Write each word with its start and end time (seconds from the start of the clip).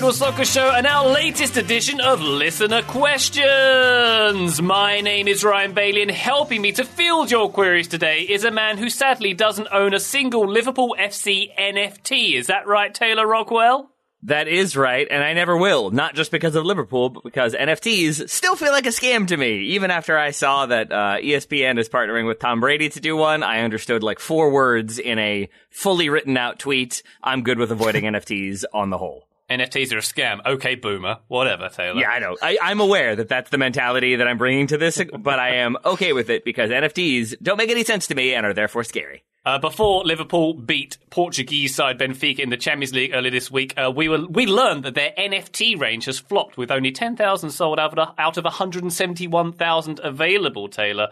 Total 0.00 0.14
Soccer 0.14 0.44
Show 0.46 0.70
and 0.70 0.86
our 0.86 1.10
latest 1.10 1.58
edition 1.58 2.00
of 2.00 2.22
Listener 2.22 2.80
Questions. 2.80 4.62
My 4.62 5.02
name 5.02 5.28
is 5.28 5.44
Ryan 5.44 5.74
Bailey, 5.74 6.00
and 6.00 6.10
helping 6.10 6.62
me 6.62 6.72
to 6.72 6.84
field 6.84 7.30
your 7.30 7.50
queries 7.50 7.86
today 7.86 8.22
is 8.22 8.44
a 8.44 8.50
man 8.50 8.78
who 8.78 8.88
sadly 8.88 9.34
doesn't 9.34 9.68
own 9.70 9.92
a 9.92 10.00
single 10.00 10.50
Liverpool 10.50 10.96
FC 10.98 11.54
NFT. 11.54 12.32
Is 12.32 12.46
that 12.46 12.66
right, 12.66 12.94
Taylor 12.94 13.26
Rockwell? 13.26 13.90
That 14.22 14.48
is 14.48 14.74
right, 14.74 15.06
and 15.10 15.22
I 15.22 15.34
never 15.34 15.54
will. 15.54 15.90
Not 15.90 16.14
just 16.14 16.30
because 16.30 16.54
of 16.54 16.64
Liverpool, 16.64 17.10
but 17.10 17.22
because 17.22 17.52
NFTs 17.52 18.30
still 18.30 18.56
feel 18.56 18.72
like 18.72 18.86
a 18.86 18.90
scam 18.90 19.26
to 19.26 19.36
me. 19.36 19.64
Even 19.74 19.90
after 19.90 20.16
I 20.16 20.30
saw 20.30 20.64
that 20.64 20.90
uh, 20.90 21.18
ESPN 21.22 21.78
is 21.78 21.90
partnering 21.90 22.26
with 22.26 22.38
Tom 22.38 22.60
Brady 22.60 22.88
to 22.88 23.00
do 23.00 23.18
one, 23.18 23.42
I 23.42 23.60
understood 23.60 24.02
like 24.02 24.18
four 24.18 24.50
words 24.50 24.98
in 24.98 25.18
a 25.18 25.50
fully 25.68 26.08
written 26.08 26.38
out 26.38 26.58
tweet. 26.58 27.02
I'm 27.22 27.42
good 27.42 27.58
with 27.58 27.70
avoiding 27.70 28.04
NFTs 28.10 28.64
on 28.72 28.88
the 28.88 28.96
whole. 28.96 29.26
NFTs 29.50 29.92
are 29.92 29.98
a 29.98 30.00
scam. 30.00 30.44
Okay, 30.46 30.76
boomer. 30.76 31.18
Whatever, 31.26 31.68
Taylor. 31.68 32.00
Yeah, 32.00 32.10
I 32.10 32.18
know. 32.20 32.36
I, 32.40 32.56
I'm 32.62 32.80
aware 32.80 33.16
that 33.16 33.28
that's 33.28 33.50
the 33.50 33.58
mentality 33.58 34.16
that 34.16 34.28
I'm 34.28 34.38
bringing 34.38 34.68
to 34.68 34.78
this, 34.78 35.02
but 35.18 35.38
I 35.38 35.56
am 35.56 35.76
okay 35.84 36.12
with 36.12 36.30
it 36.30 36.44
because 36.44 36.70
NFTs 36.70 37.34
don't 37.42 37.56
make 37.56 37.70
any 37.70 37.84
sense 37.84 38.06
to 38.08 38.14
me 38.14 38.34
and 38.34 38.46
are 38.46 38.54
therefore 38.54 38.84
scary. 38.84 39.24
Uh, 39.44 39.58
before 39.58 40.04
Liverpool 40.04 40.52
beat 40.52 40.98
Portuguese 41.08 41.74
side 41.74 41.98
Benfica 41.98 42.40
in 42.40 42.50
the 42.50 42.58
Champions 42.58 42.92
League 42.92 43.12
earlier 43.14 43.30
this 43.30 43.50
week, 43.50 43.72
uh, 43.78 43.90
we 43.90 44.06
were 44.06 44.26
we 44.26 44.46
learned 44.46 44.84
that 44.84 44.94
their 44.94 45.12
NFT 45.16 45.80
range 45.80 46.04
has 46.04 46.18
flopped 46.18 46.58
with 46.58 46.70
only 46.70 46.92
10,000 46.92 47.50
sold 47.50 47.78
out 47.80 47.98
of, 47.98 48.14
out 48.18 48.36
of 48.36 48.44
171,000 48.44 50.00
available, 50.04 50.68
Taylor. 50.68 51.08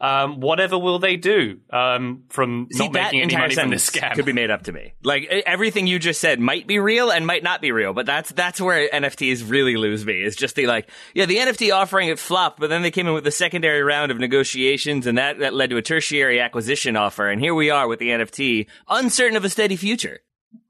Um, 0.00 0.40
whatever 0.40 0.78
will 0.78 0.98
they 0.98 1.16
do 1.16 1.60
um, 1.70 2.24
from 2.28 2.68
See, 2.70 2.84
not 2.84 2.92
making 2.92 3.22
any 3.22 3.36
money 3.36 3.54
from 3.54 3.70
this 3.70 3.88
scam? 3.88 4.14
could 4.14 4.26
be 4.26 4.32
made 4.32 4.50
up 4.50 4.64
to 4.64 4.72
me. 4.72 4.92
Like 5.02 5.24
everything 5.24 5.86
you 5.86 5.98
just 5.98 6.20
said 6.20 6.38
might 6.38 6.66
be 6.66 6.78
real 6.78 7.10
and 7.10 7.26
might 7.26 7.42
not 7.42 7.60
be 7.62 7.72
real, 7.72 7.92
but 7.94 8.04
that's 8.06 8.30
that's 8.32 8.60
where 8.60 8.88
NFTs 8.88 9.48
really 9.50 9.76
lose 9.76 10.04
me. 10.04 10.22
Is 10.22 10.36
just 10.36 10.54
the 10.56 10.66
like, 10.66 10.90
yeah, 11.14 11.26
the 11.26 11.36
NFT 11.36 11.74
offering 11.74 12.08
it 12.08 12.18
flopped, 12.18 12.60
but 12.60 12.68
then 12.68 12.82
they 12.82 12.90
came 12.90 13.06
in 13.06 13.14
with 13.14 13.26
a 13.26 13.30
secondary 13.30 13.82
round 13.82 14.12
of 14.12 14.18
negotiations, 14.18 15.06
and 15.06 15.16
that 15.18 15.38
that 15.38 15.54
led 15.54 15.70
to 15.70 15.76
a 15.76 15.82
tertiary 15.82 16.40
acquisition 16.40 16.96
offer, 16.96 17.28
and 17.28 17.40
here 17.40 17.54
we 17.54 17.70
are 17.70 17.88
with 17.88 17.98
the 17.98 18.08
NFT, 18.10 18.66
uncertain 18.88 19.36
of 19.36 19.44
a 19.44 19.50
steady 19.50 19.76
future. 19.76 20.20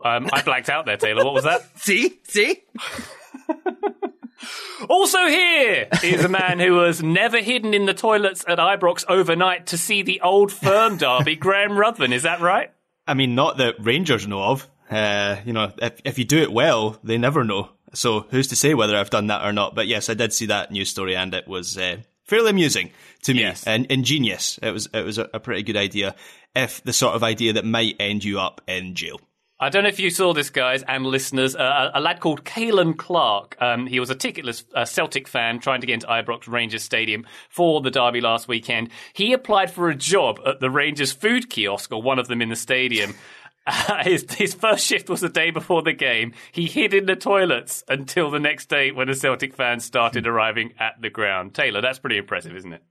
Um, 0.05 0.29
I 0.33 0.43
blacked 0.43 0.69
out 0.69 0.87
there, 0.87 0.97
Taylor. 0.97 1.25
What 1.25 1.35
was 1.35 1.45
that? 1.45 1.63
See, 1.79 2.19
see, 2.25 2.63
Also 4.89 5.27
here 5.27 5.89
is 6.05 6.25
a 6.25 6.29
man 6.29 6.59
who 6.59 6.75
was 6.75 7.03
never 7.03 7.39
hidden 7.41 7.73
in 7.75 7.87
the 7.87 7.95
toilets 7.95 8.45
at 8.47 8.59
Ibrox 8.59 9.05
overnight 9.09 9.67
to 9.69 9.79
see 9.79 10.03
the 10.03 10.21
old 10.21 10.53
firm 10.53 10.99
derby, 10.99 11.35
Graham 11.41 11.77
Ruthven. 11.79 12.13
Is 12.13 12.25
that 12.25 12.41
right? 12.41 12.71
I 13.07 13.15
mean, 13.15 13.35
not 13.35 13.57
that 13.59 13.77
Rangers 13.79 14.27
know 14.27 14.43
of. 14.43 14.69
Uh, 14.91 15.37
you 15.45 15.53
know, 15.53 15.73
if, 15.79 16.01
if 16.05 16.19
you 16.19 16.25
do 16.25 16.39
it 16.43 16.53
well, 16.53 16.99
they 17.03 17.19
never 17.19 17.45
know. 17.45 17.71
So 17.95 18.27
who's 18.31 18.49
to 18.49 18.57
say 18.57 18.75
whether 18.75 18.97
I've 18.97 19.11
done 19.11 19.29
that 19.29 19.45
or 19.47 19.53
not? 19.53 19.75
But 19.75 19.87
yes, 19.89 20.09
I 20.11 20.15
did 20.15 20.33
see 20.33 20.47
that 20.47 20.71
news 20.71 20.91
story, 20.91 21.17
and 21.17 21.33
it 21.35 21.49
was 21.49 21.79
uh, 21.79 21.97
fairly 22.25 22.51
amusing 22.51 22.91
to 23.23 23.33
me 23.35 23.41
Yes. 23.41 23.67
and 23.67 23.87
ingenious. 23.87 24.59
It 24.63 24.71
was 24.71 24.89
it 24.93 25.03
was 25.05 25.19
a, 25.19 25.29
a 25.33 25.41
pretty 25.41 25.63
good 25.63 25.77
idea, 25.77 26.15
if 26.55 26.83
the 26.85 26.93
sort 26.93 27.15
of 27.15 27.23
idea 27.25 27.55
that 27.55 27.65
might 27.65 27.97
end 27.99 28.23
you 28.23 28.39
up 28.39 28.61
in 28.69 28.95
jail. 28.95 29.21
I 29.59 29.71
don't 29.71 29.85
know 29.85 29.89
if 29.89 29.99
you 29.99 30.11
saw 30.11 30.35
this, 30.35 30.51
guys, 30.51 30.83
and 30.83 31.07
listeners. 31.07 31.57
Uh, 31.57 31.91
a 31.95 32.01
lad 32.01 32.21
called 32.21 32.45
Kalen 32.45 32.99
Clark. 32.99 33.57
Um, 33.59 33.87
he 33.87 33.99
was 33.99 34.11
a 34.11 34.15
ticketless 34.15 34.65
uh, 34.75 34.85
Celtic 34.85 35.27
fan 35.27 35.61
trying 35.61 35.81
to 35.81 35.87
get 35.87 35.95
into 35.95 36.07
Ibrox 36.07 36.47
Rangers 36.47 36.83
Stadium 36.83 37.25
for 37.49 37.81
the 37.81 37.91
derby 37.91 38.21
last 38.21 38.49
weekend. 38.49 38.91
He 39.15 39.33
applied 39.33 39.71
for 39.71 39.89
a 39.89 39.95
job 39.95 40.41
at 40.45 40.61
the 40.61 40.69
Rangers 40.69 41.13
food 41.13 41.49
kiosk, 41.49 41.91
or 41.91 42.03
one 42.03 42.19
of 42.19 42.29
them 42.29 42.43
in 42.43 42.49
the 42.49 42.57
stadium. 42.57 43.15
Uh, 43.69 44.05
his, 44.05 44.25
his 44.35 44.55
first 44.55 44.87
shift 44.87 45.11
was 45.11 45.21
the 45.21 45.29
day 45.29 45.51
before 45.51 45.83
the 45.83 45.93
game. 45.93 46.33
He 46.53 46.67
hid 46.67 46.95
in 46.95 47.07
the 47.07 47.17
toilets 47.17 47.83
until 47.89 48.31
the 48.31 48.39
next 48.39 48.69
day 48.69 48.93
when 48.93 49.09
the 49.09 49.15
Celtic 49.17 49.55
fans 49.55 49.85
started 49.85 50.25
arriving 50.25 50.75
at 50.79 50.93
the 51.03 51.11
ground. 51.11 51.53
Taylor, 51.53 51.81
that's 51.81 51.99
pretty 51.99 52.17
impressive, 52.17 52.55
isn't 52.55 52.73
it? 52.73 52.85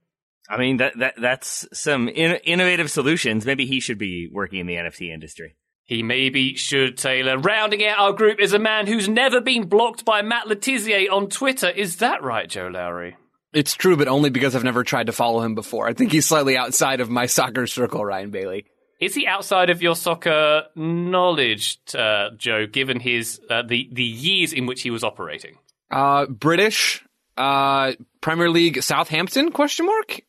I 0.50 0.58
mean 0.58 0.76
that 0.76 0.92
that 0.98 1.14
that's 1.18 1.66
some 1.72 2.08
in- 2.08 2.40
innovative 2.44 2.90
solutions. 2.90 3.46
Maybe 3.46 3.64
he 3.64 3.80
should 3.80 3.96
be 3.96 4.28
working 4.30 4.60
in 4.60 4.66
the 4.66 4.74
NFT 4.74 5.10
industry. 5.10 5.56
He 5.86 6.02
maybe 6.02 6.56
should, 6.56 6.98
Taylor. 6.98 7.38
Rounding 7.38 7.86
out 7.86 7.98
our 7.98 8.12
group 8.12 8.40
is 8.40 8.52
a 8.52 8.58
man 8.58 8.88
who's 8.88 9.08
never 9.08 9.40
been 9.40 9.68
blocked 9.68 10.04
by 10.04 10.20
Matt 10.20 10.48
Le 10.48 10.56
Tissier 10.56 11.08
on 11.10 11.28
Twitter. 11.28 11.70
Is 11.70 11.98
that 11.98 12.24
right, 12.24 12.48
Joe 12.48 12.66
Lowery? 12.66 13.16
It's 13.52 13.74
true, 13.74 13.96
but 13.96 14.08
only 14.08 14.28
because 14.28 14.56
I've 14.56 14.64
never 14.64 14.82
tried 14.82 15.06
to 15.06 15.12
follow 15.12 15.42
him 15.42 15.54
before. 15.54 15.88
I 15.88 15.92
think 15.94 16.10
he's 16.10 16.26
slightly 16.26 16.56
outside 16.56 17.00
of 17.00 17.08
my 17.08 17.26
soccer 17.26 17.68
circle, 17.68 18.04
Ryan 18.04 18.30
Bailey. 18.30 18.66
Is 19.00 19.14
he 19.14 19.26
outside 19.26 19.70
of 19.70 19.80
your 19.80 19.94
soccer 19.94 20.64
knowledge, 20.74 21.78
uh, 21.94 22.30
Joe, 22.36 22.66
given 22.66 22.98
his 22.98 23.40
uh, 23.48 23.62
the 23.62 23.88
the 23.92 24.02
years 24.02 24.52
in 24.52 24.66
which 24.66 24.82
he 24.82 24.90
was 24.90 25.04
operating? 25.04 25.58
Uh, 25.90 26.26
British, 26.26 27.04
uh, 27.36 27.92
Premier 28.20 28.50
League, 28.50 28.82
Southampton? 28.82 29.52
Question 29.52 29.86
mark. 29.86 30.20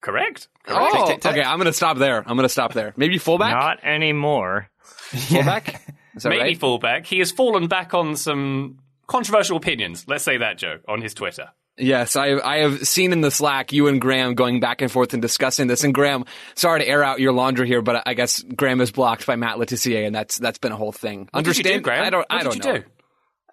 Correct. 0.00 0.48
Oh, 0.66 1.12
okay. 1.14 1.42
I'm 1.42 1.58
gonna 1.58 1.72
stop 1.72 1.96
there. 1.96 2.18
I'm 2.28 2.36
gonna 2.36 2.48
stop 2.48 2.74
there. 2.74 2.92
Maybe 2.96 3.18
fullback. 3.18 3.52
Not 3.52 3.84
anymore. 3.84 4.68
fullback. 5.28 5.82
Is 6.16 6.22
that 6.22 6.30
Maybe 6.30 6.40
right? 6.42 6.58
fullback. 6.58 7.06
He 7.06 7.18
has 7.20 7.30
fallen 7.30 7.68
back 7.68 7.94
on 7.94 8.16
some 8.16 8.78
controversial 9.06 9.56
opinions. 9.56 10.04
Let's 10.08 10.24
say 10.24 10.38
that, 10.38 10.58
Joe, 10.58 10.78
on 10.88 11.00
his 11.00 11.14
Twitter. 11.14 11.50
Yes, 11.76 12.16
I 12.16 12.32
I 12.40 12.56
have 12.58 12.88
seen 12.88 13.12
in 13.12 13.20
the 13.20 13.30
Slack 13.30 13.72
you 13.72 13.86
and 13.86 14.00
Graham 14.00 14.34
going 14.34 14.58
back 14.58 14.82
and 14.82 14.90
forth 14.90 15.12
and 15.12 15.22
discussing 15.22 15.68
this. 15.68 15.84
And 15.84 15.94
Graham, 15.94 16.24
sorry 16.56 16.80
to 16.80 16.88
air 16.88 17.04
out 17.04 17.20
your 17.20 17.32
laundry 17.32 17.68
here, 17.68 17.82
but 17.82 18.02
I 18.04 18.14
guess 18.14 18.42
Graham 18.42 18.80
is 18.80 18.90
blocked 18.90 19.26
by 19.26 19.36
Matt 19.36 19.58
Le 19.58 19.66
Tissier, 19.66 20.04
and 20.04 20.12
that's 20.14 20.38
that's 20.38 20.58
been 20.58 20.72
a 20.72 20.76
whole 20.76 20.90
thing. 20.90 21.28
What 21.30 21.44
did 21.44 21.56
you 21.56 21.62
do, 21.62 21.68
Understand? 21.70 21.84
Graham? 21.84 22.04
I 22.04 22.10
don't. 22.10 22.18
What 22.18 22.32
I 22.32 22.42
don't 22.42 22.52
did 22.54 22.64
you 22.64 22.72
know. 22.72 22.78
do? 22.78 22.84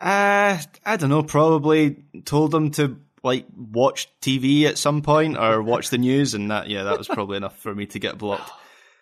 Uh, 0.01 0.57
I 0.85 0.97
don't 0.97 1.09
know. 1.09 1.23
Probably 1.23 2.03
told 2.25 2.49
them 2.49 2.71
to 2.71 2.97
like 3.23 3.45
watch 3.55 4.09
TV 4.21 4.63
at 4.63 4.79
some 4.79 5.03
point 5.03 5.37
or 5.37 5.61
watch 5.61 5.91
the 5.91 5.99
news, 5.99 6.33
and 6.33 6.49
that 6.49 6.67
yeah, 6.67 6.83
that 6.83 6.97
was 6.97 7.07
probably 7.07 7.37
enough 7.37 7.57
for 7.59 7.75
me 7.75 7.85
to 7.87 7.99
get 7.99 8.17
blocked. 8.17 8.51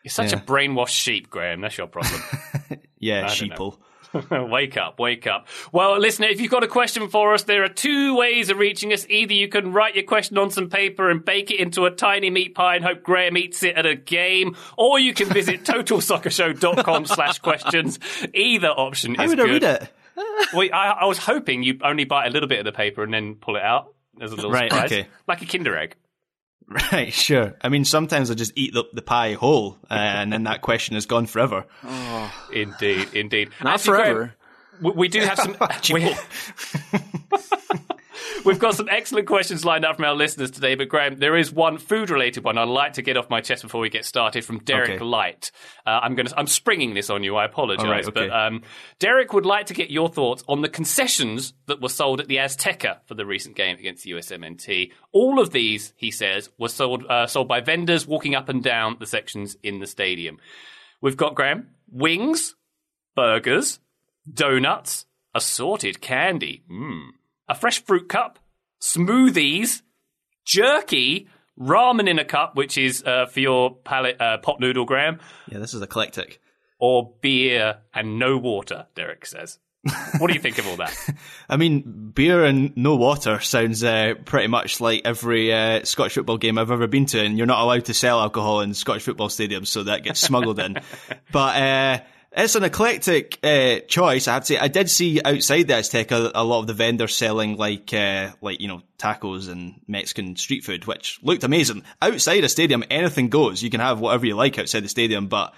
You're 0.04 0.12
such 0.12 0.32
Yeah. 0.32 0.40
a 0.40 0.42
brainwashed 0.42 0.90
sheep, 0.90 1.30
Graham. 1.30 1.62
That's 1.62 1.78
your 1.78 1.88
problem. 1.88 2.22
Yeah, 3.00 3.26
sheeple. 3.26 3.78
wake 4.50 4.78
up, 4.78 4.98
wake 4.98 5.28
up. 5.28 5.48
Well, 5.74 5.98
listener, 6.00 6.28
if 6.28 6.40
you've 6.40 6.52
got 6.52 6.64
a 6.64 6.68
question 6.70 7.10
for 7.10 7.34
us, 7.34 7.44
there 7.44 7.66
are 7.66 7.68
two 7.68 8.16
ways 8.16 8.50
of 8.50 8.58
reaching 8.58 8.94
us. 8.94 9.06
Either 9.10 9.34
you 9.34 9.50
can 9.50 9.74
write 9.74 9.96
your 9.96 10.06
question 10.06 10.38
on 10.38 10.52
some 10.52 10.70
paper 10.70 11.10
and 11.10 11.26
bake 11.26 11.52
it 11.52 11.60
into 11.60 11.84
a 11.86 11.92
tiny 11.92 12.30
meat 12.30 12.56
pie 12.56 12.76
and 12.78 12.86
hope 12.86 13.04
Graham 13.04 13.36
eats 13.36 13.62
it 13.64 13.76
at 13.76 13.86
a 13.86 13.96
game, 13.96 14.56
or 14.78 15.00
you 15.00 15.14
can 15.14 15.28
visit 15.28 15.64
totalsoccershow.com 15.66 17.06
slash 17.08 17.40
questions. 17.40 18.00
Either 18.34 18.70
option 18.70 19.16
How 19.16 19.24
is 19.26 19.30
would 19.32 19.40
good. 19.40 19.64
I 19.66 19.72
read 19.74 19.82
it? 19.82 19.90
Well, 20.54 20.70
I, 20.74 20.90
I 21.02 21.06
was 21.06 21.18
hoping 21.18 21.64
you 21.64 21.80
only 21.84 22.06
bite 22.06 22.28
a 22.28 22.30
little 22.30 22.48
bit 22.48 22.60
of 22.60 22.66
the 22.66 22.72
paper 22.72 23.04
and 23.04 23.14
then 23.14 23.36
pull 23.36 23.56
it 23.58 23.64
out 23.64 23.94
as 24.22 24.32
a 24.32 24.36
little 24.36 24.52
Right, 24.52 24.72
surprise. 24.72 24.92
okay. 24.94 25.08
Like 25.28 25.42
a 25.42 25.46
Kinder 25.46 25.76
egg. 25.78 25.96
Right, 26.68 27.14
sure. 27.14 27.56
I 27.62 27.70
mean, 27.70 27.86
sometimes 27.86 28.32
I 28.32 28.34
just 28.36 28.54
eat 28.56 28.74
the, 28.74 28.86
the 28.94 29.02
pie 29.02 29.34
whole, 29.34 29.78
uh, 29.90 29.94
and 29.94 30.32
then 30.34 30.44
that 30.44 30.62
question 30.62 30.96
is 30.96 31.06
gone 31.06 31.26
forever. 31.26 31.66
Oh. 31.84 32.48
Indeed, 32.52 33.10
indeed. 33.14 33.50
Not 33.64 33.76
Actually, 33.76 33.98
Graham, 33.98 34.16
forever. 34.16 34.36
we, 34.82 34.92
we 34.92 35.08
do 35.08 35.20
have 35.22 35.38
some. 35.38 35.56
we, 35.94 36.16
We've 38.46 38.60
got 38.60 38.76
some 38.76 38.90
excellent 38.90 39.28
questions 39.28 39.64
lined 39.64 39.86
up 39.86 39.96
from 39.96 40.06
our 40.06 40.16
listeners 40.16 40.52
today, 40.52 40.76
but 40.76 40.90
Graham, 40.90 41.18
there 41.18 41.38
is 41.38 41.52
one 41.52 41.78
food-related 41.78 42.44
one 42.44 42.58
I'd 42.58 42.68
like 42.68 42.94
to 42.94 43.02
get 43.02 43.18
off 43.18 43.30
my 43.30 43.42
chest 43.42 43.64
before 43.64 43.82
we 43.82 43.90
get 43.90 44.06
started 44.06 44.44
from 44.44 44.60
Derek 44.60 44.92
Okay. 44.92 45.04
Light. 45.04 45.52
Uh, 45.86 46.00
I'm 46.02 46.16
going 46.16 46.28
to, 46.28 46.38
I'm 46.38 46.48
springing 46.48 46.94
this 46.94 47.10
on 47.10 47.24
you. 47.24 47.36
I 47.36 47.46
apologise, 47.46 47.86
All 47.86 47.92
right, 47.92 48.06
okay. 48.06 48.28
but 48.28 48.32
um, 48.32 48.62
Derek 49.00 49.34
would 49.34 49.46
like 49.46 49.68
to 49.68 49.74
get 49.74 49.90
your 49.90 50.10
thoughts 50.10 50.44
on 50.48 50.62
the 50.62 50.70
concessions 50.70 51.54
that 51.68 51.82
were 51.82 51.90
sold 51.90 52.20
at 52.20 52.28
the 52.28 52.38
Azteca 52.38 52.98
for 53.06 53.14
the 53.16 53.26
recent 53.26 53.56
game 53.56 53.78
against 53.78 54.06
USMNT. 54.06 54.92
All 55.12 55.40
of 55.40 55.52
these, 55.52 55.94
he 55.96 56.12
says, 56.12 56.50
were 56.58 56.70
sold 56.70 57.06
uh, 57.06 57.28
sold 57.28 57.48
by 57.48 57.62
vendors 57.62 58.06
walking 58.08 58.36
up 58.36 58.50
and 58.50 58.64
down 58.64 58.98
the 59.00 59.06
sections 59.06 59.56
in 59.64 59.80
the 59.80 59.88
stadium. 59.88 60.38
We've 61.02 61.18
got 61.18 61.36
Graham 61.36 61.70
wings, 61.92 62.56
burgers, 63.16 63.80
donuts, 64.32 65.06
assorted 65.36 66.02
candy, 66.02 66.64
mm, 66.70 67.08
a 67.54 67.56
fresh 67.60 67.84
fruit 67.84 68.10
cup, 68.10 68.40
smoothies, 68.82 69.82
jerky, 70.46 71.28
ramen 71.60 72.10
in 72.10 72.20
a 72.20 72.26
cup, 72.26 72.56
which 72.56 72.78
is 72.78 73.04
uh, 73.04 73.26
for 73.28 73.40
your 73.40 73.76
palate 73.76 74.20
uh, 74.20 74.38
pot 74.40 74.60
noodle, 74.60 74.86
Graham, 74.86 75.20
Yeah, 75.50 75.60
this 75.60 75.74
is 75.74 75.82
eclectic. 75.82 76.40
or 76.80 77.14
beer 77.22 77.78
and 77.94 78.20
no 78.20 78.38
water. 78.38 78.88
Derek 78.96 79.26
says. 79.26 79.60
what 80.18 80.28
do 80.30 80.34
you 80.34 80.40
think 80.40 80.58
of 80.60 80.68
all 80.68 80.78
that? 80.78 80.98
I 81.50 81.58
mean, 81.58 82.12
beer 82.16 82.46
and 82.46 82.76
no 82.78 82.96
water 82.96 83.42
sounds 83.42 83.84
uh, 83.84 84.14
pretty 84.24 84.48
much 84.48 84.80
like 84.80 85.02
every 85.04 85.52
uh, 85.54 85.84
Scottish 85.84 86.14
football 86.14 86.38
game 86.38 86.58
I've 86.58 86.72
ever 86.72 86.88
been 86.88 87.06
to, 87.08 87.20
and 87.24 87.38
you're 87.38 87.48
not 87.48 87.60
allowed 87.62 87.86
to 87.86 87.94
sell 87.94 88.22
alcohol 88.22 88.62
in 88.62 88.74
Scottish 88.74 89.04
football 89.04 89.28
stadiums, 89.28 89.68
so 89.68 89.84
that 89.84 90.04
gets 90.04 90.22
smuggled 90.22 90.60
in. 90.60 90.78
But 91.34 91.62
uh, 91.62 92.00
it's 92.36 92.56
an 92.56 92.64
eclectic 92.64 93.38
uh, 93.44 93.80
choice. 93.88 94.28
I 94.28 94.34
have 94.34 94.44
to 94.44 94.48
say, 94.48 94.58
I 94.58 94.68
did 94.68 94.90
see 94.90 95.22
outside 95.24 95.64
the 95.64 95.76
Azteca 95.76 96.32
a 96.34 96.44
lot 96.44 96.60
of 96.62 96.68
the 96.68 96.74
vendors 96.74 97.16
selling 97.16 97.58
like, 97.58 97.94
uh, 97.94 98.32
like 98.42 98.60
you 98.60 98.68
know, 98.68 98.82
tacos 98.98 99.50
and 99.50 99.80
Mexican 99.88 100.36
street 100.36 100.64
food, 100.64 100.86
which 100.86 101.20
looked 101.22 101.44
amazing. 101.44 101.84
Outside 102.02 102.44
a 102.44 102.50
stadium, 102.50 102.84
anything 102.90 103.30
goes. 103.30 103.62
You 103.62 103.70
can 103.70 103.82
have 103.82 104.00
whatever 104.00 104.26
you 104.26 104.36
like 104.36 104.58
outside 104.58 104.84
the 104.84 104.90
stadium, 104.90 105.28
but 105.28 105.54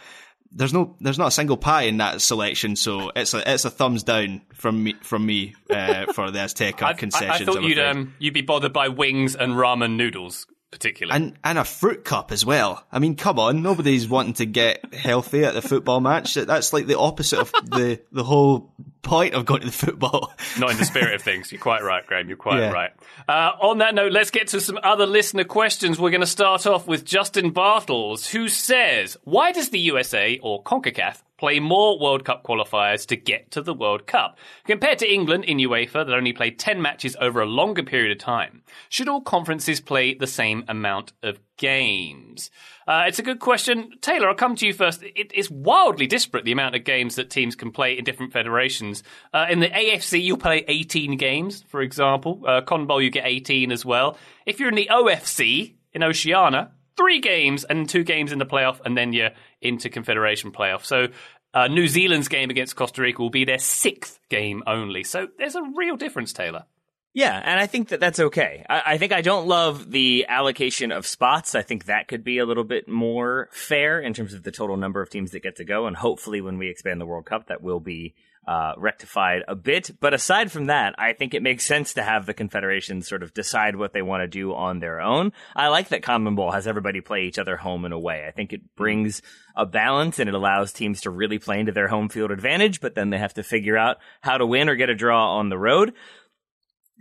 there's 0.51 0.73
no 0.73 0.95
there's 1.01 1.17
not 1.17 1.27
a 1.27 1.31
single 1.31 1.57
pie 1.57 1.83
in 1.83 1.97
that 1.97 2.21
selection, 2.21 2.75
so 2.75 3.11
it's 3.15 3.33
a 3.33 3.53
it's 3.53 3.65
a 3.65 3.69
thumbs 3.69 4.03
down 4.03 4.41
from 4.53 4.83
me 4.83 4.93
from 5.01 5.25
me 5.25 5.53
uh, 5.69 6.11
for 6.13 6.31
the 6.31 6.39
Azteca 6.39 6.81
I, 6.83 6.89
I, 6.89 6.93
concessions. 6.93 7.41
I 7.41 7.45
thought 7.45 7.57
I'm 7.57 7.63
you'd 7.63 7.77
afraid. 7.77 7.95
um, 7.95 8.13
you'd 8.19 8.33
be 8.33 8.41
bothered 8.41 8.73
by 8.73 8.87
wings 8.89 9.35
and 9.35 9.53
ramen 9.53 9.95
noodles, 9.95 10.47
particularly. 10.75 11.15
and 11.15 11.37
and 11.43 11.57
a 11.57 11.63
fruit 11.63 12.03
cup 12.03 12.31
as 12.31 12.45
well. 12.45 12.85
I 12.91 12.99
mean, 12.99 13.15
come 13.15 13.39
on, 13.39 13.61
nobody's 13.61 14.09
wanting 14.09 14.33
to 14.33 14.45
get 14.45 14.93
healthy 14.93 15.45
at 15.45 15.53
the 15.53 15.61
football 15.61 16.01
match. 16.01 16.33
That's 16.33 16.73
like 16.73 16.85
the 16.85 16.99
opposite 16.99 17.39
of 17.39 17.51
the 17.63 18.01
the 18.11 18.23
whole 18.23 18.73
point 19.05 19.33
of 19.33 19.45
going 19.45 19.61
to 19.61 19.67
the 19.67 19.71
football. 19.71 20.33
Not 20.59 20.71
in 20.71 20.77
the 20.77 20.83
spirit 20.85 21.13
of 21.15 21.21
things. 21.21 21.51
You're 21.51 21.61
quite 21.61 21.83
right, 21.83 22.05
Graham. 22.05 22.27
You're 22.27 22.35
quite 22.37 22.59
Yeah. 22.59 22.71
right. 22.71 22.91
Uh, 23.29 23.51
on 23.61 23.77
that 23.77 23.95
note, 23.95 24.11
let's 24.11 24.31
get 24.31 24.49
to 24.49 24.59
some 24.59 24.77
other 24.83 25.05
listener 25.05 25.43
questions. 25.45 25.97
We're 25.99 26.09
going 26.09 26.19
to 26.21 26.27
start 26.27 26.65
off 26.67 26.85
with 26.87 27.05
Justin 27.05 27.53
Bartles, 27.53 28.27
who 28.29 28.49
says, 28.49 29.15
Why 29.23 29.51
does 29.53 29.69
the 29.69 29.79
USA 29.79 30.37
or 30.43 30.61
CONCACAF 30.63 31.21
play 31.37 31.59
more 31.59 31.99
World 31.99 32.25
Cup 32.25 32.43
qualifiers 32.43 33.05
to 33.07 33.15
get 33.15 33.51
to 33.51 33.61
the 33.61 33.73
World 33.73 34.07
Cup? 34.07 34.37
Compared 34.65 34.99
to 34.99 35.13
England 35.13 35.45
in 35.45 35.57
UEFA 35.57 36.05
that 36.05 36.11
only 36.13 36.33
played 36.33 36.57
10 36.59 36.81
matches 36.81 37.15
over 37.21 37.41
a 37.41 37.45
longer 37.45 37.83
period 37.83 38.11
of 38.11 38.17
time, 38.17 38.63
should 38.89 39.07
all 39.07 39.21
conferences 39.21 39.79
play 39.79 40.13
the 40.13 40.27
same 40.27 40.65
amount 40.67 41.13
of 41.23 41.39
games? 41.57 42.51
Uh, 42.87 43.05
it's 43.07 43.19
a 43.19 43.23
good 43.23 43.39
question. 43.39 43.91
Taylor, 44.01 44.29
I'll 44.29 44.35
come 44.35 44.55
to 44.55 44.65
you 44.67 44.73
first. 44.73 45.03
It, 45.03 45.31
it's 45.33 45.49
wildly 45.49 46.07
disparate, 46.07 46.45
the 46.45 46.51
amount 46.51 46.75
of 46.75 46.83
games 46.83 47.15
that 47.15 47.29
teams 47.29 47.55
can 47.55 47.71
play 47.71 47.97
in 47.97 48.03
different 48.03 48.33
federations. 48.33 49.03
Uh, 49.33 49.47
in 49.49 49.59
the 49.59 49.67
AFC, 49.67 50.21
you'll 50.21 50.37
play 50.37 50.63
18 50.67 51.17
games, 51.17 51.63
for 51.67 51.81
example. 51.81 52.41
Uh, 52.45 52.61
CONMEBOL, 52.61 53.03
you 53.03 53.09
get 53.09 53.25
18 53.25 53.71
as 53.71 53.85
well. 53.85 54.17
If 54.45 54.59
you're 54.59 54.69
in 54.69 54.75
the 54.75 54.89
OFC, 54.91 55.75
in 55.93 56.03
Oceania, 56.03 56.71
three 56.97 57.19
games 57.19 57.63
and 57.63 57.89
two 57.89 58.03
games 58.03 58.31
in 58.31 58.39
the 58.39 58.45
playoff, 58.45 58.79
and 58.85 58.97
then 58.97 59.13
you're 59.13 59.31
into 59.61 59.89
Confederation 59.89 60.51
playoff. 60.51 60.85
So 60.85 61.07
uh, 61.53 61.67
New 61.67 61.87
Zealand's 61.87 62.27
game 62.27 62.49
against 62.49 62.75
Costa 62.75 63.01
Rica 63.01 63.21
will 63.21 63.29
be 63.29 63.45
their 63.45 63.59
sixth 63.59 64.19
game 64.29 64.61
only. 64.67 65.03
So 65.03 65.27
there's 65.37 65.55
a 65.55 65.63
real 65.75 65.95
difference, 65.95 66.33
Taylor. 66.33 66.65
Yeah, 67.15 67.41
and 67.41 67.57
I 67.57 67.65
think 67.65 67.87
that 67.87 68.01
that's 68.01 68.19
okay. 68.19 68.65
I, 68.69 68.81
I 68.87 68.97
think 68.97 69.13
I 69.13 69.21
don't 69.21 69.47
love 69.47 69.89
the 69.89 70.25
allocation 70.27 70.91
of 70.91 71.07
spots. 71.07 71.55
I 71.55 71.61
think 71.61 71.85
that 71.85 72.09
could 72.09 72.25
be 72.25 72.39
a 72.39 72.45
little 72.45 72.65
bit 72.65 72.89
more 72.89 73.47
fair 73.53 74.01
in 74.01 74.13
terms 74.13 74.33
of 74.33 74.43
the 74.43 74.51
total 74.51 74.75
number 74.75 75.01
of 75.01 75.09
teams 75.09 75.31
that 75.31 75.41
get 75.41 75.55
to 75.55 75.63
go. 75.63 75.87
And 75.87 75.95
hopefully, 75.95 76.41
when 76.41 76.57
we 76.57 76.69
expand 76.69 76.99
the 76.99 77.05
World 77.05 77.25
Cup, 77.25 77.47
that 77.47 77.63
will 77.63 77.79
be 77.79 78.15
uh, 78.45 78.73
rectified 78.77 79.43
a 79.47 79.55
bit. 79.55 79.91
But 80.01 80.13
aside 80.13 80.51
from 80.51 80.65
that, 80.65 80.93
I 80.97 81.13
think 81.13 81.33
it 81.33 81.41
makes 81.41 81.65
sense 81.65 81.93
to 81.93 82.03
have 82.03 82.25
the 82.25 82.33
confederations 82.33 83.07
sort 83.07 83.23
of 83.23 83.33
decide 83.33 83.77
what 83.77 83.93
they 83.93 84.01
want 84.01 84.21
to 84.23 84.27
do 84.27 84.53
on 84.53 84.79
their 84.79 84.99
own. 84.99 85.31
I 85.55 85.69
like 85.69 85.87
that 85.89 86.01
CONMEBOL 86.01 86.53
has 86.53 86.67
everybody 86.67 86.99
play 86.99 87.23
each 87.23 87.39
other 87.39 87.55
home 87.55 87.85
and 87.85 87.93
away. 87.93 88.25
I 88.27 88.31
think 88.31 88.51
it 88.51 88.75
brings 88.75 89.21
a 89.55 89.65
balance 89.65 90.19
and 90.19 90.27
it 90.27 90.35
allows 90.35 90.73
teams 90.73 91.01
to 91.01 91.09
really 91.09 91.39
play 91.39 91.61
into 91.61 91.71
their 91.71 91.87
home 91.87 92.09
field 92.09 92.31
advantage, 92.31 92.81
but 92.81 92.93
then 92.93 93.09
they 93.09 93.17
have 93.17 93.35
to 93.35 93.43
figure 93.43 93.77
out 93.77 93.97
how 94.21 94.37
to 94.37 94.45
win 94.45 94.67
or 94.67 94.75
get 94.75 94.89
a 94.89 94.95
draw 94.95 95.37
on 95.37 95.47
the 95.47 95.57
road. 95.57 95.93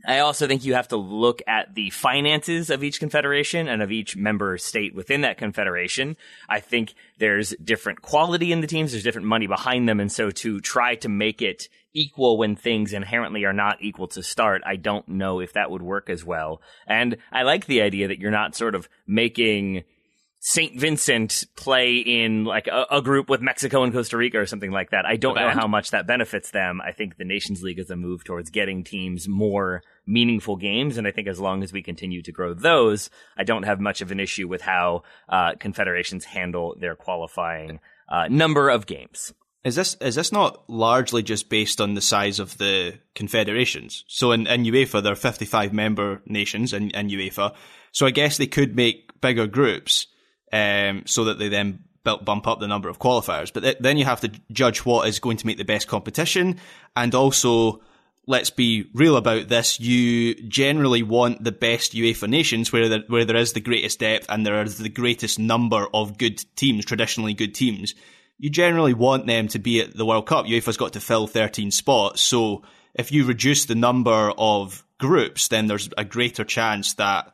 I 0.07 0.19
also 0.19 0.47
think 0.47 0.65
you 0.65 0.75
have 0.75 0.89
to 0.89 0.97
look 0.97 1.41
at 1.47 1.75
the 1.75 1.91
finances 1.91 2.69
of 2.69 2.85
each 2.85 3.01
confederation 3.01 3.69
and 3.69 3.83
of 3.83 3.91
each 3.91 4.17
member 4.17 4.59
state 4.59 4.95
within 4.95 5.23
that 5.23 5.39
confederation. 5.39 6.17
I 6.49 6.61
think 6.61 6.95
there's 7.19 7.55
different 7.63 8.03
quality 8.03 8.53
in 8.53 8.61
the 8.61 8.67
teams, 8.67 8.93
there's 8.93 9.05
different 9.05 9.29
money 9.29 9.47
behind 9.47 9.89
them, 9.89 10.01
and 10.01 10.13
so 10.13 10.31
to 10.31 10.61
try 10.61 10.97
to 10.97 11.09
make 11.09 11.41
it 11.41 11.69
equal 11.95 12.37
when 12.37 12.57
things 12.57 12.93
inherently 12.93 13.45
are 13.45 13.53
not 13.53 13.79
equal 13.81 14.09
to 14.09 14.23
start, 14.23 14.63
I 14.67 14.77
don't 14.77 15.09
know 15.09 15.41
if 15.41 15.53
that 15.53 15.71
would 15.71 15.83
work 15.83 16.11
as 16.11 16.25
well. 16.25 16.61
And 16.87 17.17
I 17.33 17.43
like 17.43 17.67
the 17.67 17.83
idea 17.83 18.09
that 18.09 18.19
you're 18.19 18.31
not 18.31 18.57
sort 18.57 18.75
of 18.75 18.89
making 19.07 19.85
St. 20.47 20.79
Vincent 20.79 21.45
play 21.57 21.97
in 21.97 22.45
like 22.45 22.67
a, 22.67 22.85
a 22.91 23.01
group 23.01 23.31
with 23.31 23.41
Mexico 23.41 23.83
and 23.83 23.95
Costa 23.95 24.19
Rica 24.19 24.39
or 24.39 24.45
something 24.45 24.71
like 24.71 24.91
that. 24.91 25.07
I 25.07 25.17
don't 25.17 25.37
know 25.37 25.49
how 25.49 25.67
much 25.67 25.93
that 25.93 26.07
benefits 26.07 26.51
them. 26.51 26.83
I 26.83 26.93
think 26.93 27.17
the 27.17 27.25
Nations 27.25 27.63
League 27.63 27.79
is 27.79 27.89
a 27.89 27.97
move 27.97 28.25
towards 28.25 28.51
getting 28.51 28.85
teams 28.85 29.27
more 29.27 29.83
meaningful 30.05 30.57
games, 30.57 30.99
and 30.99 31.07
I 31.07 31.13
think 31.13 31.29
as 31.29 31.41
long 31.41 31.63
as 31.63 31.73
we 31.73 31.83
continue 31.83 32.21
to 32.21 32.31
grow 32.31 32.53
those, 32.53 33.09
I 33.39 33.45
don't 33.45 33.63
have 33.63 33.81
much 33.81 34.03
of 34.03 34.11
an 34.11 34.21
issue 34.21 34.47
with 34.47 34.61
how 34.61 35.05
uh, 35.31 35.55
confederations 35.59 36.27
handle 36.27 36.77
their 36.79 36.95
qualifying 36.95 37.81
uh, 38.11 38.29
number 38.29 38.69
of 38.69 38.85
games. 38.85 39.33
Is 39.65 39.77
this 39.77 39.95
is 40.03 40.15
this 40.17 40.31
not 40.31 40.69
largely 40.69 41.23
just 41.23 41.49
based 41.49 41.81
on 41.81 41.95
the 41.95 42.03
size 42.03 42.39
of 42.39 42.59
the 42.59 42.99
confederations? 43.15 44.05
So 44.09 44.33
in, 44.33 44.47
in 44.47 44.65
UEFA 44.65 45.03
there 45.03 45.13
are 45.13 45.17
fifty 45.17 45.47
five 45.47 45.73
member 45.73 46.21
nations 46.27 46.75
in, 46.75 46.91
in 46.91 47.09
UEFA. 47.09 47.55
So 47.93 48.05
I 48.05 48.11
guess 48.11 48.37
they 48.37 48.47
could 48.47 48.77
make 48.77 49.23
bigger 49.23 49.47
groups, 49.47 50.07
um, 50.55 51.03
so 51.05 51.25
that 51.25 51.39
they 51.39 51.49
then 51.49 51.81
bump 52.05 52.47
up 52.47 52.61
the 52.61 52.69
number 52.69 52.89
of 52.89 53.01
qualifiers. 53.01 53.53
But 53.53 53.65
th- 53.65 53.79
then 53.81 53.99
you 53.99 54.05
have 54.05 54.21
to 54.21 54.31
judge 54.53 54.85
what 54.85 55.09
is 55.09 55.19
going 55.19 55.39
to 55.39 55.47
make 55.47 55.59
the 55.59 55.65
best 55.65 55.89
competition, 55.89 56.61
and 56.95 57.15
also 57.15 57.81
let's 58.27 58.51
be 58.51 58.89
real 58.95 59.17
about 59.17 59.49
this. 59.49 59.81
You 59.81 60.35
generally 60.35 61.03
want 61.03 61.43
the 61.43 61.53
best 61.53 61.93
UEFA 61.93 62.29
nations 62.29 62.73
where 62.73 62.89
there, 62.89 63.05
where 63.09 63.25
there 63.25 63.37
is 63.37 63.53
the 63.53 63.61
greatest 63.61 63.99
depth 63.99 64.27
and 64.29 64.47
there 64.47 64.63
is 64.63 64.79
the 64.79 64.89
greatest 64.89 65.39
number 65.39 65.87
of 65.93 66.17
good 66.17 66.43
teams, 66.57 66.85
traditionally 66.85 67.35
good 67.35 67.55
teams. 67.55 67.95
You 68.39 68.49
generally 68.49 68.95
want 68.95 69.27
them 69.27 69.49
to 69.49 69.59
be 69.59 69.81
at 69.81 69.97
the 69.97 70.07
World 70.07 70.27
Cup. 70.27 70.47
UEFA's 70.47 70.77
got 70.77 70.95
to 70.95 71.01
fill 71.01 71.27
13 71.27 71.71
spots. 71.71 72.23
So 72.23 72.63
if 72.95 73.13
you 73.13 73.25
reduce 73.25 73.67
the 73.67 73.75
number 73.75 74.33
of 74.39 74.85
groups, 74.99 75.49
then 75.49 75.67
there's 75.67 75.91
a 75.99 76.05
greater 76.05 76.45
chance 76.45 76.95
that 76.95 77.34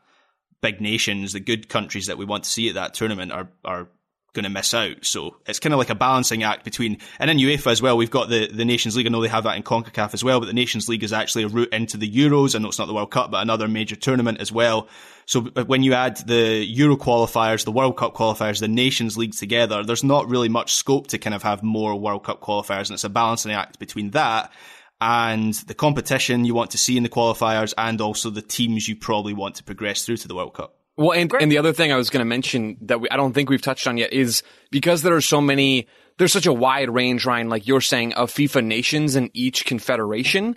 big 0.63 0.81
nations, 0.81 1.33
the 1.33 1.41
good 1.41 1.69
countries 1.69 2.07
that 2.07 2.19
we 2.19 2.25
want 2.25 2.45
to 2.45 2.51
see 2.51 2.69
at 2.69 2.75
that 2.75 2.95
tournament 2.95 3.33
are, 3.33 3.49
are 3.65 3.89
going 4.33 4.45
to 4.45 4.51
miss 4.51 4.73
out. 4.75 5.05
So 5.05 5.37
it's 5.47 5.59
kind 5.59 5.73
of 5.73 5.79
like 5.79 5.91
a 5.91 5.95
balancing 5.95 6.43
act 6.43 6.65
between, 6.65 6.99
and 7.19 7.31
in 7.31 7.39
UEFA 7.39 7.73
as 7.73 7.83
well, 7.83 7.97
we've 7.97 8.11
got 8.11 8.29
the, 8.29 8.47
the 8.47 8.65
Nations 8.65 8.97
League. 8.97 9.07
I 9.07 9.11
know 9.11 9.21
they 9.21 9.29
have 9.29 9.45
that 9.45 9.57
in 9.57 9.63
CONCACAF 9.63 10.15
as 10.15 10.23
well, 10.23 10.41
but 10.41 10.47
the 10.47 10.53
Nations 10.53 10.89
League 10.89 11.03
is 11.03 11.13
actually 11.13 11.45
a 11.45 11.49
route 11.49 11.73
into 11.73 11.97
the 11.97 12.11
Euros. 12.11 12.55
I 12.55 12.59
know 12.59 12.69
it's 12.69 12.79
not 12.79 12.87
the 12.87 12.95
World 12.95 13.11
Cup, 13.11 13.31
but 13.31 13.43
another 13.43 13.67
major 13.67 13.97
tournament 13.97 14.41
as 14.41 14.53
well. 14.53 14.89
So 15.27 15.43
when 15.43 15.83
you 15.83 15.95
add 15.95 16.17
the 16.27 16.65
Euro 16.65 16.97
qualifiers, 16.97 17.65
the 17.65 17.73
World 17.73 17.97
Cup 17.97 18.15
qualifiers, 18.15 18.61
the 18.61 18.69
Nations 18.69 19.17
League 19.17 19.35
together, 19.35 19.85
there's 19.85 20.05
not 20.05 20.29
really 20.29 20.49
much 20.49 20.75
scope 20.75 21.09
to 21.09 21.19
kind 21.19 21.35
of 21.35 21.43
have 21.43 21.63
more 21.63 21.95
World 21.97 22.25
Cup 22.25 22.41
qualifiers, 22.41 22.89
and 22.89 22.93
it's 22.93 23.05
a 23.05 23.09
balancing 23.09 23.53
act 23.53 23.79
between 23.79 24.11
that 24.11 24.53
and 25.01 25.55
the 25.55 25.75
competition 25.75 26.45
you 26.45 26.55
want 26.55 26.73
to 26.73 26.79
see 26.79 26.97
in 26.97 27.03
the 27.03 27.09
qualifiers, 27.09 27.73
and 27.79 28.01
also 28.01 28.31
the 28.31 28.43
teams 28.43 28.89
you 28.89 28.97
probably 28.97 29.33
want 29.33 29.57
to 29.57 29.65
progress 29.65 30.05
through 30.05 30.19
to 30.19 30.29
the 30.29 30.35
World 30.35 30.55
Cup. 30.55 30.77
Well, 30.97 31.13
and, 31.13 31.33
and 31.41 31.51
the 31.51 31.57
other 31.57 31.73
thing 31.73 31.93
I 31.93 31.97
was 31.97 32.11
going 32.11 32.21
to 32.21 32.27
mention 32.27 32.77
that 32.83 33.01
we, 33.01 33.09
I 33.09 33.17
don't 33.17 33.33
think 33.33 33.49
we've 33.49 33.63
touched 33.63 33.87
on 33.87 33.97
yet 33.97 34.13
is 34.13 34.43
because 34.71 35.01
there 35.01 35.15
are 35.15 35.23
so 35.23 35.41
many, 35.41 35.89
there's 36.19 36.33
such 36.33 36.45
a 36.45 36.53
wide 36.53 36.91
range, 36.91 37.25
Ryan, 37.25 37.49
like 37.49 37.67
you're 37.67 37.81
saying, 37.81 38.13
of 38.15 38.31
FIFA 38.31 38.67
nations 38.67 39.17
in 39.17 39.31
each 39.33 39.65
confederation. 39.65 40.57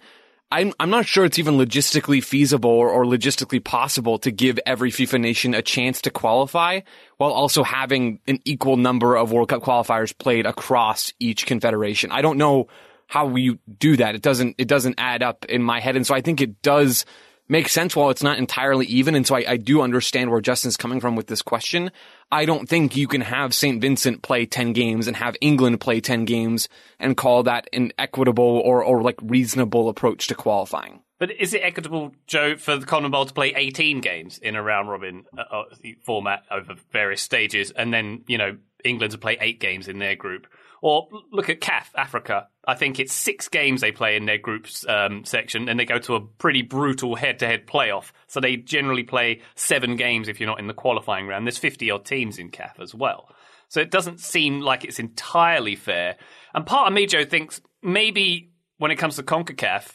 I'm, 0.52 0.74
I'm 0.80 0.90
not 0.90 1.06
sure 1.06 1.24
it's 1.24 1.40
even 1.40 1.56
logistically 1.56 2.22
feasible 2.22 2.70
or, 2.70 2.90
or 2.90 3.06
logistically 3.06 3.64
possible 3.64 4.20
to 4.20 4.32
give 4.32 4.60
every 4.66 4.92
FIFA 4.92 5.22
nation 5.22 5.54
a 5.54 5.62
chance 5.62 6.02
to 6.02 6.12
qualify 6.12 6.82
while 7.18 7.32
also 7.32 7.64
having 7.64 8.20
an 8.28 8.40
equal 8.44 8.76
number 8.76 9.16
of 9.16 9.32
World 9.32 9.48
Cup 9.48 9.64
qualifiers 9.64 10.16
played 10.16 10.46
across 10.46 11.14
each 11.20 11.46
confederation. 11.46 12.12
I 12.12 12.22
don't 12.22 12.38
know 12.38 12.68
how 13.14 13.28
we 13.28 13.60
do 13.78 13.96
that. 13.96 14.16
It 14.16 14.24
doesn't, 14.24 14.56
it 14.58 14.68
doesn't 14.68 14.96
add 14.98 15.22
up 15.22 15.46
in 15.46 15.62
my 15.62 15.80
head. 15.80 15.96
And 15.96 16.06
so 16.06 16.16
I 16.16 16.22
think 16.22 16.42
it 16.42 16.64
does 16.64 17.06
make 17.48 17.70
sense 17.70 17.96
while 17.96 18.10
it's 18.10 18.24
not 18.24 18.40
entirely 18.40 18.88
even. 18.88 19.14
And 19.14 19.28
so 19.28 19.36
I, 19.36 19.46
I 19.50 19.58
do 19.58 19.82
understand 19.82 20.32
where 20.32 20.42
Justin's 20.42 20.78
coming 20.78 21.00
from 21.00 21.16
with 21.16 21.28
this 21.28 21.44
question. 21.44 21.92
I 22.32 22.46
don't 22.46 22.68
think 22.68 22.98
you 22.98 23.08
can 23.08 23.22
have 23.22 23.54
St. 23.54 23.80
Vincent 23.80 24.24
play 24.24 24.48
10 24.48 24.74
games 24.74 25.06
and 25.08 25.16
have 25.16 25.36
England 25.42 25.80
play 25.80 26.02
10 26.02 26.26
games 26.26 26.68
and 27.00 27.16
call 27.16 27.44
that 27.44 27.70
an 27.72 27.94
equitable 28.00 28.60
or, 28.66 28.84
or 28.84 29.04
like 29.04 29.20
reasonable 29.22 29.90
approach 29.90 30.26
to 30.30 30.34
qualifying. 30.34 31.02
But 31.20 31.30
is 31.40 31.54
it 31.54 31.62
equitable, 31.64 32.16
Joe, 32.26 32.58
for 32.58 32.78
the 32.78 32.88
CONMEBOL 32.88 33.28
to 33.28 33.34
play 33.36 33.54
18 33.56 34.02
games 34.02 34.40
in 34.40 34.56
a 34.56 34.64
round 34.64 34.90
robin 34.90 35.26
uh, 35.38 35.42
uh, 35.42 35.64
format 36.04 36.46
over 36.50 36.74
various 36.92 37.22
stages 37.22 37.70
and 37.70 37.94
then, 37.94 38.24
you 38.28 38.40
know, 38.40 38.58
England 38.84 39.12
to 39.12 39.20
play 39.20 39.38
eight 39.40 39.60
games 39.60 39.88
in 39.88 40.00
their 40.00 40.16
group? 40.16 40.48
Or 40.84 41.08
look 41.32 41.48
at 41.48 41.62
CAF, 41.62 41.86
Africa. 41.96 42.50
I 42.68 42.76
think 42.76 43.00
it's 43.00 43.14
six 43.14 43.48
games 43.48 43.80
they 43.80 43.94
play 43.94 44.18
in 44.18 44.26
their 44.26 44.38
groups 44.38 44.86
um, 44.86 45.24
section, 45.24 45.70
and 45.70 45.80
they 45.80 45.86
go 45.86 45.98
to 46.00 46.16
a 46.16 46.20
pretty 46.20 46.62
brutal 46.62 47.16
head-to-head 47.16 47.68
playoff. 47.68 48.12
So 48.28 48.42
they 48.42 48.58
generally 48.58 49.04
play 49.04 49.40
seven 49.56 49.96
games 49.96 50.28
if 50.28 50.42
you're 50.42 50.50
not 50.50 50.60
in 50.60 50.68
the 50.68 50.74
qualifying 50.74 51.26
round. 51.26 51.48
There's 51.48 51.58
50 51.58 51.90
odd 51.90 52.04
teams 52.04 52.38
in 52.38 52.52
CAF 52.52 52.82
as 52.82 52.94
well. 52.94 53.30
So 53.70 53.80
it 53.80 53.92
doesn't 53.92 54.20
seem 54.20 54.60
like 54.60 54.84
it's 54.84 55.00
entirely 55.00 55.78
fair. 55.78 56.18
And 56.54 56.66
part 56.66 56.88
of 56.88 56.94
me, 56.94 57.06
Joe, 57.06 57.24
thinks 57.24 57.62
maybe 57.82 58.52
when 58.78 58.92
it 58.92 58.98
comes 58.98 59.16
to 59.16 59.24
CONCACAF, 59.24 59.90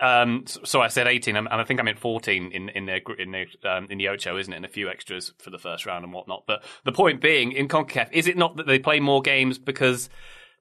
um, 0.00 0.44
so 0.46 0.80
I 0.80 0.88
said 0.88 1.06
18, 1.06 1.36
and 1.36 1.48
I 1.48 1.64
think 1.64 1.80
I 1.80 1.82
meant 1.82 1.98
14 1.98 2.52
in 2.52 2.68
in 2.70 2.86
their 2.86 3.00
in 3.18 3.30
their 3.32 3.46
um, 3.64 3.86
in 3.90 3.98
the 3.98 4.08
Ocho, 4.08 4.36
isn't 4.36 4.52
it? 4.52 4.56
And 4.56 4.64
a 4.64 4.68
few 4.68 4.88
extras 4.88 5.32
for 5.38 5.50
the 5.50 5.58
first 5.58 5.86
round 5.86 6.04
and 6.04 6.12
whatnot. 6.12 6.44
But 6.46 6.64
the 6.84 6.92
point 6.92 7.20
being, 7.20 7.52
in 7.52 7.68
Concacaf, 7.68 8.12
is 8.12 8.26
it 8.26 8.36
not 8.36 8.56
that 8.56 8.66
they 8.66 8.78
play 8.78 9.00
more 9.00 9.22
games 9.22 9.58
because 9.58 10.10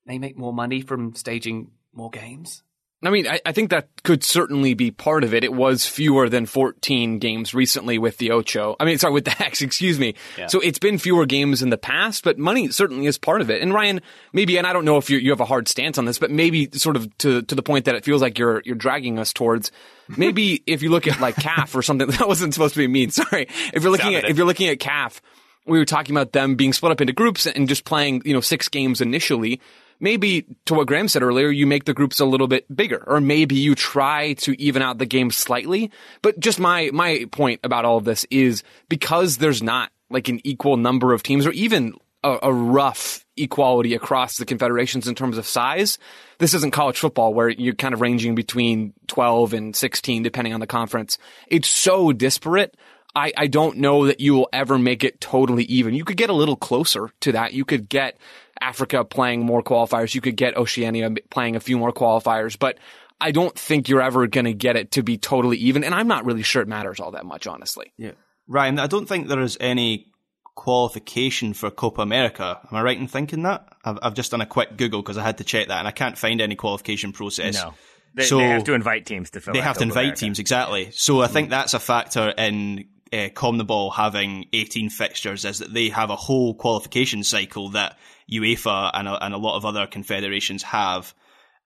they 0.06 0.18
make 0.18 0.38
more 0.38 0.54
money 0.54 0.82
from 0.82 1.16
staging 1.16 1.72
more 1.94 2.10
games? 2.10 2.64
I 3.08 3.12
mean, 3.12 3.28
I, 3.28 3.40
I, 3.46 3.52
think 3.52 3.70
that 3.70 3.90
could 4.04 4.24
certainly 4.24 4.74
be 4.74 4.92
part 4.92 5.24
of 5.24 5.34
it. 5.34 5.44
It 5.44 5.54
was 5.54 5.86
fewer 5.86 6.30
than 6.30 6.46
14 6.46 7.20
games 7.20 7.54
recently 7.54 7.98
with 7.98 8.18
the 8.18 8.32
Ocho. 8.32 8.76
I 8.80 8.86
mean, 8.86 8.98
sorry, 8.98 9.14
with 9.14 9.26
the 9.26 9.32
Hex, 9.32 9.62
excuse 9.62 10.00
me. 10.00 10.16
Yeah. 10.38 10.48
So 10.48 10.60
it's 10.60 10.80
been 10.80 10.98
fewer 10.98 11.26
games 11.26 11.62
in 11.62 11.70
the 11.70 11.78
past, 11.78 12.24
but 12.24 12.38
money 12.38 12.70
certainly 12.70 13.06
is 13.06 13.18
part 13.18 13.42
of 13.42 13.50
it. 13.50 13.62
And 13.62 13.74
Ryan, 13.74 14.02
maybe, 14.34 14.58
and 14.58 14.66
I 14.66 14.74
don't 14.74 14.86
know 14.86 14.98
if 14.98 15.10
you, 15.10 15.18
you 15.18 15.32
have 15.32 15.40
a 15.40 15.46
hard 15.46 15.68
stance 15.68 15.98
on 15.98 16.06
this, 16.06 16.20
but 16.20 16.32
maybe 16.32 16.70
sort 16.72 16.96
of 16.96 17.16
to, 17.20 17.42
to 17.44 17.56
the 17.56 17.64
point 17.64 17.86
that 17.86 17.96
it 17.96 18.06
feels 18.06 18.22
like 18.22 18.40
you're, 18.40 18.62
you're 18.66 18.76
dragging 18.76 19.20
us 19.20 19.34
towards, 19.34 19.72
maybe 20.18 20.64
if 20.66 20.82
you 20.82 20.90
look 20.90 21.08
at 21.08 21.20
like 21.20 21.36
CAF 21.36 21.76
or 21.76 21.82
something, 21.82 22.08
that 22.12 22.28
wasn't 22.28 22.54
supposed 22.54 22.74
to 22.76 22.80
be 22.80 22.88
mean. 22.88 23.12
Sorry. 23.12 23.48
If 23.74 23.84
you're 23.84 23.92
looking 23.92 24.16
at, 24.16 24.26
if 24.26 24.38
you're 24.38 24.48
looking 24.48 24.70
at 24.70 24.80
CAF, 24.80 25.20
we 25.66 25.80
were 25.80 25.86
talking 25.86 26.16
about 26.16 26.32
them 26.32 26.56
being 26.56 26.74
split 26.74 26.92
up 26.92 27.02
into 27.02 27.14
groups 27.14 27.48
and 27.48 27.68
just 27.68 27.86
playing, 27.86 28.22
you 28.24 28.34
know, 28.34 28.42
six 28.42 28.70
games 28.70 29.02
initially 29.02 29.60
maybe 30.00 30.46
to 30.66 30.74
what 30.74 30.88
Graham 30.88 31.08
said 31.08 31.24
earlier, 31.24 31.50
you 31.50 31.68
make 31.68 31.86
the 31.86 31.94
groups 31.94 32.20
a 32.20 32.26
little 32.26 32.48
bit 32.48 32.74
bigger, 32.74 33.04
or 33.06 33.20
maybe 33.22 33.56
you 33.56 33.76
try 33.76 34.34
to 34.34 34.60
even 34.62 34.82
out 34.82 34.98
the 34.98 35.06
game 35.06 35.32
slightly. 35.32 35.92
But 36.22 36.40
just 36.40 36.60
my, 36.60 36.90
my 36.94 37.26
point 37.32 37.62
about 37.64 37.86
all 37.86 37.98
of 37.98 38.06
this 38.06 38.26
is 38.30 38.64
because 38.90 39.38
there's 39.38 39.64
not 39.64 39.92
like 40.10 40.28
an 40.28 40.40
equal 40.44 40.78
number 40.78 41.14
of 41.14 41.24
teams 41.24 41.46
or 41.46 41.52
even 41.52 41.94
a, 42.24 42.40
a 42.44 42.54
rough 42.54 43.26
equality 43.38 43.94
across 43.94 44.38
the 44.38 44.46
confederations 44.46 45.08
in 45.08 45.16
terms 45.16 45.38
of 45.38 45.46
size. 45.46 45.98
This 46.40 46.54
isn't 46.54 46.72
college 46.72 47.00
football 47.00 47.34
where 47.34 47.50
you're 47.50 47.76
kind 47.76 47.94
of 47.94 48.02
ranging 48.02 48.36
between 48.36 48.94
12 49.08 49.54
and 49.54 49.76
16 49.76 50.24
depending 50.24 50.54
on 50.54 50.60
the 50.60 50.68
conference. 50.68 51.18
It's 51.48 51.70
so 51.70 52.12
disparate. 52.12 52.76
I, 53.16 53.32
I 53.38 53.48
don't 53.48 53.78
know 53.78 54.08
that 54.08 54.20
you 54.20 54.34
will 54.34 54.50
ever 54.52 54.78
make 54.78 55.04
it 55.04 55.22
totally 55.22 55.64
even. 55.66 55.94
You 55.94 56.04
could 56.04 56.18
get 56.18 56.30
a 56.30 56.34
little 56.34 56.58
closer 56.58 57.10
to 57.22 57.32
that. 57.32 57.54
You 57.54 57.64
could 57.64 57.88
get 57.88 58.18
Africa 58.62 59.04
playing 59.04 59.46
more 59.46 59.62
qualifiers. 59.62 60.16
You 60.16 60.22
could 60.22 60.36
get 60.36 60.58
Oceania 60.58 61.12
playing 61.30 61.56
a 61.56 61.60
few 61.60 61.78
more 61.78 61.92
qualifiers, 61.92 62.58
but 62.58 62.78
I 63.20 63.32
don't 63.32 63.58
think 63.58 63.90
you're 63.90 64.02
ever 64.02 64.28
going 64.28 64.46
to 64.46 64.54
get 64.54 64.76
it 64.76 64.92
to 64.92 65.04
be 65.04 65.18
totally 65.18 65.58
even. 65.58 65.84
And 65.84 65.94
I'm 65.94 66.08
not 66.08 66.26
really 66.26 66.44
sure 66.44 66.62
it 66.62 66.68
matters 66.68 67.00
all 67.00 67.12
that 67.12 67.26
much, 67.26 67.48
honestly. 67.48 67.94
Yeah. 67.98 68.12
Ryan, 68.48 68.80
I 68.80 68.88
don't 68.88 69.08
think 69.08 69.28
there 69.28 69.42
is 69.42 69.58
any 69.60 70.12
qualification 70.56 71.54
for 71.54 71.70
Copa 71.70 72.02
America. 72.02 72.60
Am 72.70 72.78
I 72.78 72.82
right 72.82 72.98
in 72.98 73.08
thinking 73.08 73.44
that? 73.44 73.68
I've, 73.84 74.00
I've 74.02 74.14
just 74.14 74.32
done 74.32 74.42
a 74.42 74.46
quick 74.46 74.78
Google 74.78 75.02
because 75.02 75.18
I 75.18 75.24
had 75.24 75.40
to 75.40 75.44
check 75.44 75.68
that 75.68 75.80
and 75.80 75.88
I 75.88 75.92
can't 75.92 76.18
find 76.18 76.42
any 76.42 76.56
qualification 76.56 77.12
process. 77.12 77.56
No. 77.56 77.74
They, 78.14 78.24
so 78.24 78.38
they 78.38 78.48
have 78.48 78.64
to 78.66 78.74
invite 78.74 79.06
teams 79.06 79.32
to 79.32 79.42
fill. 79.42 79.54
They 79.54 79.60
have 79.60 79.76
Copa 79.76 79.80
to 79.80 79.84
invite 79.84 80.04
America. 80.04 80.20
teams 80.20 80.40
exactly. 80.40 80.92
So 80.92 81.22
I 81.22 81.28
think 81.28 81.50
that's 81.50 81.74
a 81.74 81.80
factor 81.80 82.30
in 82.30 82.86
uh, 83.12 83.30
CONMEBOL 83.34 83.94
having 83.94 84.46
18 84.54 84.90
fixtures 84.90 85.44
is 85.44 85.60
that 85.60 85.74
they 85.74 85.90
have 85.90 86.10
a 86.10 86.16
whole 86.16 86.54
qualification 86.56 87.24
cycle 87.24 87.70
that 87.70 87.98
UEFA 88.32 88.92
and 88.94 89.08
a, 89.08 89.26
and 89.26 89.34
a 89.34 89.38
lot 89.38 89.58
of 89.58 89.66
other 89.66 89.88
confederations 89.88 90.64
have. 90.64 91.14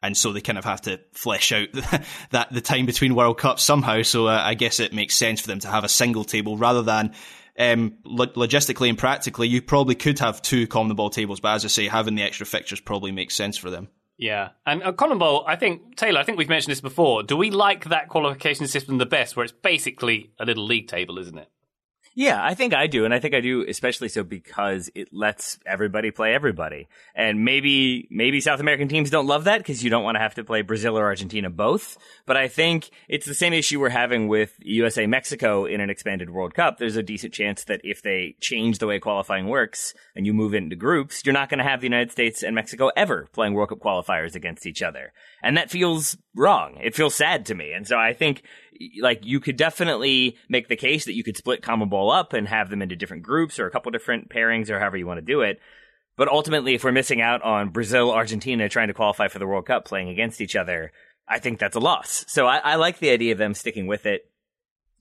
And 0.02 0.16
so 0.16 0.32
they 0.32 0.42
kind 0.42 0.58
of 0.58 0.64
have 0.64 0.82
to 0.84 1.00
flesh 1.12 1.52
out 1.52 1.68
that 2.32 2.52
the 2.52 2.62
time 2.62 2.86
between 2.86 3.16
World 3.16 3.38
Cups 3.38 3.64
somehow. 3.64 4.02
So 4.02 4.28
uh, 4.28 4.42
I 4.44 4.54
guess 4.54 4.80
it 4.80 4.94
makes 4.94 5.16
sense 5.16 5.42
for 5.42 5.48
them 5.48 5.60
to 5.60 5.68
have 5.68 5.84
a 5.84 5.90
single 5.90 6.24
table 6.24 6.58
rather 6.58 6.82
than 6.82 7.14
um, 7.60 7.98
lo- 8.06 8.28
logistically 8.28 8.88
and 8.90 8.98
practically, 8.98 9.50
you 9.50 9.62
probably 9.62 9.96
could 9.96 10.20
have 10.20 10.42
two 10.42 10.66
CONMEBOL 10.68 11.12
tables, 11.12 11.42
but 11.42 11.56
as 11.56 11.66
I 11.66 11.68
say, 11.68 11.88
having 11.88 12.16
the 12.16 12.24
extra 12.24 12.46
fixtures 12.46 12.80
probably 12.80 13.12
makes 13.12 13.36
sense 13.36 13.58
for 13.58 13.70
them. 13.70 13.90
Yeah, 14.18 14.50
and 14.66 14.82
uh, 14.82 14.94
CONMEBOL, 14.94 15.44
I 15.46 15.58
think 15.58 15.98
Taylor, 15.98 16.20
I 16.20 16.24
think 16.24 16.38
we've 16.38 16.50
mentioned 16.50 16.72
this 16.72 16.82
before. 16.82 17.24
Do 17.24 17.36
we 17.36 17.52
like 17.52 17.86
that 17.86 18.08
qualification 18.08 18.68
system 18.68 18.98
the 18.98 19.06
best, 19.06 19.36
where 19.36 19.44
it's 19.44 19.54
basically 19.54 20.32
a 20.40 20.46
little 20.46 20.66
league 20.66 20.88
table, 20.88 21.20
isn't 21.20 21.38
it? 21.38 21.50
Yeah, 22.16 22.44
I 22.44 22.54
think 22.54 22.74
I 22.74 22.88
do. 22.88 23.06
And 23.06 23.14
I 23.14 23.20
think 23.20 23.34
I 23.34 23.42
do 23.42 23.66
especially 23.68 24.10
so 24.10 24.24
because 24.24 24.90
it 24.96 25.10
lets 25.14 25.60
everybody 25.66 26.12
play 26.12 26.34
everybody. 26.34 26.88
And 27.16 27.46
maybe, 27.46 28.08
maybe 28.12 28.42
South 28.42 28.60
American 28.60 28.88
teams 28.88 29.10
don't 29.10 29.28
love 29.28 29.46
that 29.46 29.60
because 29.60 29.84
you 29.84 29.90
don't 29.90 30.04
want 30.04 30.16
to 30.16 30.22
have 30.22 30.36
to 30.36 30.44
play 30.44 30.62
Brazil 30.62 30.98
or 30.98 31.06
Argentina 31.06 31.50
both. 31.50 31.98
But 32.26 32.38
I 32.38 32.48
think 32.48 32.90
it's 33.08 33.26
the 33.26 33.34
same 33.34 33.54
issue 33.54 33.80
we're 33.80 33.90
having 33.90 34.28
with 34.28 34.54
USA 34.60 35.08
Mexico 35.08 35.66
in 35.66 35.82
an 35.82 35.90
expanded 35.90 36.30
World 36.30 36.54
Cup. 36.54 36.78
There's 36.78 36.96
a 36.98 37.04
decent 37.04 37.34
chance 37.34 37.64
that 37.66 37.82
if 37.84 38.02
they 38.02 38.36
change 38.42 38.80
the 38.80 38.88
way 38.88 39.00
qualifying 39.00 39.48
works 39.48 39.94
and 40.16 40.26
you 40.26 40.34
move 40.34 40.54
into 40.54 40.76
groups, 40.76 41.22
you're 41.26 41.34
not 41.34 41.50
going 41.50 41.60
to 41.60 41.70
have 41.70 41.82
the 41.82 41.88
United 41.88 42.12
States 42.12 42.44
and 42.44 42.56
Mexico 42.56 42.92
ever 42.96 43.28
playing 43.32 43.54
World 43.54 43.70
Cup 43.70 43.80
qualifiers 43.80 44.36
against 44.36 44.66
each 44.66 44.82
other. 44.82 45.14
And 45.42 45.56
that 45.58 45.72
feels 45.72 46.18
wrong. 46.36 46.78
It 46.82 46.96
feels 46.96 47.16
sad 47.16 47.46
to 47.48 47.56
me. 47.56 47.72
And 47.72 47.88
so 47.88 47.98
I 47.98 48.14
think 48.14 48.44
like 49.02 49.26
you 49.26 49.40
could 49.40 49.58
definitely 49.58 50.38
make 50.48 50.68
the 50.68 50.76
case 50.76 51.06
that 51.06 51.16
you 51.16 51.24
could 51.24 51.38
split 51.38 51.62
CONMEBOL 51.62 52.18
up 52.18 52.34
and 52.34 52.48
have 52.48 52.70
them 52.70 52.82
into 52.82 52.96
different 52.96 53.24
groups 53.24 53.60
or 53.60 53.68
a 53.68 53.72
couple 53.72 53.92
different 53.92 54.30
pairings 54.30 54.70
or 54.70 54.80
however 54.80 54.98
you 54.98 55.08
want 55.08 55.20
to 55.20 55.26
do 55.26 55.42
it. 55.42 55.60
But 56.16 56.28
ultimately, 56.28 56.74
if 56.76 56.84
we're 56.84 56.92
missing 56.92 57.22
out 57.22 57.42
on 57.44 57.70
Brazil, 57.70 58.12
Argentina 58.12 58.68
trying 58.68 58.90
to 58.90 58.94
qualify 58.94 59.28
for 59.30 59.40
the 59.40 59.48
World 59.48 59.66
Cup 59.66 59.86
playing 59.86 60.10
against 60.10 60.42
each 60.42 60.56
other, 60.56 60.92
I 61.28 61.40
think 61.40 61.60
that's 61.60 61.76
a 61.76 61.80
loss. 61.80 62.26
So 62.28 62.46
I, 62.46 62.58
I 62.58 62.76
like 62.76 63.00
the 63.00 63.12
idea 63.12 63.32
of 63.32 63.38
them 63.38 63.54
sticking 63.54 63.88
with 63.88 64.06
it 64.06 64.29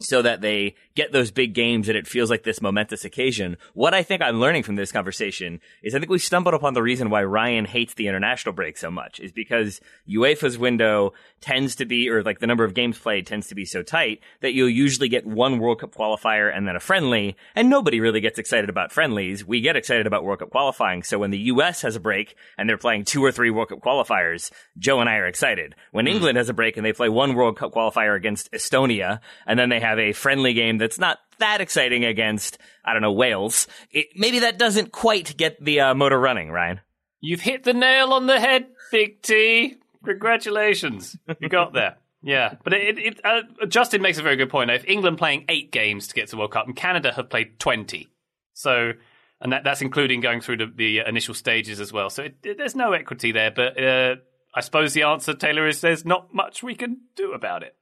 so 0.00 0.22
that 0.22 0.40
they 0.40 0.74
get 0.94 1.12
those 1.12 1.30
big 1.30 1.54
games 1.54 1.88
and 1.88 1.96
it 1.96 2.06
feels 2.06 2.30
like 2.30 2.44
this 2.44 2.62
momentous 2.62 3.04
occasion. 3.04 3.56
What 3.74 3.94
I 3.94 4.02
think 4.02 4.22
I'm 4.22 4.40
learning 4.40 4.62
from 4.62 4.76
this 4.76 4.92
conversation 4.92 5.60
is 5.82 5.94
I 5.94 5.98
think 5.98 6.10
we 6.10 6.18
stumbled 6.18 6.54
upon 6.54 6.74
the 6.74 6.82
reason 6.82 7.10
why 7.10 7.24
Ryan 7.24 7.64
hates 7.64 7.94
the 7.94 8.08
international 8.08 8.52
break 8.52 8.76
so 8.76 8.90
much 8.90 9.18
is 9.20 9.32
because 9.32 9.80
UEFA's 10.08 10.58
window 10.58 11.12
tends 11.40 11.76
to 11.76 11.84
be, 11.84 12.08
or 12.08 12.22
like 12.22 12.38
the 12.38 12.46
number 12.46 12.64
of 12.64 12.74
games 12.74 12.98
played 12.98 13.26
tends 13.26 13.48
to 13.48 13.54
be 13.54 13.64
so 13.64 13.82
tight 13.82 14.20
that 14.40 14.54
you'll 14.54 14.68
usually 14.68 15.08
get 15.08 15.26
one 15.26 15.58
World 15.58 15.80
Cup 15.80 15.94
qualifier 15.94 16.54
and 16.54 16.66
then 16.66 16.76
a 16.76 16.80
friendly, 16.80 17.36
and 17.54 17.68
nobody 17.68 18.00
really 18.00 18.20
gets 18.20 18.38
excited 18.38 18.70
about 18.70 18.92
friendlies. 18.92 19.44
We 19.44 19.60
get 19.60 19.76
excited 19.76 20.06
about 20.06 20.24
World 20.24 20.40
Cup 20.40 20.50
qualifying. 20.50 21.02
So 21.02 21.18
when 21.18 21.30
the 21.30 21.38
US 21.38 21.82
has 21.82 21.96
a 21.96 22.00
break 22.00 22.36
and 22.56 22.68
they're 22.68 22.78
playing 22.78 23.04
two 23.04 23.24
or 23.24 23.32
three 23.32 23.50
World 23.50 23.70
Cup 23.70 23.80
qualifiers, 23.80 24.50
Joe 24.78 25.00
and 25.00 25.08
I 25.08 25.16
are 25.16 25.26
excited. 25.26 25.74
When 25.90 26.06
mm. 26.06 26.10
England 26.10 26.38
has 26.38 26.48
a 26.48 26.54
break 26.54 26.76
and 26.76 26.84
they 26.84 26.92
play 26.92 27.08
one 27.08 27.34
World 27.34 27.56
Cup 27.56 27.72
qualifier 27.72 28.16
against 28.16 28.52
Estonia, 28.52 29.20
and 29.46 29.58
then 29.58 29.68
they 29.68 29.80
have 29.80 29.87
a 29.96 30.12
friendly 30.12 30.52
game 30.52 30.76
that's 30.76 30.98
not 30.98 31.18
that 31.38 31.60
exciting 31.60 32.04
against, 32.04 32.58
I 32.84 32.92
don't 32.92 33.02
know, 33.02 33.12
Wales, 33.12 33.68
it, 33.92 34.08
maybe 34.16 34.40
that 34.40 34.58
doesn't 34.58 34.90
quite 34.90 35.36
get 35.36 35.64
the 35.64 35.80
uh, 35.80 35.94
motor 35.94 36.18
running, 36.18 36.50
Ryan. 36.50 36.80
You've 37.20 37.40
hit 37.40 37.62
the 37.62 37.72
nail 37.72 38.12
on 38.12 38.26
the 38.26 38.40
head, 38.40 38.66
Big 38.90 39.22
T. 39.22 39.76
Congratulations. 40.04 41.16
You 41.40 41.48
got 41.48 41.72
there. 41.72 41.96
Yeah, 42.20 42.56
but 42.64 42.72
it, 42.72 42.98
it 42.98 43.20
uh, 43.24 43.42
Justin 43.68 44.02
makes 44.02 44.18
a 44.18 44.22
very 44.22 44.34
good 44.34 44.50
point. 44.50 44.70
If 44.70 44.84
England 44.88 45.18
playing 45.18 45.44
eight 45.48 45.70
games 45.70 46.08
to 46.08 46.14
get 46.14 46.26
to 46.26 46.30
the 46.32 46.36
World 46.38 46.50
Cup, 46.50 46.66
and 46.66 46.74
Canada 46.74 47.12
have 47.12 47.30
played 47.30 47.60
twenty, 47.60 48.08
so 48.54 48.92
and 49.40 49.52
that, 49.52 49.62
that's 49.62 49.82
including 49.82 50.20
going 50.20 50.40
through 50.40 50.56
the, 50.56 50.72
the 50.74 50.98
initial 51.06 51.32
stages 51.34 51.78
as 51.78 51.92
well. 51.92 52.10
So 52.10 52.24
it, 52.24 52.36
it, 52.42 52.58
there's 52.58 52.74
no 52.74 52.92
equity 52.92 53.30
there. 53.30 53.52
But 53.52 53.80
uh, 53.80 54.16
I 54.52 54.60
suppose 54.62 54.94
the 54.94 55.04
answer, 55.04 55.32
Taylor, 55.32 55.68
is 55.68 55.80
there's 55.80 56.04
not 56.04 56.34
much 56.34 56.60
we 56.60 56.74
can 56.74 57.02
do 57.14 57.32
about 57.32 57.62
it. 57.62 57.76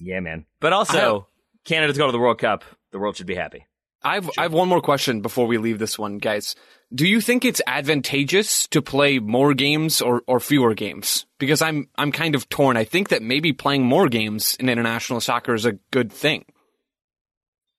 Yeah, 0.00 0.20
man. 0.20 0.46
But 0.60 0.72
also, 0.72 1.28
Canada's 1.64 1.98
going 1.98 2.08
to 2.08 2.12
the 2.12 2.18
World 2.18 2.38
Cup. 2.38 2.64
The 2.90 2.98
world 2.98 3.16
should 3.16 3.26
be 3.26 3.34
happy. 3.34 3.66
I've 4.02 4.24
sure. 4.24 4.32
I 4.38 4.42
have 4.42 4.52
one 4.52 4.68
more 4.68 4.80
question 4.80 5.20
before 5.20 5.46
we 5.46 5.58
leave 5.58 5.78
this 5.78 5.98
one, 5.98 6.18
guys. 6.18 6.56
Do 6.92 7.06
you 7.06 7.20
think 7.20 7.44
it's 7.44 7.60
advantageous 7.66 8.66
to 8.68 8.82
play 8.82 9.18
more 9.18 9.54
games 9.54 10.00
or, 10.00 10.22
or 10.26 10.40
fewer 10.40 10.74
games? 10.74 11.26
Because 11.38 11.62
I'm 11.62 11.88
I'm 11.96 12.10
kind 12.10 12.34
of 12.34 12.48
torn. 12.48 12.76
I 12.76 12.84
think 12.84 13.10
that 13.10 13.22
maybe 13.22 13.52
playing 13.52 13.84
more 13.84 14.08
games 14.08 14.56
in 14.58 14.68
international 14.68 15.20
soccer 15.20 15.54
is 15.54 15.66
a 15.66 15.72
good 15.90 16.10
thing. 16.10 16.46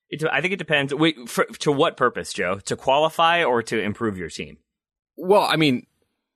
It, 0.09 0.23
I 0.31 0.41
think 0.41 0.53
it 0.53 0.57
depends. 0.57 0.93
Wait, 0.93 1.29
for, 1.29 1.45
to 1.45 1.71
what 1.71 1.97
purpose, 1.97 2.33
Joe? 2.33 2.59
To 2.65 2.75
qualify 2.75 3.43
or 3.43 3.63
to 3.63 3.81
improve 3.81 4.17
your 4.17 4.29
team? 4.29 4.57
Well, 5.15 5.43
I 5.43 5.55
mean, 5.55 5.87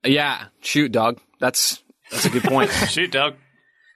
yeah, 0.04 0.46
shoot, 0.62 0.92
dog. 0.92 1.20
That's 1.40 1.84
that's 2.10 2.26
a 2.26 2.30
good 2.30 2.44
point. 2.44 2.72
shoot, 2.90 3.12
dog. 3.12 3.36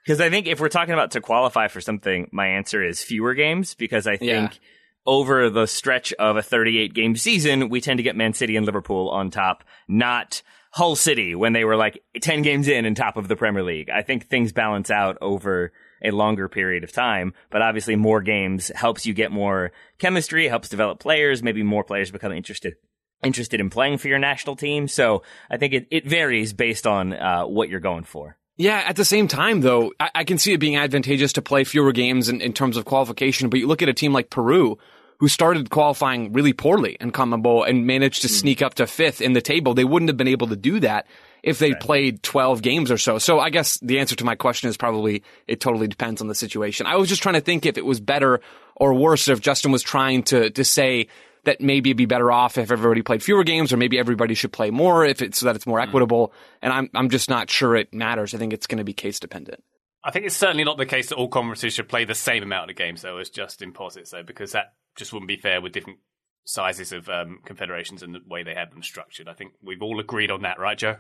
Because 0.10 0.22
I 0.22 0.32
think 0.32 0.48
if 0.48 0.60
we're 0.60 0.70
talking 0.70 0.96
about 0.96 1.12
to 1.12 1.22
qualify 1.22 1.68
for 1.68 1.82
something, 1.82 2.30
my 2.32 2.48
answer 2.48 2.84
is 2.84 3.04
fewer 3.04 3.36
games. 3.36 3.75
Because 3.75 4.08
I 4.08 4.18
think. 4.18 4.54
Yeah 4.54 4.60
over 5.06 5.50
the 5.50 5.66
stretch 5.66 6.13
of 6.20 6.36
a 6.36 6.42
38 6.44 6.94
game 6.94 7.16
season, 7.16 7.70
we 7.70 7.82
tend 7.82 7.98
to 7.98 8.04
get 8.04 8.18
Man 8.18 8.34
City 8.34 8.58
and 8.58 8.66
Liverpool 8.66 9.10
on 9.10 9.32
top, 9.32 9.63
not 9.88 10.44
Hull 10.74 10.96
City 10.96 11.34
when 11.34 11.54
they 11.54 11.63
were 11.63 11.78
like 11.78 12.04
10 12.22 12.44
games 12.44 12.68
in 12.68 12.86
and 12.86 12.96
top 12.96 13.18
of 13.18 13.28
the 13.28 13.36
Premier 13.36 13.63
League. 13.63 13.89
I 13.89 14.04
think 14.04 14.28
things 14.28 14.51
balance 14.51 14.92
out 14.92 15.18
over 15.20 15.72
a 16.04 16.12
longer 16.12 16.48
period 16.48 16.84
of 16.84 16.92
time, 16.92 17.34
but 17.50 17.63
obviously 17.63 17.96
more 17.96 18.22
games 18.22 18.72
helps 18.75 19.06
you 19.06 19.16
get 19.16 19.32
more 19.32 19.72
chemistry, 19.98 20.48
helps 20.48 20.70
develop 20.70 21.00
players, 21.00 21.42
maybe 21.42 21.63
more 21.63 21.86
players 21.86 22.12
become 22.12 22.34
interested 22.34 22.75
interested 23.24 23.60
in 23.60 23.70
playing 23.70 23.98
for 23.98 24.10
your 24.10 24.20
national 24.20 24.56
team. 24.56 24.88
So 24.88 25.24
I 25.50 25.58
think 25.58 25.74
it, 25.74 25.88
it 25.89 26.06
varies 26.06 26.54
based 26.54 26.86
on 26.86 27.13
uh, 27.13 27.46
what 27.46 27.70
you're 27.70 27.80
going 27.80 28.04
for. 28.04 28.38
Yeah, 28.60 28.84
at 28.86 28.98
the 28.98 29.06
same 29.06 29.30
time, 29.30 29.62
though, 29.62 29.94
I, 30.01 30.12
I, 30.16 30.24
can 30.25 30.38
see 30.38 30.51
it 30.51 30.58
being 30.58 30.75
advantageous 30.75 31.32
to 31.34 31.42
play 31.42 31.63
fewer 31.63 31.94
games 31.94 32.28
in, 32.28 32.42
in 32.42 32.51
terms 32.51 32.75
of 32.75 32.84
qualification. 32.84 33.50
But 33.50 33.62
you 33.62 33.68
look 33.68 33.82
at 33.82 33.88
a 33.88 33.94
team 33.94 34.12
like 34.12 34.30
Peru, 34.30 34.78
who 35.20 35.30
started 35.30 35.70
qualifying 35.70 36.34
really 36.34 36.51
poorly 36.51 36.98
in 37.00 37.13
CONMEBOL 37.13 37.70
and 37.70 37.88
managed 37.88 38.22
to 38.24 38.28
mm. 38.28 38.32
sneak 38.32 38.62
up 38.62 38.74
to 38.74 38.86
fifth 38.86 39.22
in 39.22 39.32
the 39.32 39.39
table. 39.39 39.74
They 39.74 39.86
wouldn't 39.86 40.10
have 40.10 40.18
been 40.18 40.28
able 40.28 40.48
to 40.48 40.58
do 40.58 40.82
that 40.82 41.08
if 41.42 41.58
they 41.58 41.72
right. 41.72 41.80
played 41.80 42.22
12 42.22 42.62
games 42.62 42.92
or 42.92 42.98
so. 42.98 43.18
So 43.18 43.39
I 43.39 43.50
guess 43.50 43.78
the 43.80 44.00
answer 44.00 44.18
to 44.18 44.25
my 44.25 44.36
question 44.36 44.70
is 44.70 44.75
probably 44.75 45.24
it 45.48 45.62
totally 45.62 45.88
depends 45.88 46.20
on 46.20 46.28
the 46.28 46.36
situation. 46.36 46.86
I 46.86 46.98
was 46.98 47.08
just 47.08 47.24
trying 47.24 47.36
to 47.36 47.42
think 47.42 47.66
if 47.66 47.78
it 47.78 47.86
was 47.86 48.01
better 48.01 48.42
or 48.75 48.94
worse 48.94 49.30
if 49.30 49.39
Justin 49.39 49.72
was 49.72 49.84
trying 49.84 50.24
to, 50.24 50.50
to 50.50 50.66
say 50.66 51.08
that 51.46 51.62
maybe 51.62 51.89
it'd 51.89 51.98
be 51.98 52.05
better 52.05 52.31
off 52.31 52.58
if 52.58 52.72
everybody 52.72 53.01
played 53.01 53.24
fewer 53.24 53.43
games 53.43 53.72
or 53.74 53.77
maybe 53.77 53.98
everybody 53.98 54.34
should 54.34 54.51
play 54.51 54.69
more 54.69 55.05
if 55.05 55.22
it's 55.22 55.39
so 55.39 55.46
that 55.46 55.55
it's 55.55 55.65
more 55.65 55.79
hmm. 55.79 55.88
equitable. 55.88 56.34
And 56.62 56.74
I'm, 56.74 56.89
I'm 56.93 57.10
just 57.10 57.29
not 57.29 57.50
sure 57.50 57.75
it 57.75 57.93
matters. 57.93 58.34
I 58.34 58.38
think 58.38 58.53
it's 58.53 58.67
going 58.67 58.79
to 58.79 58.84
be 58.84 58.93
case 58.93 59.19
dependent. 59.19 59.63
I 60.03 60.12
think 60.12 60.25
it's 60.25 60.38
certainly 60.38 60.63
not 60.63 60.77
the 60.77 60.86
case 60.86 61.10
that 61.10 61.15
all 61.15 61.27
conferences 61.27 61.74
should 61.74 61.89
play 61.89 62.05
the 62.05 62.15
same 62.15 62.41
amount 62.41 62.69
of 62.69 62.77
games, 62.77 63.01
though, 63.01 63.17
as 63.17 63.29
Justin 63.29 63.74
posits, 63.74 64.12
though, 64.12 64.24
because 64.24 64.53
that 64.53 64.74
just 64.96 65.12
wouldn't 65.12 65.27
be 65.27 65.36
fair 65.36 65.62
with 65.62 65.74
different 65.74 66.00
sizes 66.46 66.91
of 66.91 67.10
um, 67.10 67.39
confederations 67.46 68.01
and 68.01 68.15
the 68.15 68.22
way 68.25 68.43
they 68.43 68.55
have 68.55 68.72
them 68.72 68.81
structured. 68.81 69.27
I 69.27 69.34
think 69.34 69.51
we've 69.62 69.81
all 69.81 70.00
agreed 70.00 70.31
on 70.31 70.43
that, 70.43 70.60
right, 70.60 70.77
Joe? 70.77 70.98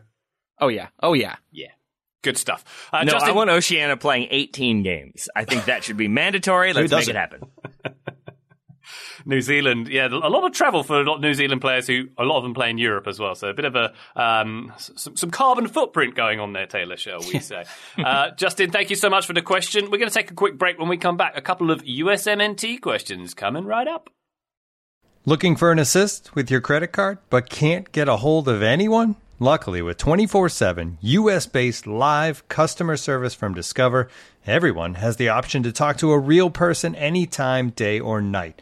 Oh 0.59 0.67
yeah, 0.67 0.89
oh 1.01 1.13
yeah, 1.13 1.37
yeah. 1.51 1.71
Good 2.21 2.37
stuff. 2.37 2.89
Uh, 2.91 3.03
no, 3.03 3.13
Justin... 3.13 3.29
I 3.29 3.33
want 3.33 3.49
Oceania 3.49 3.95
playing 3.95 4.27
18 4.29 4.83
games. 4.83 5.29
I 5.33 5.45
think 5.45 5.65
that 5.65 5.85
should 5.85 5.95
be 5.95 6.09
mandatory. 6.09 6.73
Let's 6.73 6.91
make 6.91 7.07
it 7.07 7.15
happen. 7.15 7.43
New 9.25 9.41
Zealand, 9.41 9.87
yeah, 9.87 10.07
a 10.07 10.29
lot 10.29 10.45
of 10.45 10.51
travel 10.51 10.83
for 10.83 10.99
a 10.99 11.03
lot 11.03 11.15
of 11.15 11.21
New 11.21 11.33
Zealand 11.33 11.61
players 11.61 11.87
who 11.87 12.09
a 12.17 12.23
lot 12.23 12.37
of 12.37 12.43
them 12.43 12.53
play 12.53 12.69
in 12.69 12.77
Europe 12.77 13.07
as 13.07 13.19
well. 13.19 13.35
So 13.35 13.49
a 13.49 13.53
bit 13.53 13.65
of 13.65 13.75
a 13.75 13.93
um, 14.15 14.73
some, 14.77 15.15
some, 15.15 15.31
carbon 15.31 15.67
footprint 15.67 16.15
going 16.15 16.39
on 16.39 16.53
there, 16.53 16.65
Taylor, 16.65 16.97
shall 16.97 17.19
we 17.19 17.39
say? 17.39 17.65
uh, 17.97 18.31
Justin, 18.31 18.71
thank 18.71 18.89
you 18.89 18.95
so 18.95 19.09
much 19.09 19.25
for 19.25 19.33
the 19.33 19.41
question. 19.41 19.85
We're 19.85 19.97
going 19.97 20.09
to 20.09 20.13
take 20.13 20.31
a 20.31 20.35
quick 20.35 20.57
break. 20.57 20.79
When 20.79 20.89
we 20.89 20.97
come 20.97 21.17
back, 21.17 21.37
a 21.37 21.41
couple 21.41 21.71
of 21.71 21.83
USMNT 21.83 22.81
questions 22.81 23.33
coming 23.33 23.65
right 23.65 23.87
up. 23.87 24.09
Looking 25.25 25.55
for 25.55 25.71
an 25.71 25.79
assist 25.79 26.33
with 26.33 26.49
your 26.49 26.61
credit 26.61 26.91
card, 26.91 27.19
but 27.29 27.49
can't 27.49 27.91
get 27.91 28.09
a 28.09 28.17
hold 28.17 28.47
of 28.47 28.61
anyone? 28.63 29.15
Luckily, 29.41 29.81
with 29.81 29.97
24 29.97 30.49
7 30.49 30.97
US 31.01 31.45
based 31.45 31.87
live 31.87 32.47
customer 32.49 32.97
service 32.97 33.33
from 33.33 33.53
Discover, 33.53 34.09
everyone 34.45 34.95
has 34.95 35.15
the 35.15 35.29
option 35.29 35.63
to 35.63 35.71
talk 35.71 35.97
to 35.97 36.11
a 36.11 36.19
real 36.19 36.49
person 36.49 36.93
anytime, 36.95 37.69
day 37.69 37.99
or 37.99 38.21
night. 38.21 38.61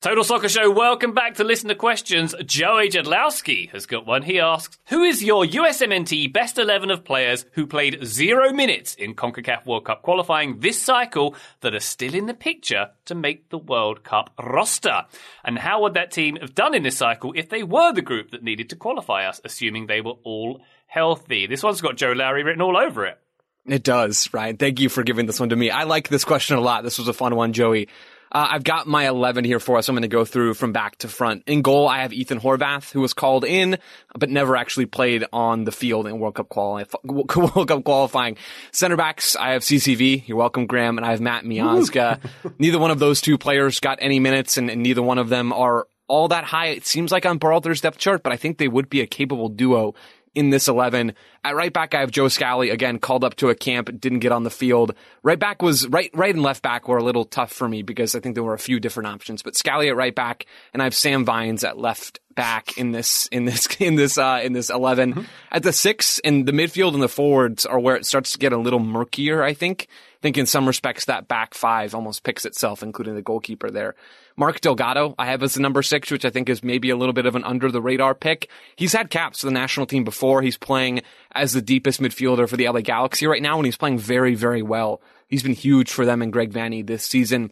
Total 0.00 0.22
Soccer 0.22 0.48
Show, 0.48 0.70
welcome 0.70 1.12
back 1.12 1.34
to 1.34 1.44
Listen 1.44 1.68
to 1.70 1.74
Questions. 1.74 2.32
Joey 2.46 2.88
Jadlowski 2.88 3.68
has 3.70 3.86
got 3.86 4.06
one. 4.06 4.22
He 4.22 4.38
asks, 4.38 4.78
Who 4.90 5.02
is 5.02 5.24
your 5.24 5.44
USMNT 5.44 6.32
best 6.32 6.56
11 6.56 6.92
of 6.92 7.04
players 7.04 7.44
who 7.54 7.66
played 7.66 8.06
zero 8.06 8.52
minutes 8.52 8.94
in 8.94 9.16
CONCACAF 9.16 9.66
World 9.66 9.86
Cup 9.86 10.02
qualifying 10.02 10.60
this 10.60 10.80
cycle 10.80 11.34
that 11.62 11.74
are 11.74 11.80
still 11.80 12.14
in 12.14 12.26
the 12.26 12.34
picture 12.34 12.90
to 13.06 13.16
make 13.16 13.48
the 13.48 13.58
World 13.58 14.04
Cup 14.04 14.30
roster? 14.40 15.04
And 15.42 15.58
how 15.58 15.82
would 15.82 15.94
that 15.94 16.12
team 16.12 16.36
have 16.36 16.54
done 16.54 16.76
in 16.76 16.84
this 16.84 16.98
cycle 16.98 17.32
if 17.34 17.48
they 17.48 17.64
were 17.64 17.92
the 17.92 18.00
group 18.00 18.30
that 18.30 18.44
needed 18.44 18.70
to 18.70 18.76
qualify 18.76 19.26
us, 19.26 19.40
assuming 19.44 19.88
they 19.88 20.00
were 20.00 20.14
all 20.22 20.60
healthy? 20.86 21.48
This 21.48 21.64
one's 21.64 21.80
got 21.80 21.96
Joe 21.96 22.12
Lowery 22.12 22.44
written 22.44 22.62
all 22.62 22.76
over 22.76 23.04
it. 23.04 23.18
It 23.66 23.82
does, 23.82 24.32
Ryan. 24.32 24.58
Thank 24.58 24.78
you 24.78 24.90
for 24.90 25.02
giving 25.02 25.26
this 25.26 25.40
one 25.40 25.48
to 25.48 25.56
me. 25.56 25.70
I 25.70 25.82
like 25.82 26.08
this 26.08 26.24
question 26.24 26.56
a 26.56 26.60
lot. 26.60 26.84
This 26.84 26.98
was 26.98 27.08
a 27.08 27.12
fun 27.12 27.34
one, 27.34 27.52
Joey. 27.52 27.88
Uh, 28.30 28.48
I've 28.50 28.64
got 28.64 28.86
my 28.86 29.08
11 29.08 29.44
here 29.44 29.60
for 29.60 29.78
us. 29.78 29.88
I'm 29.88 29.94
going 29.94 30.02
to 30.02 30.08
go 30.08 30.24
through 30.24 30.54
from 30.54 30.72
back 30.72 30.96
to 30.98 31.08
front. 31.08 31.44
In 31.46 31.62
goal, 31.62 31.88
I 31.88 32.02
have 32.02 32.12
Ethan 32.12 32.40
Horvath, 32.40 32.92
who 32.92 33.00
was 33.00 33.14
called 33.14 33.44
in, 33.44 33.78
but 34.16 34.30
never 34.30 34.56
actually 34.56 34.86
played 34.86 35.24
on 35.32 35.64
the 35.64 35.72
field 35.72 36.06
in 36.06 36.18
World 36.18 36.34
Cup, 36.34 36.48
quali- 36.48 36.84
World 37.04 37.68
Cup 37.68 37.84
qualifying. 37.84 38.36
Center 38.72 38.96
backs, 38.96 39.36
I 39.36 39.52
have 39.52 39.62
CCV. 39.62 40.28
You're 40.28 40.36
welcome, 40.36 40.66
Graham. 40.66 40.98
And 40.98 41.06
I 41.06 41.10
have 41.10 41.20
Matt 41.20 41.44
Miazga. 41.44 42.20
neither 42.58 42.78
one 42.78 42.90
of 42.90 42.98
those 42.98 43.20
two 43.20 43.38
players 43.38 43.80
got 43.80 43.98
any 44.00 44.20
minutes, 44.20 44.56
and, 44.56 44.70
and 44.70 44.82
neither 44.82 45.02
one 45.02 45.18
of 45.18 45.28
them 45.28 45.52
are 45.52 45.86
all 46.08 46.28
that 46.28 46.44
high. 46.44 46.68
It 46.68 46.86
seems 46.86 47.12
like 47.12 47.26
on 47.26 47.38
Berhalter's 47.38 47.80
depth 47.80 47.98
chart, 47.98 48.22
but 48.22 48.32
I 48.32 48.36
think 48.36 48.58
they 48.58 48.68
would 48.68 48.88
be 48.88 49.00
a 49.02 49.06
capable 49.06 49.48
duo 49.48 49.94
in 50.34 50.50
this 50.50 50.68
11. 50.68 51.14
At 51.44 51.54
right 51.54 51.72
back, 51.72 51.94
I 51.94 52.00
have 52.00 52.10
Joe 52.10 52.28
Scally, 52.28 52.70
again, 52.70 52.98
called 52.98 53.24
up 53.24 53.36
to 53.36 53.48
a 53.48 53.54
camp, 53.54 53.90
didn't 54.00 54.18
get 54.18 54.32
on 54.32 54.44
the 54.44 54.50
field. 54.50 54.94
Right 55.22 55.38
back 55.38 55.62
was, 55.62 55.86
right, 55.88 56.10
right 56.14 56.34
and 56.34 56.42
left 56.42 56.62
back 56.62 56.88
were 56.88 56.98
a 56.98 57.04
little 57.04 57.24
tough 57.24 57.52
for 57.52 57.68
me 57.68 57.82
because 57.82 58.14
I 58.14 58.20
think 58.20 58.34
there 58.34 58.44
were 58.44 58.54
a 58.54 58.58
few 58.58 58.80
different 58.80 59.08
options, 59.08 59.42
but 59.42 59.56
Scally 59.56 59.88
at 59.88 59.96
right 59.96 60.14
back, 60.14 60.46
and 60.72 60.82
I 60.82 60.84
have 60.84 60.94
Sam 60.94 61.24
Vines 61.24 61.64
at 61.64 61.78
left 61.78 62.20
back 62.34 62.76
in 62.78 62.92
this, 62.92 63.26
in 63.28 63.44
this, 63.44 63.66
in 63.80 63.96
this, 63.96 64.18
uh, 64.18 64.40
in 64.42 64.52
this 64.52 64.70
11. 64.70 65.12
Mm-hmm. 65.12 65.22
At 65.50 65.62
the 65.62 65.72
six, 65.72 66.18
and 66.20 66.46
the 66.46 66.52
midfield 66.52 66.94
and 66.94 67.02
the 67.02 67.08
forwards 67.08 67.66
are 67.66 67.78
where 67.78 67.96
it 67.96 68.06
starts 68.06 68.32
to 68.32 68.38
get 68.38 68.52
a 68.52 68.58
little 68.58 68.80
murkier, 68.80 69.42
I 69.42 69.54
think. 69.54 69.88
I 70.18 70.20
think 70.20 70.36
in 70.36 70.46
some 70.46 70.66
respects 70.66 71.04
that 71.04 71.28
back 71.28 71.54
five 71.54 71.94
almost 71.94 72.24
picks 72.24 72.44
itself, 72.44 72.82
including 72.82 73.14
the 73.14 73.22
goalkeeper 73.22 73.70
there. 73.70 73.94
Mark 74.38 74.60
Delgado, 74.60 75.16
I 75.18 75.26
have 75.26 75.42
as 75.42 75.54
the 75.54 75.60
number 75.60 75.82
six, 75.82 76.12
which 76.12 76.24
I 76.24 76.30
think 76.30 76.48
is 76.48 76.62
maybe 76.62 76.90
a 76.90 76.96
little 76.96 77.12
bit 77.12 77.26
of 77.26 77.34
an 77.34 77.42
under 77.42 77.72
the 77.72 77.82
radar 77.82 78.14
pick. 78.14 78.48
He's 78.76 78.92
had 78.92 79.10
caps 79.10 79.40
for 79.40 79.46
the 79.46 79.52
national 79.52 79.86
team 79.86 80.04
before. 80.04 80.42
He's 80.42 80.56
playing 80.56 81.00
as 81.32 81.54
the 81.54 81.60
deepest 81.60 82.00
midfielder 82.00 82.48
for 82.48 82.56
the 82.56 82.68
LA 82.68 82.82
Galaxy 82.82 83.26
right 83.26 83.42
now, 83.42 83.56
and 83.56 83.66
he's 83.66 83.76
playing 83.76 83.98
very, 83.98 84.36
very 84.36 84.62
well. 84.62 85.02
He's 85.26 85.42
been 85.42 85.54
huge 85.54 85.90
for 85.90 86.06
them 86.06 86.22
and 86.22 86.32
Greg 86.32 86.52
Vanney 86.52 86.86
this 86.86 87.04
season. 87.04 87.50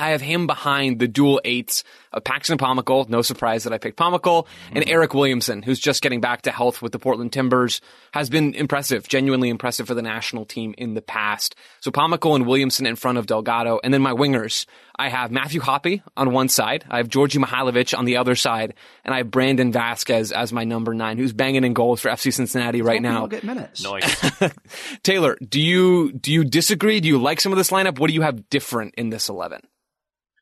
I 0.00 0.10
have 0.10 0.22
him 0.22 0.46
behind 0.46 0.98
the 0.98 1.08
dual 1.08 1.40
eights 1.44 1.84
of 2.12 2.24
Paxton 2.24 2.56
Pomykal. 2.56 3.08
No 3.08 3.20
surprise 3.20 3.64
that 3.64 3.72
I 3.72 3.78
picked 3.78 3.98
Pomykal 3.98 4.46
and 4.72 4.84
mm-hmm. 4.84 4.94
Eryk 4.94 5.14
Williamson, 5.14 5.62
who's 5.62 5.78
just 5.78 6.02
getting 6.02 6.20
back 6.20 6.42
to 6.42 6.50
health 6.50 6.80
with 6.80 6.92
the 6.92 6.98
Portland 6.98 7.32
Timbers, 7.32 7.82
has 8.12 8.30
been 8.30 8.54
impressive, 8.54 9.08
genuinely 9.08 9.50
impressive 9.50 9.86
for 9.86 9.94
the 9.94 10.02
national 10.02 10.46
team 10.46 10.74
in 10.78 10.94
the 10.94 11.02
past. 11.02 11.54
So 11.80 11.90
Pomykal 11.90 12.36
and 12.36 12.46
Williamson 12.46 12.86
in 12.86 12.96
front 12.96 13.18
of 13.18 13.26
Delgado, 13.26 13.78
and 13.84 13.92
then 13.92 14.00
my 14.00 14.12
wingers. 14.12 14.64
I 15.00 15.08
have 15.08 15.30
Matthew 15.30 15.62
Hoppe 15.62 16.02
on 16.14 16.30
one 16.32 16.48
side. 16.50 16.84
I 16.90 16.98
have 16.98 17.08
Djordje 17.08 17.42
Mihailovic 17.42 17.96
on 17.98 18.04
the 18.04 18.18
other 18.18 18.34
side. 18.34 18.74
And 19.02 19.14
I 19.14 19.18
have 19.18 19.30
Brandon 19.30 19.72
Vazquez 19.72 20.30
as 20.30 20.52
my 20.52 20.64
number 20.64 20.92
nine, 20.92 21.16
who's 21.16 21.32
banging 21.32 21.64
in 21.64 21.72
goals 21.72 22.02
for 22.02 22.10
FC 22.10 22.30
Cincinnati 22.30 22.82
right 22.82 23.00
now. 23.00 23.26
get 23.26 23.42
minutes. 23.42 23.82
Nice. 23.82 24.52
Taylor, 25.02 25.38
do 25.40 25.58
you, 25.58 26.12
do 26.12 26.30
you 26.30 26.44
disagree? 26.44 27.00
Do 27.00 27.08
you 27.08 27.18
like 27.18 27.40
some 27.40 27.50
of 27.50 27.56
this 27.56 27.70
lineup? 27.70 27.98
What 27.98 28.08
do 28.08 28.14
you 28.14 28.20
have 28.20 28.50
different 28.50 28.94
in 28.96 29.08
this 29.08 29.30
11? 29.30 29.62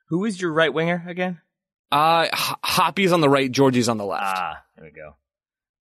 Who 0.09 0.25
is 0.25 0.40
your 0.40 0.53
right 0.53 0.75
winger 0.75 1.05
again? 1.07 1.40
Uh, 1.92 2.27
H- 2.27 2.57
Hoppe's 2.64 3.12
on 3.12 3.21
the 3.21 3.29
right, 3.29 3.51
Djordje's 3.51 3.88
on 3.88 3.97
the 3.97 4.05
left. 4.05 4.25
Ah, 4.27 4.62
there 4.77 4.85
we 4.87 4.90
go. 4.90 5.14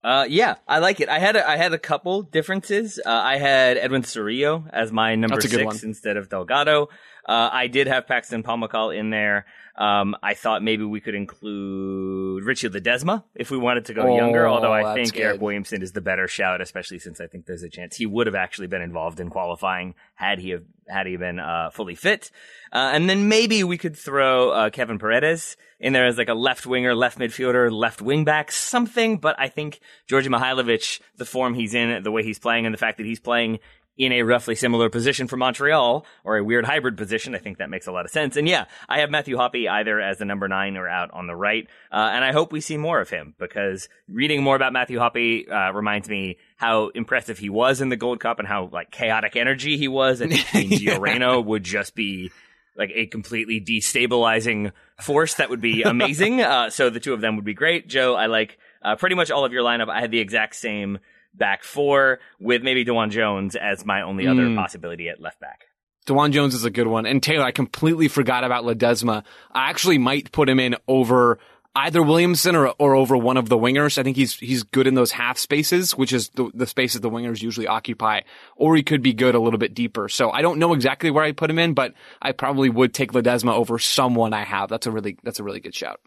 Uh, 0.04 0.24
yeah, 0.28 0.54
I 0.66 0.78
like 0.78 1.00
it. 1.00 1.08
I 1.08 1.18
had 1.18 1.34
a, 1.34 1.46
I 1.48 1.56
had 1.56 1.72
a 1.72 1.78
couple 1.78 2.22
differences. 2.22 3.00
Uh, 3.04 3.10
I 3.10 3.36
had 3.38 3.76
Edwin 3.76 4.02
Cerrillo 4.02 4.70
as 4.72 4.92
my 4.92 5.16
number 5.16 5.36
That's 5.36 5.50
six 5.50 5.64
one. 5.64 5.76
instead 5.82 6.16
of 6.16 6.28
Delgado. 6.28 6.88
Uh, 7.28 7.50
I 7.52 7.66
did 7.66 7.86
have 7.88 8.06
Paxton 8.06 8.42
Pomykal 8.42 8.96
in 8.98 9.10
there. 9.10 9.44
Um, 9.76 10.16
I 10.22 10.34
thought 10.34 10.62
maybe 10.62 10.82
we 10.82 11.00
could 11.00 11.14
include 11.14 12.42
Richie 12.44 12.68
Ledesma 12.68 13.22
if 13.36 13.50
we 13.50 13.58
wanted 13.58 13.84
to 13.84 13.94
go 13.94 14.02
Oh, 14.02 14.16
younger, 14.16 14.48
although 14.48 14.72
I 14.72 14.94
think 14.94 15.14
Eryk. 15.14 15.38
Williamson 15.38 15.82
is 15.82 15.92
the 15.92 16.00
better 16.00 16.26
shout, 16.26 16.60
especially 16.60 16.98
since 16.98 17.20
I 17.20 17.26
think 17.26 17.46
there's 17.46 17.62
a 17.62 17.68
chance 17.68 17.96
he 17.96 18.06
would 18.06 18.26
have 18.26 18.34
actually 18.34 18.66
been 18.66 18.82
involved 18.82 19.20
in 19.20 19.30
qualifying 19.30 19.94
had 20.14 20.40
he 20.40 20.50
have, 20.50 20.64
had 20.88 21.06
he 21.06 21.16
been 21.16 21.38
uh, 21.38 21.70
fully 21.70 21.94
fit. 21.94 22.30
Uh, 22.72 22.90
and 22.92 23.08
then 23.08 23.28
maybe 23.28 23.62
we 23.62 23.78
could 23.78 23.96
throw 23.96 24.50
uh, 24.50 24.70
Kevin 24.70 24.98
Paredes 24.98 25.56
in 25.78 25.92
there 25.92 26.06
as 26.06 26.18
like 26.18 26.28
a 26.28 26.34
left 26.34 26.66
winger, 26.66 26.94
left 26.94 27.18
midfielder, 27.18 27.70
left 27.70 28.02
wing 28.02 28.24
back, 28.24 28.50
something. 28.50 29.18
But 29.18 29.36
I 29.38 29.48
think 29.48 29.78
Djordje 30.08 30.26
Mihailovic, 30.26 31.00
the 31.18 31.24
form 31.24 31.54
he's 31.54 31.74
in, 31.74 32.02
the 32.02 32.10
way 32.10 32.24
he's 32.24 32.38
playing, 32.40 32.66
and 32.66 32.72
the 32.74 32.78
fact 32.78 32.98
that 32.98 33.06
he's 33.06 33.20
playing 33.20 33.60
in 33.98 34.12
a 34.12 34.22
roughly 34.22 34.54
similar 34.54 34.88
position 34.88 35.26
for 35.26 35.36
Montreal 35.36 36.06
or 36.24 36.36
a 36.36 36.44
weird 36.44 36.64
hybrid 36.64 36.96
position, 36.96 37.34
I 37.34 37.38
think 37.38 37.58
that 37.58 37.68
makes 37.68 37.88
a 37.88 37.92
lot 37.92 38.04
of 38.04 38.12
sense. 38.12 38.36
And 38.36 38.48
yeah, 38.48 38.66
I 38.88 39.00
have 39.00 39.10
Matthew 39.10 39.36
Hoppe 39.36 39.68
either 39.68 40.00
as 40.00 40.18
the 40.18 40.24
number 40.24 40.46
nine 40.46 40.76
or 40.76 40.88
out 40.88 41.10
on 41.10 41.26
the 41.26 41.34
right. 41.34 41.66
Uh, 41.90 42.10
and 42.12 42.24
I 42.24 42.32
hope 42.32 42.52
we 42.52 42.60
see 42.60 42.76
more 42.76 43.00
of 43.00 43.10
him 43.10 43.34
because 43.38 43.88
reading 44.08 44.42
more 44.42 44.54
about 44.54 44.72
Matthew 44.72 45.00
Hoppe 45.00 45.50
uh, 45.50 45.72
reminds 45.74 46.08
me 46.08 46.38
how 46.56 46.88
impressive 46.88 47.38
he 47.38 47.50
was 47.50 47.80
in 47.80 47.88
the 47.88 47.96
Gold 47.96 48.20
Cup 48.20 48.38
and 48.38 48.46
how 48.46 48.70
like 48.72 48.92
chaotic 48.92 49.34
energy 49.34 49.76
he 49.76 49.88
was. 49.88 50.20
And 50.20 50.32
Gio 50.32 51.00
Reyna 51.00 51.40
would 51.40 51.64
just 51.64 51.96
be 51.96 52.30
like 52.76 52.92
a 52.94 53.06
completely 53.06 53.60
destabilizing 53.60 54.70
force 55.00 55.34
that 55.34 55.50
would 55.50 55.60
be 55.60 55.82
amazing. 55.84 56.40
uh, 56.40 56.70
so 56.70 56.88
the 56.88 57.00
two 57.00 57.14
of 57.14 57.20
them 57.20 57.34
would 57.34 57.44
be 57.44 57.54
great. 57.54 57.88
Joe, 57.88 58.14
I 58.14 58.26
like 58.26 58.58
uh, 58.80 58.94
pretty 58.94 59.16
much 59.16 59.32
all 59.32 59.44
of 59.44 59.52
your 59.52 59.64
lineup. 59.64 59.88
I 59.88 60.00
had 60.00 60.12
the 60.12 60.20
exact 60.20 60.54
same 60.54 61.00
back 61.34 61.62
four 61.62 62.18
with 62.40 62.62
maybe 62.62 62.84
DeJuan 62.84 63.10
Jones 63.10 63.56
as 63.56 63.84
my 63.84 64.02
only 64.02 64.26
other 64.26 64.42
Mm. 64.46 64.56
possibility 64.56 65.08
at 65.08 65.20
left 65.20 65.40
back. 65.40 65.64
DeJuan 66.06 66.32
Jones 66.32 66.54
is 66.54 66.64
a 66.64 66.70
good 66.70 66.86
one. 66.86 67.06
And 67.06 67.22
Taylor, 67.22 67.44
I 67.44 67.50
completely 67.52 68.08
forgot 68.08 68.42
about 68.44 68.64
Ledesma. 68.64 69.24
I 69.52 69.68
actually 69.70 69.98
might 69.98 70.32
put 70.32 70.48
him 70.48 70.58
in 70.58 70.76
over 70.88 71.38
either 71.76 72.02
Williamson 72.02 72.56
or, 72.56 72.68
or 72.78 72.96
over 72.96 73.16
one 73.16 73.36
of 73.36 73.48
the 73.48 73.58
wingers. 73.58 73.98
I 73.98 74.02
think 74.02 74.16
he's, 74.16 74.34
he's 74.34 74.62
good 74.64 74.86
in 74.88 74.94
those 74.94 75.12
half 75.12 75.38
spaces, 75.38 75.92
which 75.92 76.12
is 76.12 76.30
the, 76.30 76.50
the 76.54 76.66
spaces 76.66 77.02
the 77.02 77.10
wingers 77.10 77.40
usually 77.42 77.68
occupy, 77.68 78.22
or 78.56 78.74
he 78.74 78.82
could 78.82 79.02
be 79.02 79.12
good 79.12 79.34
a 79.36 79.38
little 79.38 79.58
bit 79.58 79.74
deeper. 79.74 80.08
So 80.08 80.30
I 80.30 80.42
don't 80.42 80.58
know 80.58 80.72
exactly 80.72 81.10
where 81.10 81.22
I 81.22 81.30
put 81.32 81.50
him 81.50 81.58
in, 81.58 81.74
but 81.74 81.92
I 82.20 82.32
probably 82.32 82.68
would 82.70 82.94
take 82.94 83.12
Ledesma 83.12 83.52
over 83.52 83.78
someone 83.78 84.32
I 84.32 84.44
have. 84.44 84.70
That's 84.70 84.86
a 84.86 84.90
really, 84.90 85.18
that's 85.22 85.38
a 85.38 85.44
really 85.44 85.60
good 85.60 85.74
shout. 85.74 86.00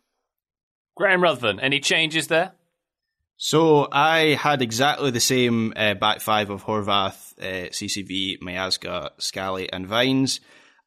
Graham 0.97 1.21
Ruthven, 1.21 1.59
any 1.61 1.79
changes 1.79 2.27
there? 2.27 2.51
So 3.43 3.87
I 3.91 4.35
had 4.39 4.61
exactly 4.61 5.09
the 5.09 5.19
same 5.19 5.73
uh, 5.75 5.95
back 5.95 6.21
five 6.21 6.51
of 6.51 6.63
Horvath, 6.63 7.33
uh, 7.39 7.69
CCV, 7.69 8.39
Miazga, 8.39 9.09
Scally, 9.17 9.67
and 9.73 9.87
Vines. 9.87 10.41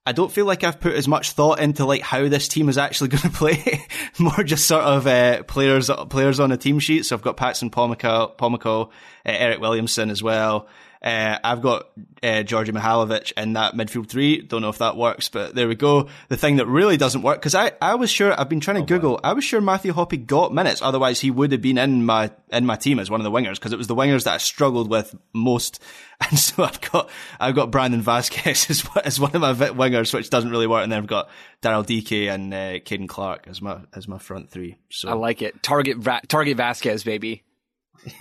I 0.07 0.13
don't 0.13 0.31
feel 0.31 0.47
like 0.47 0.63
I've 0.63 0.79
put 0.79 0.95
as 0.95 1.09
much 1.09 1.33
thought 1.33 1.59
into 1.59 1.85
like 1.85 2.03
how 2.03 2.29
this 2.29 2.47
team 2.47 2.69
is 2.69 2.79
actually 2.79 3.09
going 3.17 3.23
to 3.23 3.31
play. 3.31 3.85
More 4.21 4.45
just 4.45 4.69
sort 4.69 4.85
of 4.85 5.05
uh, 5.09 5.43
players 5.43 5.91
players 6.11 6.39
on 6.39 6.53
a 6.53 6.57
team 6.57 6.79
sheet. 6.79 7.07
So 7.07 7.17
I've 7.17 7.23
got 7.23 7.37
Paxton 7.37 7.71
Pomako, 7.71 8.37
Pomako 8.39 8.91
uh, 9.27 9.31
Eryk 9.31 9.59
Williamson 9.59 10.09
as 10.09 10.23
well. 10.23 10.69
Uh, 11.05 11.39
I've 11.45 11.61
got 11.61 11.91
uh, 12.23 12.43
Djordje 12.43 12.71
Mihailovic 12.71 13.33
in 13.37 13.53
that 13.53 13.75
midfield 13.75 14.09
three. 14.09 14.41
Don't 14.41 14.63
know 14.63 14.71
if 14.71 14.79
that 14.79 14.97
works, 14.97 15.29
but 15.29 15.55
there 15.55 15.69
we 15.69 15.75
go. 15.75 16.09
The 16.31 16.39
thing 16.39 16.57
that 16.57 16.67
really 16.67 16.97
doesn't 16.97 17.21
work, 17.21 17.41
because 17.41 17.55
I, 17.55 17.73
I 17.83 17.97
was 17.97 18.09
sure, 18.11 18.39
I've 18.41 18.49
been 18.49 18.61
trying 18.61 18.79
to 18.79 18.87
Google, 18.91 19.21
I 19.23 19.35
was 19.35 19.45
sure 19.45 19.61
Matthew 19.61 19.93
Hoppe 19.93 20.27
got 20.27 20.55
minutes. 20.55 20.81
Otherwise, 20.81 21.21
he 21.21 21.31
would 21.31 21.53
have 21.53 21.61
been 21.61 21.77
in 21.77 22.07
my, 22.07 22.31
in 22.51 22.65
my 22.65 22.77
team 22.77 22.99
as 22.99 23.11
one 23.11 23.21
of 23.21 23.25
the 23.25 23.31
wingers, 23.31 23.57
because 23.57 23.75
it 23.75 23.77
was 23.77 23.87
the 23.87 23.95
wingers 23.95 24.25
that 24.25 24.33
I 24.33 24.39
struggled 24.39 24.89
with 24.89 25.15
most. 25.35 25.83
And 26.31 26.39
so 26.39 26.63
I've 26.63 26.81
got, 26.81 27.11
I've 27.41 27.57
got 27.57 27.73
Brandon 27.73 28.01
Vazquez 28.01 28.71
as, 28.71 28.89
as 29.05 29.21
one 29.21 29.35
of 29.35 29.43
my 29.43 29.53
wingers, 29.53 30.15
which 30.15 30.31
doesn't 30.31 30.49
really 30.49 30.69
work. 30.69 30.85
And 30.85 30.93
then 30.93 31.01
I've 31.01 31.09
got 31.09 31.29
Daryl 31.61 31.85
Dike 31.85 32.33
and 32.33 32.55
uh, 32.55 32.79
Caden 32.79 33.09
Clark 33.09 33.47
as 33.49 33.61
my, 33.61 33.81
as 33.93 34.07
my 34.07 34.19
front 34.19 34.49
three. 34.49 34.77
So, 34.91 35.09
I 35.11 35.15
like 35.15 35.43
it. 35.43 35.61
Target, 35.63 35.99
Va- 35.99 36.23
target 36.29 36.57
Vazquez, 36.57 37.05
baby. 37.05 37.43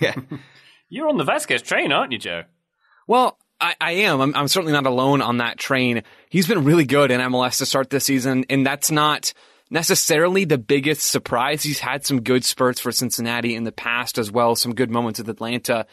yeah. 0.00 0.16
You're 0.88 1.08
on 1.08 1.16
the 1.16 1.24
Vazquez 1.24 1.62
train, 1.62 1.92
aren't 1.92 2.12
you, 2.12 2.18
Joe? 2.18 2.42
Well, 3.06 3.38
I, 3.60 3.74
I 3.80 3.92
am. 3.92 4.20
I'm, 4.20 4.34
I'm 4.34 4.48
certainly 4.48 4.72
not 4.72 4.86
alone 4.86 5.22
on 5.22 5.38
that 5.38 5.58
train. 5.58 6.02
He's 6.28 6.46
been 6.46 6.64
really 6.64 6.84
good 6.84 7.10
in 7.10 7.20
MLS 7.20 7.58
to 7.58 7.66
start 7.66 7.90
this 7.90 8.04
season, 8.04 8.44
and 8.50 8.66
that's 8.66 8.90
not 8.90 9.32
necessarily 9.70 10.44
the 10.44 10.58
biggest 10.58 11.08
surprise. 11.08 11.62
He's 11.62 11.78
had 11.78 12.04
some 12.04 12.22
good 12.22 12.44
spurts 12.44 12.80
for 12.80 12.92
Cincinnati 12.92 13.54
in 13.54 13.64
the 13.64 13.72
past 13.72 14.18
as 14.18 14.30
well, 14.30 14.56
some 14.56 14.74
good 14.74 14.90
moments 14.90 15.18
with 15.18 15.28
Atlanta 15.28 15.86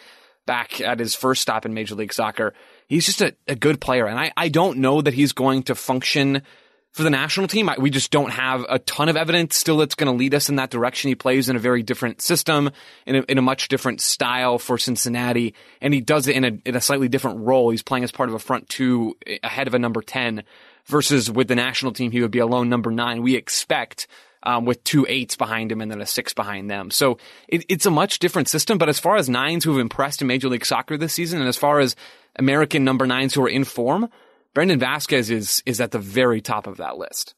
back 0.46 0.82
at 0.82 1.00
his 1.00 1.16
first 1.16 1.42
stop 1.42 1.66
in 1.66 1.74
Major 1.74 1.96
League 1.96 2.14
Soccer. 2.14 2.54
He's 2.88 3.06
just 3.06 3.22
a, 3.22 3.36
a 3.48 3.56
good 3.56 3.80
player, 3.80 4.06
and 4.08 4.20
I, 4.20 4.32
I 4.36 4.50
don't 4.50 4.80
know 4.80 5.02
that 5.02 5.14
he's 5.14 5.34
going 5.34 5.64
to 5.64 5.76
function 5.76 6.42
for 6.92 7.04
the 7.04 7.10
national 7.10 7.48
team. 7.48 7.70
We 7.80 7.90
just 7.90 8.12
don't 8.12 8.32
have 8.32 8.66
a 8.68 8.80
ton 8.80 9.10
of 9.10 9.16
evidence 9.16 9.56
still 9.56 9.78
that's 9.78 9.96
going 9.96 10.12
to 10.12 10.18
lead 10.18 10.34
us 10.34 10.50
in 10.50 10.58
that 10.58 10.70
direction. 10.70 11.08
He 11.10 11.16
plays 11.16 11.50
in 11.50 11.56
a 11.56 11.60
very 11.60 11.84
different 11.84 12.22
system, 12.22 12.70
in 13.06 13.16
a, 13.16 13.22
in 13.30 13.38
a 13.38 13.42
much 13.42 13.70
different 13.70 14.02
style 14.02 14.60
for 14.60 14.78
Cincinnati, 14.78 15.56
and 15.80 15.94
he 15.94 16.02
does 16.02 16.28
it 16.28 16.36
in 16.36 16.44
a, 16.44 16.52
in 16.66 16.76
a 16.76 16.82
slightly 16.82 17.08
different 17.08 17.40
role. 17.40 17.70
He's 17.70 17.84
playing 17.84 18.04
as 18.04 18.12
part 18.12 18.30
of 18.30 18.36
a 18.36 18.40
front 18.40 18.68
two 18.70 19.16
ahead 19.44 19.68
of 19.68 19.74
a 19.74 19.80
number 19.80 20.02
10 20.02 20.44
versus 20.86 21.32
with 21.32 21.48
the 21.48 21.56
national 21.56 21.94
team, 21.94 22.12
he 22.12 22.22
would 22.22 22.32
be 22.32 22.40
a 22.40 22.46
lone 22.46 22.70
number 22.70 22.92
nine. 22.92 23.22
We 23.22 23.36
expect 23.36 24.08
um, 24.44 24.66
with 24.66 24.84
two 24.84 25.06
eights 25.08 25.36
behind 25.36 25.72
him 25.72 25.82
and 25.82 25.92
then 25.92 26.02
a 26.02 26.06
six 26.06 26.34
behind 26.34 26.70
them. 26.70 26.92
So 26.92 27.18
it, 27.48 27.66
it's 27.70 27.86
a 27.86 27.92
much 27.92 28.20
different 28.20 28.48
system. 28.48 28.78
But 28.78 28.90
as 28.90 29.00
far 29.00 29.16
as 29.16 29.30
nines 29.30 29.64
who 29.64 29.72
have 29.72 29.82
impressed 29.82 30.22
in 30.22 30.28
Major 30.28 30.50
League 30.50 30.66
Soccer 30.66 30.98
this 30.98 31.14
season, 31.14 31.40
and 31.40 31.48
as 31.48 31.58
far 31.58 31.80
as 31.80 31.96
American 32.38 32.84
number 32.84 33.06
nines 33.06 33.34
who 33.34 33.44
are 33.44 33.50
in 33.50 33.64
form, 33.64 34.10
Brandon 34.54 34.80
Vazquez 34.80 35.30
is 35.32 35.64
is 35.66 35.80
at 35.82 35.92
the 35.92 36.00
very 36.00 36.42
top 36.42 36.68
of 36.68 36.78
that 36.78 36.98
list. 36.98 37.34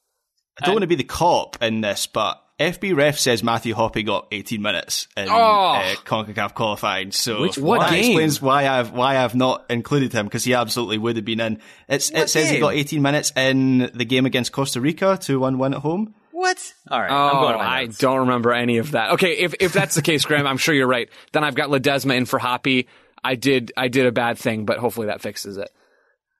I 0.61 0.65
don't 0.65 0.75
want 0.75 0.83
to 0.83 0.87
be 0.87 0.95
the 0.95 1.03
cop 1.03 1.61
in 1.63 1.81
this, 1.81 2.05
but 2.07 2.39
FB 2.59 2.95
ref 2.95 3.17
says 3.17 3.43
Matthew 3.43 3.73
Hoppe 3.73 4.05
got 4.05 4.27
18 4.31 4.61
minutes 4.61 5.07
in 5.17 5.27
Oh. 5.27 5.33
uh, 5.33 5.81
Concacaf 6.05 6.53
qualifying. 6.53 7.11
So 7.11 7.41
Which- 7.41 7.57
what 7.57 7.79
that 7.79 7.89
game? 7.89 8.11
explains 8.11 8.39
why 8.41 8.67
I've 8.67 8.91
why 8.91 9.17
I've 9.17 9.33
not 9.35 9.65
included 9.71 10.13
him 10.13 10.25
because 10.27 10.43
he 10.43 10.53
absolutely 10.53 10.99
would 10.99 11.15
have 11.15 11.25
been 11.25 11.39
in. 11.39 11.59
It's, 11.89 12.11
it 12.11 12.29
says 12.29 12.49
he 12.51 12.59
got 12.59 12.75
18 12.75 13.01
minutes 13.01 13.31
in 13.35 13.89
the 13.95 14.05
game 14.05 14.25
against 14.27 14.51
Costa 14.51 14.79
Rica, 14.79 15.17
2-1 15.19 15.57
win 15.57 15.73
at 15.73 15.79
home. 15.79 16.13
What? 16.31 16.73
All 16.91 16.99
right, 16.99 17.11
I'm 17.11 17.35
Oh, 17.37 17.41
going 17.41 17.55
I 17.59 17.85
don't 17.87 18.19
remember 18.19 18.53
any 18.53 18.77
of 18.77 18.91
that. 18.91 19.11
Okay, 19.13 19.37
if 19.37 19.55
if 19.59 19.71
that's 19.73 19.95
the 19.95 20.01
case, 20.01 20.23
Graham, 20.25 20.45
I'm 20.45 20.57
sure 20.57 20.75
you're 20.75 20.87
right. 20.87 21.09
Then 21.31 21.43
I've 21.43 21.55
got 21.55 21.69
Ledesma 21.69 22.15
in 22.15 22.25
for 22.25 22.37
Hoppe. 22.39 22.85
I 23.23 23.35
did 23.35 23.71
I 23.77 23.87
did 23.87 24.05
a 24.05 24.11
bad 24.11 24.37
thing, 24.37 24.65
but 24.65 24.77
hopefully 24.77 25.07
that 25.07 25.21
fixes 25.21 25.57
it. 25.57 25.69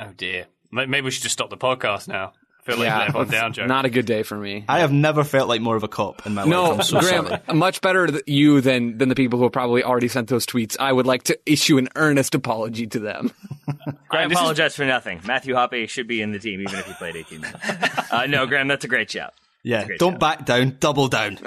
Oh 0.00 0.12
dear. 0.16 0.46
Maybe 0.72 1.00
we 1.02 1.10
should 1.10 1.22
just 1.24 1.32
stop 1.34 1.50
the 1.50 1.56
podcast 1.56 2.06
now. 2.08 2.32
I 2.60 2.62
feel 2.62 2.76
like 2.76 2.86
Yeah, 2.86 2.98
let 2.98 3.08
everyone 3.08 3.28
down, 3.28 3.52
Joe. 3.54 3.66
Not 3.66 3.84
a 3.86 3.90
good 3.90 4.06
day 4.06 4.22
for 4.22 4.36
me. 4.36 4.64
I 4.68 4.80
have 4.80 4.92
never 4.92 5.24
felt 5.24 5.48
like 5.48 5.60
more 5.60 5.76
of 5.76 5.82
a 5.82 5.88
cop 5.88 6.26
in 6.26 6.34
my 6.34 6.44
No, 6.44 6.70
life. 6.70 6.80
I'm 6.80 6.84
so 6.84 7.00
Graham, 7.00 7.26
sorry. 7.26 7.40
much 7.54 7.80
better 7.80 8.06
th- 8.06 8.22
you 8.26 8.60
than 8.60 8.98
than 8.98 9.08
the 9.08 9.14
people 9.14 9.38
who 9.38 9.44
have 9.46 9.52
probably 9.52 9.82
already 9.82 10.08
sent 10.08 10.28
those 10.28 10.46
tweets. 10.46 10.76
I 10.78 10.92
would 10.92 11.06
like 11.06 11.24
to 11.24 11.38
issue 11.46 11.78
an 11.78 11.88
earnest 11.96 12.34
apology 12.34 12.86
to 12.88 12.98
them. 13.00 13.32
I 13.68 13.92
Graham, 14.08 14.28
this 14.28 14.36
is- 14.36 14.40
apologize 14.42 14.76
for 14.76 14.84
nothing. 14.84 15.20
Matthew 15.26 15.54
Hoppe 15.54 15.88
should 15.88 16.06
be 16.06 16.20
in 16.22 16.32
the 16.32 16.38
team 16.38 16.60
even 16.60 16.78
if 16.78 16.86
he 16.86 16.92
played 16.94 17.16
18 17.16 17.40
minutes. 17.40 17.58
Uh, 18.12 18.26
no, 18.26 18.44
Graham, 18.46 18.66
that's 18.68 18.84
a 18.84 18.88
great 18.88 19.10
shout. 19.10 19.32
Yeah, 19.62 19.84
great 19.86 19.98
don't 20.00 20.12
shout. 20.14 20.20
back 20.20 20.44
down, 20.44 20.76
double 20.80 21.06
down. 21.08 21.36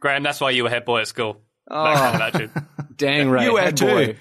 Graham, 0.00 0.22
that's 0.22 0.40
why 0.40 0.50
you 0.50 0.64
were 0.64 0.70
head 0.70 0.84
boy 0.84 1.00
at 1.00 1.08
school. 1.08 1.42
Oh, 1.70 1.84
Back 1.84 2.34
in 2.36 2.50
dang 2.96 3.30
right. 3.30 3.44
You 3.44 3.54
were 3.54 3.60
head 3.60 3.76
too. 3.76 3.86
boy. 3.86 4.16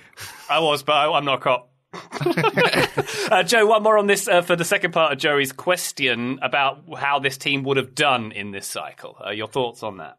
I 0.50 0.60
was, 0.60 0.84
but 0.84 0.94
I, 0.94 1.12
I'm 1.12 1.26
not 1.26 1.40
a 1.40 1.42
cop. 1.42 1.72
uh, 3.32 3.44
Joe, 3.44 3.66
one 3.66 3.84
more 3.84 3.98
on 3.98 4.08
this 4.08 4.28
uh, 4.28 4.42
for 4.42 4.56
the 4.56 4.66
second 4.66 4.92
part 4.92 5.14
of 5.14 5.20
Joey's 5.20 5.52
question 5.52 6.40
about 6.42 6.84
how 6.98 7.20
this 7.20 7.38
team 7.38 7.64
would 7.64 7.78
have 7.78 7.96
done 7.96 8.32
in 8.32 8.52
this 8.52 8.68
cycle. 8.68 9.18
Uh, 9.26 9.32
your 9.32 9.48
thoughts 9.48 9.84
on 9.84 9.98
that? 9.98 10.18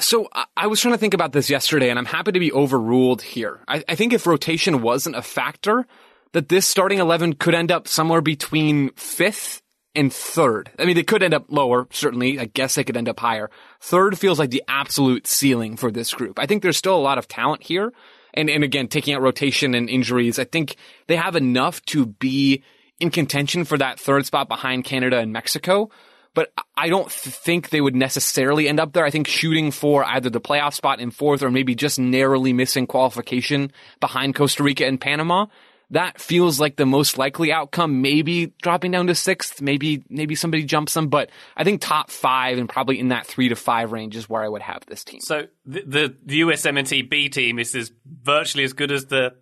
So 0.00 0.28
I, 0.56 0.66
was 0.66 0.80
trying 0.80 0.94
to 0.94 0.98
think 0.98 1.14
about 1.14 1.32
this 1.32 1.50
yesterday, 1.50 1.90
and 1.90 1.98
I'm 1.98 2.06
happy 2.06 2.32
to 2.32 2.40
be 2.40 2.50
overruled 2.50 3.22
here. 3.22 3.60
I, 3.68 3.84
I 3.88 3.94
think 3.94 4.12
if 4.12 4.26
rotation 4.26 4.82
wasn't 4.82 5.16
a 5.16 5.22
factor, 5.22 5.86
that 6.32 6.48
this 6.48 6.66
starting 6.66 6.98
eleven 6.98 7.34
could 7.34 7.54
end 7.54 7.70
up 7.70 7.86
somewhere 7.86 8.22
between 8.22 8.90
fifth 8.94 9.62
and 9.94 10.12
third. 10.12 10.70
I 10.78 10.86
mean, 10.86 10.96
they 10.96 11.02
could 11.02 11.22
end 11.22 11.34
up 11.34 11.46
lower, 11.50 11.86
certainly. 11.90 12.38
I 12.38 12.46
guess 12.46 12.74
they 12.74 12.84
could 12.84 12.96
end 12.96 13.08
up 13.08 13.20
higher. 13.20 13.50
Third 13.80 14.18
feels 14.18 14.38
like 14.38 14.50
the 14.50 14.64
absolute 14.66 15.26
ceiling 15.26 15.76
for 15.76 15.90
this 15.90 16.14
group. 16.14 16.38
I 16.38 16.46
think 16.46 16.62
there's 16.62 16.78
still 16.78 16.96
a 16.96 16.98
lot 16.98 17.18
of 17.18 17.28
talent 17.28 17.62
here. 17.62 17.92
And, 18.34 18.48
and 18.48 18.64
again, 18.64 18.88
taking 18.88 19.14
out 19.14 19.22
rotation 19.22 19.74
and 19.74 19.90
injuries, 19.90 20.38
I 20.38 20.44
think 20.44 20.76
they 21.06 21.16
have 21.16 21.36
enough 21.36 21.84
to 21.86 22.06
be 22.06 22.62
in 22.98 23.10
contention 23.10 23.64
for 23.64 23.76
that 23.78 23.98
third 23.98 24.26
spot 24.26 24.48
behind 24.48 24.84
Canada 24.84 25.18
and 25.18 25.32
Mexico. 25.32 25.90
But 26.34 26.50
I 26.76 26.88
don't 26.88 27.10
th- 27.10 27.34
think 27.34 27.68
they 27.68 27.80
would 27.80 27.94
necessarily 27.94 28.68
end 28.68 28.80
up 28.80 28.92
there. 28.92 29.04
I 29.04 29.10
think 29.10 29.26
shooting 29.28 29.70
for 29.70 30.04
either 30.04 30.30
the 30.30 30.40
playoff 30.40 30.72
spot 30.72 30.98
in 31.00 31.10
fourth 31.10 31.42
or 31.42 31.50
maybe 31.50 31.74
just 31.74 31.98
narrowly 31.98 32.54
missing 32.54 32.86
qualification 32.86 33.72
behind 34.00 34.34
Costa 34.34 34.62
Rica 34.62 34.86
and 34.86 35.00
Panama 35.00 35.46
that 35.92 36.20
feels 36.20 36.58
like 36.58 36.76
the 36.76 36.86
most 36.86 37.18
likely 37.18 37.52
outcome. 37.52 38.02
Maybe 38.02 38.52
dropping 38.62 38.90
down 38.90 39.06
to 39.06 39.14
sixth, 39.14 39.62
maybe 39.62 40.02
maybe 40.08 40.34
somebody 40.34 40.64
jumps 40.64 40.94
them, 40.94 41.08
but 41.08 41.30
I 41.56 41.64
think 41.64 41.80
top 41.80 42.10
five 42.10 42.58
and 42.58 42.68
probably 42.68 42.98
in 42.98 43.08
that 43.08 43.26
three 43.26 43.48
to 43.50 43.56
five 43.56 43.92
range 43.92 44.16
is 44.16 44.28
where 44.28 44.42
I 44.42 44.48
would 44.48 44.62
have 44.62 44.84
this 44.86 45.04
team. 45.04 45.20
So 45.20 45.46
the 45.64 45.82
the, 45.86 46.16
the 46.24 46.40
USMNT 46.40 47.08
B 47.08 47.28
team 47.28 47.58
is 47.58 47.74
as 47.74 47.92
virtually 48.06 48.64
as 48.64 48.72
good 48.72 48.90
as 48.90 49.06
the 49.06 49.34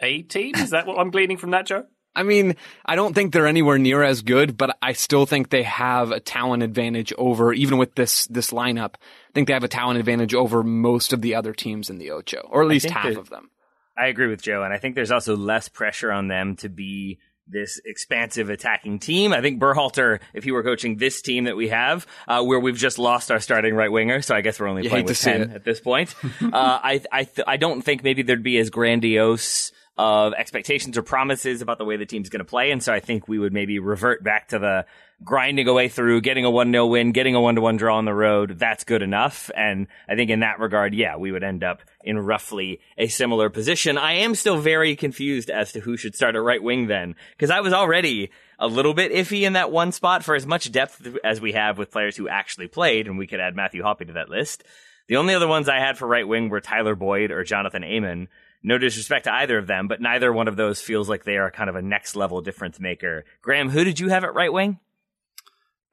A 0.00 0.22
team. 0.22 0.54
Is 0.54 0.70
that 0.70 0.86
what 0.86 0.98
I'm 0.98 1.10
gleaning 1.10 1.36
from 1.36 1.50
that, 1.50 1.66
Joe? 1.66 1.84
I 2.16 2.22
mean, 2.22 2.56
I 2.86 2.96
don't 2.96 3.12
think 3.12 3.32
they're 3.32 3.46
anywhere 3.46 3.76
near 3.76 4.02
as 4.02 4.22
good, 4.22 4.56
but 4.56 4.78
I 4.80 4.94
still 4.94 5.26
think 5.26 5.50
they 5.50 5.64
have 5.64 6.12
a 6.12 6.18
talent 6.18 6.62
advantage 6.62 7.12
over, 7.18 7.52
even 7.52 7.76
with 7.76 7.94
this, 7.94 8.26
this 8.28 8.52
lineup, 8.52 8.94
I 8.94 9.32
think 9.34 9.48
they 9.48 9.52
have 9.52 9.64
a 9.64 9.68
talent 9.68 9.98
advantage 9.98 10.32
over 10.32 10.62
most 10.62 11.12
of 11.12 11.20
the 11.20 11.34
other 11.34 11.52
teams 11.52 11.90
in 11.90 11.98
the 11.98 12.12
Ocho, 12.12 12.40
or 12.50 12.62
at 12.62 12.68
least 12.68 12.88
half 12.88 13.16
of 13.16 13.28
them. 13.28 13.50
I 13.96 14.06
agree 14.06 14.28
with 14.28 14.42
Joe, 14.42 14.62
and 14.62 14.72
I 14.72 14.78
think 14.78 14.94
there's 14.94 15.10
also 15.10 15.36
less 15.36 15.68
pressure 15.68 16.12
on 16.12 16.28
them 16.28 16.56
to 16.56 16.68
be 16.68 17.18
this 17.48 17.80
expansive 17.84 18.50
attacking 18.50 18.98
team. 18.98 19.32
I 19.32 19.40
think 19.40 19.60
Berhalter, 19.60 20.20
if 20.34 20.44
he 20.44 20.50
were 20.50 20.62
coaching 20.62 20.96
this 20.96 21.22
team 21.22 21.44
that 21.44 21.56
we 21.56 21.68
have, 21.68 22.06
uh, 22.26 22.42
where 22.42 22.58
we've 22.58 22.76
just 22.76 22.98
lost 22.98 23.30
our 23.30 23.40
starting 23.40 23.74
right 23.74 23.90
winger, 23.90 24.20
so 24.22 24.34
I 24.34 24.40
guess 24.40 24.58
we're 24.58 24.68
only 24.68 24.84
you 24.84 24.90
playing 24.90 25.06
with 25.06 25.20
ten 25.20 25.52
at 25.52 25.64
this 25.64 25.80
point. 25.80 26.14
uh, 26.42 26.50
I 26.52 27.02
I 27.12 27.24
th- 27.24 27.46
I 27.46 27.56
don't 27.56 27.82
think 27.82 28.02
maybe 28.02 28.22
there'd 28.22 28.42
be 28.42 28.58
as 28.58 28.70
grandiose 28.70 29.72
of 29.98 30.34
expectations 30.34 30.98
or 30.98 31.02
promises 31.02 31.62
about 31.62 31.78
the 31.78 31.84
way 31.84 31.96
the 31.96 32.06
team's 32.06 32.28
going 32.28 32.40
to 32.40 32.44
play, 32.44 32.70
and 32.70 32.82
so 32.82 32.92
I 32.92 33.00
think 33.00 33.28
we 33.28 33.38
would 33.38 33.52
maybe 33.52 33.78
revert 33.78 34.22
back 34.22 34.48
to 34.48 34.58
the 34.58 34.86
grinding 35.24 35.66
away 35.66 35.88
through, 35.88 36.20
getting 36.20 36.44
a 36.44 36.50
1-0 36.50 36.90
win, 36.90 37.12
getting 37.12 37.34
a 37.34 37.40
1 37.40 37.54
to 37.54 37.60
1 37.62 37.78
draw 37.78 37.96
on 37.96 38.04
the 38.04 38.12
road, 38.12 38.58
that's 38.58 38.84
good 38.84 39.00
enough. 39.00 39.50
And 39.56 39.86
I 40.06 40.14
think 40.14 40.30
in 40.30 40.40
that 40.40 40.60
regard, 40.60 40.94
yeah, 40.94 41.16
we 41.16 41.32
would 41.32 41.42
end 41.42 41.64
up 41.64 41.80
in 42.04 42.18
roughly 42.18 42.80
a 42.98 43.08
similar 43.08 43.48
position. 43.48 43.96
I 43.96 44.12
am 44.12 44.34
still 44.34 44.58
very 44.58 44.94
confused 44.94 45.48
as 45.48 45.72
to 45.72 45.80
who 45.80 45.96
should 45.96 46.14
start 46.14 46.36
at 46.36 46.42
right 46.42 46.62
wing 46.62 46.86
then, 46.86 47.16
because 47.30 47.50
I 47.50 47.60
was 47.60 47.72
already 47.72 48.30
a 48.58 48.68
little 48.68 48.92
bit 48.92 49.12
iffy 49.12 49.42
in 49.42 49.54
that 49.54 49.72
one 49.72 49.92
spot 49.92 50.22
for 50.22 50.34
as 50.34 50.46
much 50.46 50.70
depth 50.70 51.06
as 51.24 51.40
we 51.40 51.52
have 51.52 51.78
with 51.78 51.90
players 51.90 52.16
who 52.16 52.28
actually 52.28 52.68
played, 52.68 53.06
and 53.06 53.16
we 53.16 53.26
could 53.26 53.40
add 53.40 53.56
Matthew 53.56 53.82
Hoppe 53.82 54.06
to 54.06 54.12
that 54.14 54.28
list. 54.28 54.64
The 55.08 55.16
only 55.16 55.34
other 55.34 55.48
ones 55.48 55.68
I 55.68 55.78
had 55.78 55.96
for 55.96 56.06
right 56.06 56.28
wing 56.28 56.50
were 56.50 56.60
Tyler 56.60 56.94
Boyd 56.94 57.30
or 57.30 57.44
Jonathan 57.44 57.84
Amon. 57.84 58.28
No 58.66 58.78
disrespect 58.78 59.26
to 59.26 59.32
either 59.32 59.58
of 59.58 59.68
them, 59.68 59.86
but 59.86 60.00
neither 60.00 60.32
one 60.32 60.48
of 60.48 60.56
those 60.56 60.80
feels 60.80 61.08
like 61.08 61.22
they 61.22 61.36
are 61.36 61.52
kind 61.52 61.70
of 61.70 61.76
a 61.76 61.82
next 61.82 62.16
level 62.16 62.40
difference 62.40 62.80
maker. 62.80 63.24
Graham, 63.40 63.70
who 63.70 63.84
did 63.84 64.00
you 64.00 64.08
have 64.08 64.24
at 64.24 64.34
right 64.34 64.52
wing? 64.52 64.80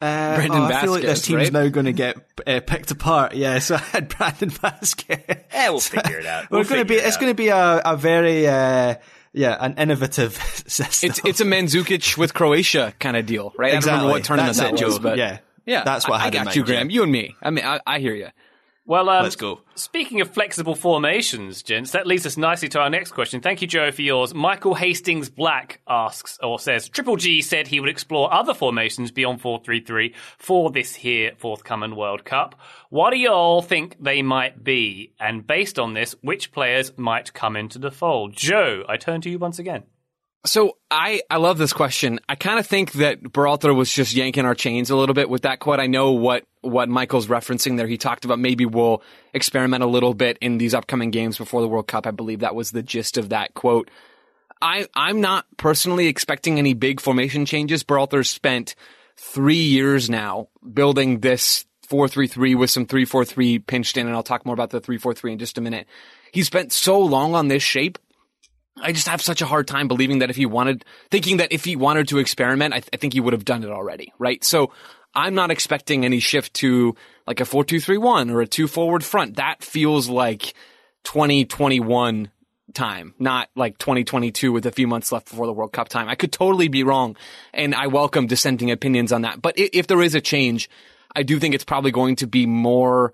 Uh, 0.02 0.36
Brandon 0.38 0.60
oh, 0.60 0.66
I 0.66 0.82
feel 0.82 0.92
like 0.92 1.04
this 1.04 1.22
team's 1.22 1.44
right? 1.44 1.54
now 1.54 1.68
going 1.68 1.86
to 1.86 1.94
get 1.94 2.18
uh, 2.48 2.62
picked 2.66 2.90
apart. 2.90 3.36
Yeah, 3.36 3.60
so 3.60 3.76
I 3.76 3.78
had 3.78 4.10
Brandon 4.10 4.50
Vazquez. 4.50 5.44
Yeah, 5.54 5.70
we'll 5.70 5.82
figure 5.82 6.18
it 6.18 6.26
out. 6.26 6.48
We'll 6.52 6.62
we're 6.62 6.68
going 6.68 6.82
to 6.82 6.86
be. 6.86 6.96
It 6.96 7.06
it's 7.06 7.18
going 7.18 7.30
to 7.30 7.36
be 7.36 7.50
a, 7.50 7.82
a 7.86 7.96
very. 7.96 8.48
Uh, 8.48 8.96
yeah, 9.34 9.56
an 9.60 9.76
innovative 9.78 10.34
system. 10.68 11.12
It's 11.12 11.22
it's 11.24 11.42
a 11.42 11.46
Mandzukic 11.46 12.18
with 12.18 12.34
Croatia 12.34 12.94
kind 13.00 13.16
of 13.16 13.28
deal, 13.28 13.54
right? 13.56 13.76
Exactly. 13.76 13.92
I 13.92 13.94
don't 13.94 14.02
remember 14.02 14.12
what 14.14 14.24
tournament 14.26 14.58
That's 14.58 14.72
that 14.72 14.82
it, 14.82 14.86
was, 14.86 14.98
but 14.98 15.20
yeah, 15.20 15.40
yeah, 15.66 15.84
that's 15.84 16.08
what 16.08 16.20
I, 16.20 16.26
I, 16.26 16.28
I 16.28 16.30
got 16.32 16.56
you, 16.56 16.64
Graham. 16.64 16.90
You 16.90 17.04
and 17.04 17.12
me. 17.12 17.36
I 17.42 17.52
mean, 17.52 17.66
I, 17.66 17.80
I 17.86 18.00
hear 18.00 18.16
you. 18.16 18.30
Well, 18.86 19.08
um, 19.08 19.24
let's 19.24 19.38
go. 19.38 19.62
Speaking 19.76 20.20
of 20.20 20.34
flexible 20.34 20.76
formations, 20.76 21.64
gents, 21.64 21.92
that 21.92 22.06
leads 22.06 22.26
us 22.26 22.36
nicely 22.36 22.68
to 22.70 22.80
our 22.80 22.90
next 22.90 23.14
question. 23.14 23.40
Thank 23.40 23.62
you, 23.62 23.68
Joe, 23.68 23.92
for 23.92 24.02
yours. 24.02 24.34
Michael 24.34 24.76
Hastings 24.76 25.30
Black 25.30 25.80
asks 25.88 26.38
or 26.44 26.60
says 26.60 26.90
Triple 26.90 27.16
G 27.16 27.42
said 27.42 27.68
he 27.68 27.80
would 27.80 27.90
explore 27.90 28.34
other 28.34 28.54
formations 28.54 29.12
beyond 29.12 29.42
4-3-3 29.42 30.14
for 30.38 30.70
this 30.70 30.96
here 30.96 31.32
forthcoming 31.38 31.96
World 31.96 32.26
Cup. 32.26 32.60
What 32.90 33.12
do 33.12 33.18
y'all 33.18 33.62
think 33.62 33.96
they 34.02 34.22
might 34.22 34.66
be? 34.66 35.14
And 35.18 35.48
based 35.48 35.80
on 35.80 35.94
this, 35.94 36.14
which 36.22 36.52
players 36.52 36.92
might 36.98 37.32
come 37.32 37.56
into 37.56 37.80
the 37.80 37.92
fold? 37.92 38.36
Joe, 38.36 38.84
I 38.90 38.98
turn 38.98 39.22
to 39.22 39.30
you 39.30 39.40
once 39.40 39.60
again. 39.60 39.84
So 40.46 40.78
I, 40.92 41.22
I 41.30 41.38
love 41.38 41.58
this 41.58 41.72
question. 41.72 42.20
I 42.28 42.36
kind 42.36 42.60
of 42.60 42.68
think 42.68 42.94
that 42.94 43.24
Berhalter 43.24 43.74
was 43.74 43.92
just 43.92 44.14
yanking 44.14 44.46
our 44.46 44.56
chains 44.56 44.90
a 44.90 44.96
little 44.96 45.16
bit 45.16 45.30
with 45.30 45.44
that 45.44 45.60
quote. 45.60 45.80
I 45.80 45.88
know 45.88 46.12
what, 46.12 46.46
what 46.60 46.90
Michael's 46.90 47.28
referencing 47.28 47.78
there. 47.78 47.88
He 47.88 47.98
talked 47.98 48.26
about 48.26 48.40
maybe 48.40 48.66
we'll 48.66 49.02
experiment 49.34 49.84
a 49.84 49.88
little 49.88 50.14
bit 50.14 50.38
in 50.42 50.58
these 50.58 50.74
upcoming 50.74 51.12
games 51.12 51.38
before 51.38 51.62
the 51.62 51.68
World 51.70 51.88
Cup. 51.88 52.06
I 52.06 52.12
believe 52.12 52.42
that 52.42 52.56
was 52.56 52.72
the 52.72 52.84
gist 52.84 53.18
of 53.18 53.30
that 53.30 53.54
quote. 53.54 53.90
I, 54.62 54.88
I'm 54.94 55.22
not 55.22 55.46
personally 55.56 56.08
expecting 56.08 56.60
any 56.60 56.74
big 56.74 57.00
formation 57.00 57.46
changes. 57.46 57.84
Berhalter 57.84 58.26
spent 58.26 58.76
three 59.16 59.56
years 59.56 60.10
now 60.10 60.50
building 60.74 61.22
this 61.22 61.66
4-3-3 61.88 62.58
with 62.58 62.70
some 62.70 62.86
3-4-3 62.86 63.66
pinched 63.66 63.96
in, 63.96 64.08
and 64.08 64.16
I'll 64.16 64.24
talk 64.24 64.46
more 64.46 64.54
about 64.54 64.72
the 64.72 64.82
3-4-3 64.82 65.34
in 65.34 65.40
just 65.40 65.58
a 65.58 65.62
minute. 65.62 65.88
He 66.34 66.44
spent 66.44 66.74
so 66.74 67.00
long 67.00 67.34
on 67.34 67.48
this 67.48 67.64
shape 67.64 67.98
I 68.82 68.92
just 68.92 69.08
have 69.08 69.22
such 69.22 69.42
a 69.42 69.46
hard 69.46 69.68
time 69.68 69.88
believing 69.88 70.20
that 70.20 70.30
if 70.30 70.36
he 70.36 70.46
wanted, 70.46 70.84
thinking 71.12 71.38
that 71.38 71.52
if 71.52 71.64
he 71.66 71.76
wanted 71.76 72.08
to 72.10 72.18
experiment, 72.18 72.74
I, 72.74 72.80
th- 72.80 72.90
I 72.94 72.98
think 72.98 73.14
he 73.14 73.20
would 73.20 73.34
have 73.34 73.46
done 73.46 73.64
it 73.64 73.70
already, 73.70 74.14
right? 74.18 74.44
So 74.44 74.72
I'm 75.14 75.36
not 75.36 75.52
expecting 75.52 76.06
any 76.06 76.20
shift 76.20 76.56
to 76.56 76.96
like 77.28 77.40
a 77.40 77.44
4-2-3-1 77.44 78.32
or 78.32 78.42
a 78.42 78.48
two 78.48 78.68
forward 78.68 79.04
front. 79.04 79.36
That 79.36 79.64
feels 79.64 80.10
like 80.10 80.54
2021 81.04 82.32
time, 82.74 83.14
not 83.20 83.50
like 83.56 83.78
2022 83.78 84.52
with 84.52 84.66
a 84.66 84.72
few 84.72 84.88
months 84.88 85.12
left 85.12 85.30
before 85.30 85.46
the 85.46 85.54
World 85.54 85.72
Cup 85.72 85.90
time. 85.90 86.10
I 86.10 86.16
could 86.16 86.32
totally 86.32 86.68
be 86.68 86.84
wrong, 86.84 87.16
and 87.54 87.76
I 87.76 87.88
welcome 87.88 88.28
dissenting 88.28 88.72
opinions 88.72 89.12
on 89.12 89.22
that. 89.22 89.42
But 89.42 89.54
if 89.58 89.88
there 89.88 90.02
is 90.02 90.16
a 90.16 90.22
change, 90.22 90.70
I 91.16 91.24
do 91.24 91.40
think 91.40 91.54
it's 91.54 91.66
probably 91.66 91.92
going 91.92 92.16
to 92.18 92.28
be 92.28 92.46
more 92.46 93.14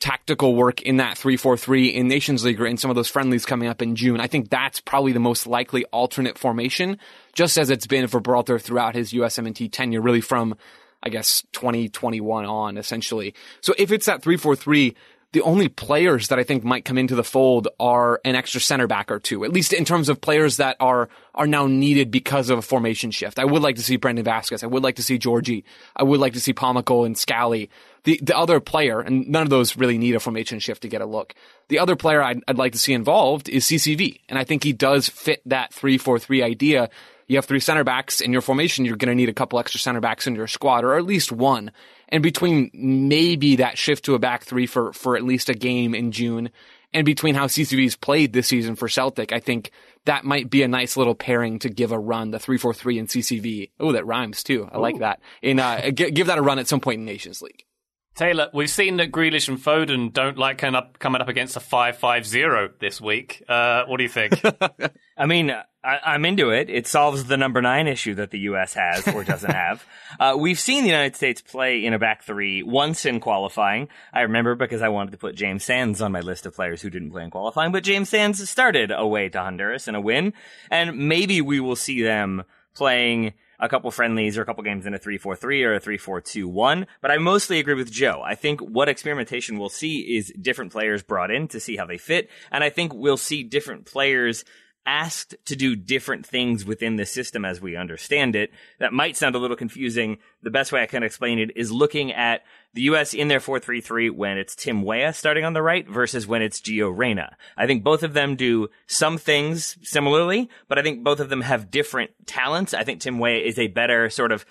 tactical 0.00 0.54
work 0.54 0.82
in 0.82 0.96
that 0.96 1.16
3-4-3 1.16 1.94
in 1.94 2.08
Nations 2.08 2.44
League 2.44 2.60
or 2.60 2.66
in 2.66 2.78
some 2.78 2.90
of 2.90 2.96
those 2.96 3.08
friendlies 3.08 3.44
coming 3.44 3.68
up 3.68 3.82
in 3.82 3.94
June. 3.94 4.18
I 4.20 4.26
think 4.26 4.48
that's 4.48 4.80
probably 4.80 5.12
the 5.12 5.20
most 5.20 5.46
likely 5.46 5.84
alternate 5.86 6.38
formation, 6.38 6.98
just 7.34 7.58
as 7.58 7.70
it's 7.70 7.86
been 7.86 8.06
for 8.08 8.20
Berhalter 8.20 8.60
throughout 8.60 8.94
his 8.94 9.12
USMNT 9.12 9.70
tenure, 9.70 10.00
really 10.00 10.22
from, 10.22 10.56
I 11.02 11.10
guess, 11.10 11.44
2021 11.52 12.46
on, 12.46 12.78
essentially. 12.78 13.34
So 13.60 13.74
if 13.76 13.92
it's 13.92 14.06
that 14.06 14.22
3-4-3, 14.22 14.94
the 15.32 15.42
only 15.42 15.68
players 15.68 16.28
that 16.28 16.38
I 16.38 16.42
think 16.42 16.64
might 16.64 16.84
come 16.84 16.98
into 16.98 17.14
the 17.14 17.22
fold 17.22 17.68
are 17.78 18.20
an 18.24 18.34
extra 18.34 18.60
center 18.60 18.86
back 18.86 19.12
or 19.12 19.20
two, 19.20 19.44
at 19.44 19.52
least 19.52 19.72
in 19.72 19.84
terms 19.84 20.08
of 20.08 20.20
players 20.20 20.56
that 20.56 20.76
are 20.80 21.08
are 21.34 21.46
now 21.46 21.66
needed 21.68 22.10
because 22.10 22.50
of 22.50 22.58
a 22.58 22.62
formation 22.62 23.12
shift. 23.12 23.38
I 23.38 23.44
would 23.44 23.62
like 23.62 23.76
to 23.76 23.82
see 23.82 23.96
Brandon 23.96 24.24
Vazquez. 24.24 24.64
I 24.64 24.66
would 24.66 24.82
like 24.82 24.96
to 24.96 25.02
see 25.02 25.18
Djordje. 25.18 25.62
I 25.94 26.02
would 26.02 26.18
like 26.18 26.32
to 26.32 26.40
see 26.40 26.52
Pomykal 26.52 27.06
and 27.06 27.16
Scally. 27.16 27.70
The 28.04 28.18
the 28.22 28.36
other 28.36 28.60
player, 28.60 29.00
and 29.00 29.28
none 29.28 29.42
of 29.42 29.50
those 29.50 29.76
really 29.76 29.98
need 29.98 30.14
a 30.14 30.20
formation 30.20 30.58
shift 30.58 30.82
to 30.82 30.88
get 30.88 31.02
a 31.02 31.06
look. 31.06 31.34
The 31.68 31.78
other 31.78 31.96
player 31.96 32.22
I'd, 32.22 32.42
I'd 32.48 32.58
like 32.58 32.72
to 32.72 32.78
see 32.78 32.92
involved 32.92 33.48
is 33.48 33.64
CCV, 33.66 34.20
and 34.28 34.38
I 34.38 34.44
think 34.44 34.64
he 34.64 34.72
does 34.72 35.08
fit 35.08 35.42
that 35.46 35.72
three 35.72 35.98
four 35.98 36.18
three 36.18 36.42
idea 36.42 36.90
you 37.30 37.36
have 37.36 37.44
three 37.44 37.60
center 37.60 37.84
backs 37.84 38.20
in 38.20 38.32
your 38.32 38.42
formation, 38.42 38.84
you're 38.84 38.96
going 38.96 39.08
to 39.08 39.14
need 39.14 39.28
a 39.28 39.32
couple 39.32 39.60
extra 39.60 39.78
center 39.78 40.00
backs 40.00 40.26
in 40.26 40.34
your 40.34 40.48
squad, 40.48 40.82
or 40.82 40.96
at 40.96 41.04
least 41.04 41.30
one. 41.30 41.70
And 42.08 42.24
between 42.24 42.72
maybe 42.74 43.54
that 43.56 43.78
shift 43.78 44.06
to 44.06 44.16
a 44.16 44.18
back 44.18 44.42
three 44.42 44.66
for, 44.66 44.92
for 44.92 45.16
at 45.16 45.22
least 45.22 45.48
a 45.48 45.54
game 45.54 45.94
in 45.94 46.10
June, 46.10 46.50
and 46.92 47.06
between 47.06 47.36
how 47.36 47.46
CCV's 47.46 47.94
played 47.94 48.32
this 48.32 48.48
season 48.48 48.74
for 48.74 48.88
Celtic, 48.88 49.32
I 49.32 49.38
think 49.38 49.70
that 50.06 50.24
might 50.24 50.50
be 50.50 50.64
a 50.64 50.68
nice 50.68 50.96
little 50.96 51.14
pairing 51.14 51.60
to 51.60 51.68
give 51.68 51.92
a 51.92 51.98
run, 52.00 52.32
the 52.32 52.38
3-4-3 52.38 52.98
and 52.98 53.08
CCV. 53.08 53.70
Oh, 53.78 53.92
that 53.92 54.06
rhymes 54.06 54.42
too. 54.42 54.68
I 54.72 54.76
Ooh. 54.76 54.80
like 54.80 54.98
that. 54.98 55.20
In, 55.40 55.60
uh, 55.60 55.90
give 55.94 56.26
that 56.26 56.38
a 56.38 56.42
run 56.42 56.58
at 56.58 56.66
some 56.66 56.80
point 56.80 56.98
in 56.98 57.04
Nations 57.04 57.40
League. 57.42 57.64
Taylor, 58.14 58.50
we've 58.52 58.70
seen 58.70 58.96
that 58.98 59.12
Grealish 59.12 59.48
and 59.48 59.58
Foden 59.58 60.12
don't 60.12 60.36
like 60.36 60.58
coming 60.58 60.74
up, 60.74 60.98
coming 60.98 61.22
up 61.22 61.28
against 61.28 61.56
a 61.56 61.60
5-5-0 61.60 62.78
this 62.78 63.00
week. 63.00 63.42
Uh, 63.48 63.84
what 63.86 63.96
do 63.96 64.02
you 64.02 64.08
think? 64.08 64.40
I 65.16 65.26
mean, 65.26 65.52
I, 65.82 66.14
am 66.14 66.24
into 66.24 66.50
it. 66.50 66.68
It 66.68 66.86
solves 66.86 67.24
the 67.24 67.38
number 67.38 67.62
nine 67.62 67.86
issue 67.86 68.14
that 68.16 68.30
the 68.30 68.40
U.S. 68.40 68.74
has 68.74 69.06
or 69.08 69.24
doesn't 69.24 69.50
have. 69.54 69.86
Uh, 70.18 70.36
we've 70.38 70.58
seen 70.58 70.82
the 70.82 70.90
United 70.90 71.16
States 71.16 71.40
play 71.40 71.84
in 71.84 71.94
a 71.94 71.98
back 71.98 72.24
three 72.24 72.62
once 72.62 73.06
in 73.06 73.20
qualifying. 73.20 73.88
I 74.12 74.22
remember 74.22 74.54
because 74.54 74.82
I 74.82 74.90
wanted 74.90 75.12
to 75.12 75.18
put 75.18 75.36
James 75.36 75.64
Sands 75.64 76.02
on 76.02 76.12
my 76.12 76.20
list 76.20 76.44
of 76.44 76.54
players 76.54 76.82
who 76.82 76.90
didn't 76.90 77.12
play 77.12 77.24
in 77.24 77.30
qualifying, 77.30 77.72
but 77.72 77.84
James 77.84 78.10
Sands 78.10 78.46
started 78.48 78.90
away 78.90 79.30
to 79.30 79.38
Honduras 79.38 79.88
in 79.88 79.94
a 79.94 80.00
win, 80.00 80.34
and 80.70 81.08
maybe 81.08 81.40
we 81.40 81.60
will 81.60 81.76
see 81.76 82.02
them 82.02 82.42
playing 82.74 83.32
a 83.60 83.68
couple 83.68 83.90
friendlies 83.90 84.38
or 84.38 84.42
a 84.42 84.46
couple 84.46 84.64
games 84.64 84.86
in 84.86 84.94
a 84.94 84.98
3-4-3 84.98 85.64
or 85.64 85.74
a 85.74 85.80
3-4-2-1. 85.80 86.86
But 87.00 87.10
I 87.10 87.18
mostly 87.18 87.58
agree 87.58 87.74
with 87.74 87.90
Joe. 87.90 88.22
I 88.24 88.34
think 88.34 88.60
what 88.60 88.88
experimentation 88.88 89.58
we'll 89.58 89.68
see 89.68 90.16
is 90.16 90.32
different 90.40 90.72
players 90.72 91.02
brought 91.02 91.30
in 91.30 91.48
to 91.48 91.60
see 91.60 91.76
how 91.76 91.86
they 91.86 91.98
fit. 91.98 92.30
And 92.50 92.64
I 92.64 92.70
think 92.70 92.94
we'll 92.94 93.16
see 93.16 93.42
different 93.42 93.86
players 93.86 94.44
asked 94.86 95.34
to 95.44 95.54
do 95.54 95.76
different 95.76 96.26
things 96.26 96.64
within 96.64 96.96
the 96.96 97.04
system 97.04 97.44
as 97.44 97.60
we 97.60 97.76
understand 97.76 98.34
it. 98.34 98.50
That 98.78 98.92
might 98.92 99.16
sound 99.16 99.34
a 99.34 99.38
little 99.38 99.56
confusing. 99.56 100.18
The 100.42 100.50
best 100.50 100.72
way 100.72 100.82
I 100.82 100.86
can 100.86 101.02
explain 101.02 101.38
it 101.38 101.56
is 101.56 101.70
looking 101.70 102.12
at 102.12 102.42
the 102.74 102.82
U.S. 102.82 103.14
in 103.14 103.28
their 103.28 103.40
4-3-3 103.40 104.10
when 104.12 104.38
it's 104.38 104.54
Tim 104.54 104.82
Weah 104.82 105.12
starting 105.12 105.44
on 105.44 105.54
the 105.54 105.62
right 105.62 105.88
versus 105.88 106.26
when 106.26 106.42
it's 106.42 106.60
Gio 106.60 106.96
Reyna. 106.96 107.36
I 107.56 107.66
think 107.66 107.82
both 107.82 108.02
of 108.02 108.14
them 108.14 108.36
do 108.36 108.68
some 108.86 109.18
things 109.18 109.76
similarly, 109.82 110.48
but 110.68 110.78
I 110.78 110.82
think 110.82 111.02
both 111.02 111.20
of 111.20 111.28
them 111.28 111.40
have 111.40 111.70
different 111.70 112.10
talents. 112.26 112.72
I 112.72 112.84
think 112.84 113.00
Tim 113.00 113.18
Weah 113.18 113.40
is 113.40 113.58
a 113.58 113.66
better 113.68 114.08
sort 114.08 114.32
of 114.32 114.44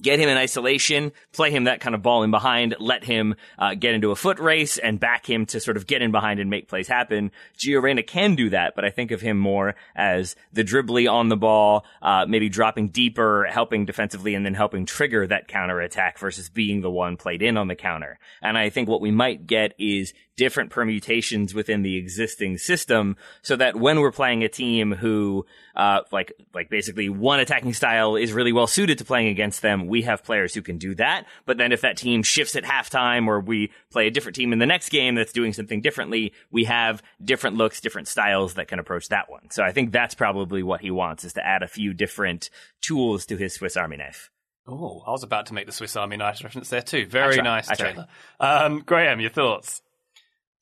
get 0.00 0.18
him 0.18 0.28
in 0.28 0.36
isolation, 0.36 1.12
play 1.32 1.50
him 1.50 1.64
that 1.64 1.80
kind 1.80 1.94
of 1.94 2.02
ball 2.02 2.22
in 2.22 2.30
behind, 2.30 2.76
let 2.78 3.04
him 3.04 3.34
uh, 3.58 3.74
get 3.74 3.94
into 3.94 4.10
a 4.10 4.16
foot 4.16 4.38
race 4.38 4.78
and 4.78 5.00
back 5.00 5.28
him 5.28 5.46
to 5.46 5.60
sort 5.60 5.76
of 5.76 5.86
get 5.86 6.02
in 6.02 6.10
behind 6.10 6.40
and 6.40 6.50
make 6.50 6.68
plays 6.68 6.88
happen. 6.88 7.30
Gio 7.58 7.82
Reyna 7.82 8.02
can 8.02 8.34
do 8.34 8.50
that, 8.50 8.74
but 8.74 8.84
I 8.84 8.90
think 8.90 9.10
of 9.10 9.20
him 9.20 9.38
more 9.38 9.74
as 9.94 10.36
the 10.52 10.64
dribbly 10.64 11.10
on 11.10 11.28
the 11.28 11.36
ball, 11.36 11.84
uh, 12.02 12.26
maybe 12.28 12.48
dropping 12.48 12.88
deeper, 12.88 13.46
helping 13.50 13.86
defensively 13.86 14.34
and 14.34 14.44
then 14.44 14.54
helping 14.54 14.86
trigger 14.86 15.26
that 15.26 15.48
counter 15.48 15.80
attack 15.80 16.18
versus 16.18 16.48
being 16.48 16.80
the 16.80 16.90
one 16.90 17.16
played 17.16 17.42
in 17.42 17.56
on 17.56 17.68
the 17.68 17.74
counter. 17.74 18.18
And 18.42 18.56
I 18.58 18.70
think 18.70 18.88
what 18.88 19.00
we 19.00 19.10
might 19.10 19.46
get 19.46 19.74
is 19.78 20.12
different 20.36 20.70
permutations 20.70 21.54
within 21.54 21.82
the 21.82 21.96
existing 21.96 22.58
system 22.58 23.16
so 23.42 23.56
that 23.56 23.76
when 23.76 24.00
we're 24.00 24.12
playing 24.12 24.44
a 24.44 24.48
team 24.48 24.92
who, 24.92 25.46
uh, 25.74 26.00
like, 26.12 26.32
like 26.54 26.68
basically 26.68 27.08
one 27.08 27.40
attacking 27.40 27.72
style 27.72 28.16
is 28.16 28.32
really 28.32 28.52
well 28.52 28.66
suited 28.66 28.98
to 28.98 29.04
playing 29.04 29.28
against 29.28 29.62
them, 29.62 29.86
we 29.86 30.02
have 30.02 30.22
players 30.22 30.54
who 30.54 30.62
can 30.62 30.78
do 30.78 30.94
that. 30.94 31.24
But 31.44 31.56
then 31.56 31.72
if 31.72 31.80
that 31.80 31.96
team 31.96 32.22
shifts 32.22 32.56
at 32.56 32.64
halftime 32.64 33.26
or 33.26 33.40
we 33.40 33.72
play 33.90 34.06
a 34.06 34.10
different 34.10 34.36
team 34.36 34.52
in 34.52 34.58
the 34.58 34.66
next 34.66 34.90
game 34.90 35.14
that's 35.14 35.32
doing 35.32 35.52
something 35.52 35.80
differently, 35.80 36.32
we 36.50 36.64
have 36.64 37.02
different 37.24 37.56
looks, 37.56 37.80
different 37.80 38.08
styles 38.08 38.54
that 38.54 38.68
can 38.68 38.78
approach 38.78 39.08
that 39.08 39.30
one. 39.30 39.50
So 39.50 39.62
I 39.62 39.72
think 39.72 39.92
that's 39.92 40.14
probably 40.14 40.62
what 40.62 40.80
he 40.80 40.90
wants 40.90 41.24
is 41.24 41.32
to 41.34 41.46
add 41.46 41.62
a 41.62 41.68
few 41.68 41.94
different 41.94 42.50
tools 42.80 43.26
to 43.26 43.36
his 43.36 43.54
Swiss 43.54 43.76
Army 43.76 43.96
knife. 43.96 44.30
Oh, 44.68 45.02
I 45.06 45.12
was 45.12 45.22
about 45.22 45.46
to 45.46 45.54
make 45.54 45.66
the 45.66 45.72
Swiss 45.72 45.94
Army 45.94 46.16
knife 46.16 46.42
reference 46.42 46.68
there 46.70 46.82
too. 46.82 47.06
Very 47.06 47.36
nice, 47.36 47.68
Taylor. 47.68 48.08
Um, 48.40 48.82
Graham, 48.84 49.20
your 49.20 49.30
thoughts? 49.30 49.80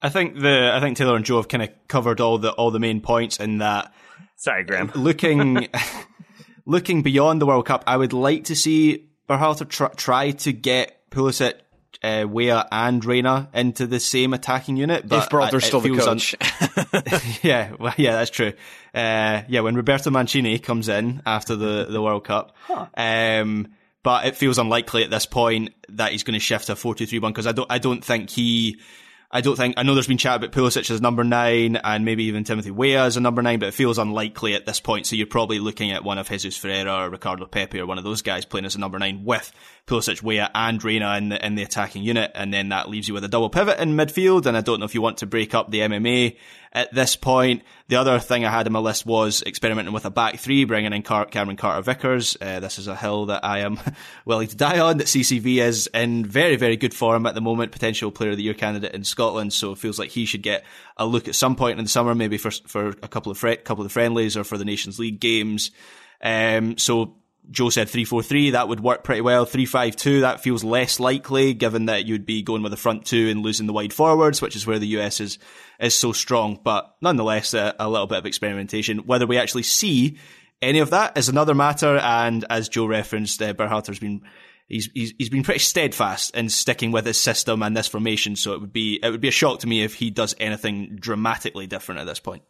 I 0.04 0.10
think 0.10 0.38
the 0.38 0.70
I 0.70 0.80
think 0.80 0.98
Taylor 0.98 1.16
and 1.16 1.24
Joe 1.24 1.36
have 1.36 1.48
kind 1.48 1.62
of 1.62 1.70
covered 1.88 2.20
all 2.20 2.36
the 2.36 2.52
all 2.52 2.70
the 2.70 2.78
main 2.78 3.00
points 3.00 3.40
in 3.40 3.58
that. 3.58 3.94
Sorry, 4.36 4.62
Graham. 4.62 4.92
Looking 4.94 5.68
looking 6.66 7.02
beyond 7.02 7.40
the 7.40 7.46
World 7.46 7.64
Cup, 7.64 7.84
I 7.86 7.96
would 7.96 8.12
like 8.12 8.44
to 8.44 8.54
see 8.54 9.08
Berhalter 9.30 9.66
tr- 9.66 9.96
try 9.96 10.32
to 10.32 10.52
get 10.52 11.10
Pulisic, 11.10 11.54
uh, 12.02 12.26
Weah, 12.28 12.68
and 12.70 13.02
Reyna 13.02 13.48
into 13.54 13.86
the 13.86 13.98
same 13.98 14.34
attacking 14.34 14.76
unit. 14.76 15.08
But 15.08 15.24
if 15.24 15.30
Berhalter's 15.30 15.64
still 15.64 15.80
the 15.80 15.96
coach, 15.96 16.34
un- 16.92 17.30
yeah, 17.42 17.72
well, 17.78 17.94
yeah, 17.96 18.12
that's 18.12 18.30
true. 18.30 18.52
Uh, 18.94 19.40
yeah, 19.48 19.60
when 19.60 19.74
Roberto 19.74 20.10
Mancini 20.10 20.58
comes 20.58 20.90
in 20.90 21.22
after 21.24 21.56
the 21.56 21.86
the 21.88 22.02
World 22.02 22.24
Cup, 22.24 22.54
huh. 22.66 22.88
um, 22.94 23.68
but 24.02 24.26
it 24.26 24.36
feels 24.36 24.58
unlikely 24.58 25.02
at 25.02 25.08
this 25.08 25.24
point 25.24 25.72
that 25.88 26.12
he's 26.12 26.24
going 26.24 26.34
to 26.34 26.40
shift 26.40 26.66
to 26.66 26.72
a 26.72 26.76
four 26.76 26.94
two 26.94 27.06
three 27.06 27.20
one 27.20 27.32
because 27.32 27.46
I 27.46 27.52
don't 27.52 27.72
I 27.72 27.78
don't 27.78 28.04
think 28.04 28.28
he 28.28 28.80
I 29.30 29.40
don't 29.40 29.56
think 29.56 29.74
I 29.76 29.82
know 29.82 29.94
there's 29.94 30.06
been 30.06 30.18
chat 30.18 30.36
about 30.36 30.52
Pulisic 30.52 30.90
as 30.90 31.00
number 31.00 31.24
nine 31.24 31.76
and 31.76 32.04
maybe 32.04 32.24
even 32.24 32.44
Timothy 32.44 32.70
Weah 32.70 33.04
as 33.04 33.16
a 33.16 33.20
number 33.20 33.42
nine, 33.42 33.58
but 33.58 33.68
it 33.68 33.74
feels 33.74 33.98
unlikely 33.98 34.54
at 34.54 34.64
this 34.64 34.80
point. 34.80 35.06
So 35.06 35.16
you're 35.16 35.26
probably 35.26 35.58
looking 35.58 35.90
at 35.90 36.04
one 36.04 36.18
of 36.18 36.28
Jesus 36.28 36.56
Ferreira 36.56 37.06
or 37.06 37.10
Ricardo 37.10 37.46
Pepi 37.46 37.80
or 37.80 37.86
one 37.86 37.98
of 37.98 38.04
those 38.04 38.22
guys 38.22 38.44
playing 38.44 38.64
as 38.64 38.76
a 38.76 38.80
number 38.80 38.98
nine 38.98 39.24
with 39.24 39.52
Pulisic, 39.86 40.22
Weah, 40.22 40.50
and 40.54 40.82
Reyna 40.82 41.16
in 41.16 41.28
the, 41.30 41.44
in 41.44 41.56
the 41.56 41.62
attacking 41.62 42.02
unit, 42.02 42.30
and 42.34 42.54
then 42.54 42.70
that 42.70 42.88
leaves 42.88 43.08
you 43.08 43.14
with 43.14 43.24
a 43.24 43.28
double 43.28 43.50
pivot 43.50 43.80
in 43.80 43.96
midfield. 43.96 44.46
And 44.46 44.56
I 44.56 44.60
don't 44.60 44.80
know 44.80 44.86
if 44.86 44.94
you 44.94 45.02
want 45.02 45.18
to 45.18 45.26
break 45.26 45.54
up 45.54 45.70
the 45.70 45.80
MMA 45.80 46.36
at 46.74 46.92
this 46.92 47.16
point. 47.16 47.62
The 47.88 47.96
other 47.96 48.18
thing 48.18 48.44
I 48.44 48.50
had 48.50 48.66
in 48.66 48.72
my 48.72 48.78
list 48.78 49.06
was 49.06 49.42
experimenting 49.46 49.92
with 49.92 50.04
a 50.04 50.10
back 50.10 50.38
three, 50.38 50.64
bringing 50.64 50.92
in 50.92 51.02
Car- 51.02 51.26
Cameron 51.26 51.56
Carter 51.56 51.82
Vickers. 51.82 52.36
Uh, 52.40 52.60
this 52.60 52.78
is 52.78 52.88
a 52.88 52.96
hill 52.96 53.26
that 53.26 53.44
I 53.44 53.60
am 53.60 53.78
willing 54.24 54.48
to 54.48 54.56
die 54.56 54.80
on. 54.80 54.98
That 54.98 55.06
CCV 55.06 55.62
is 55.62 55.88
in 55.94 56.24
very, 56.24 56.56
very 56.56 56.76
good 56.76 56.94
form 56.94 57.26
at 57.26 57.34
the 57.34 57.40
moment, 57.40 57.72
potential 57.72 58.10
player 58.10 58.30
of 58.30 58.36
the 58.36 58.42
year 58.42 58.54
candidate 58.54 58.94
in 58.94 59.04
Scotland. 59.04 59.52
So 59.52 59.72
it 59.72 59.78
feels 59.78 59.98
like 59.98 60.10
he 60.10 60.24
should 60.24 60.42
get 60.42 60.64
a 60.96 61.06
look 61.06 61.28
at 61.28 61.34
some 61.34 61.56
point 61.56 61.78
in 61.78 61.84
the 61.84 61.90
summer, 61.90 62.14
maybe 62.14 62.38
for 62.38 62.50
for 62.66 62.88
a 62.88 63.08
couple 63.08 63.30
of 63.30 63.40
couple 63.64 63.84
of 63.84 63.92
friendlies 63.92 64.36
or 64.36 64.44
for 64.44 64.58
the 64.58 64.64
Nations 64.64 64.98
League 64.98 65.20
games. 65.20 65.70
Um, 66.22 66.78
so 66.78 67.16
Joe 67.50 67.68
said 67.68 67.88
3-4-3, 67.88 68.52
that 68.52 68.68
would 68.68 68.80
work 68.80 69.04
pretty 69.04 69.20
well. 69.20 69.44
3-5-2, 69.44 70.22
that 70.22 70.40
feels 70.40 70.64
less 70.64 70.98
likely 70.98 71.52
given 71.52 71.86
that 71.86 72.06
you'd 72.06 72.24
be 72.24 72.42
going 72.42 72.62
with 72.62 72.70
the 72.70 72.76
front 72.76 73.04
two 73.04 73.28
and 73.28 73.42
losing 73.42 73.66
the 73.66 73.72
wide 73.72 73.92
forwards, 73.92 74.40
which 74.40 74.56
is 74.56 74.66
where 74.66 74.78
the 74.78 74.86
US 74.98 75.20
is, 75.20 75.38
is 75.80 75.98
so 75.98 76.12
strong. 76.12 76.58
But 76.62 76.94
nonetheless, 77.00 77.54
a, 77.54 77.74
a 77.78 77.88
little 77.88 78.06
bit 78.06 78.18
of 78.18 78.26
experimentation. 78.26 78.98
Whether 79.06 79.26
we 79.26 79.38
actually 79.38 79.64
see 79.64 80.18
any 80.62 80.78
of 80.78 80.90
that 80.90 81.16
is 81.16 81.28
another 81.28 81.54
matter. 81.54 81.98
And 81.98 82.44
as 82.48 82.68
Joe 82.68 82.86
referenced, 82.86 83.40
uh, 83.42 83.54
Berhalter's 83.54 83.98
been, 83.98 84.22
he's, 84.68 84.88
he's, 84.94 85.12
he's 85.18 85.30
been 85.30 85.42
pretty 85.42 85.60
steadfast 85.60 86.34
in 86.34 86.48
sticking 86.48 86.92
with 86.92 87.06
his 87.06 87.20
system 87.20 87.62
and 87.62 87.76
this 87.76 87.88
formation. 87.88 88.36
So 88.36 88.54
it 88.54 88.60
would 88.60 88.72
be, 88.72 89.00
it 89.02 89.10
would 89.10 89.20
be 89.20 89.28
a 89.28 89.32
shock 89.32 89.60
to 89.60 89.66
me 89.66 89.82
if 89.82 89.94
he 89.94 90.10
does 90.10 90.34
anything 90.38 90.96
dramatically 91.00 91.66
different 91.66 92.00
at 92.00 92.06
this 92.06 92.20
point. 92.20 92.42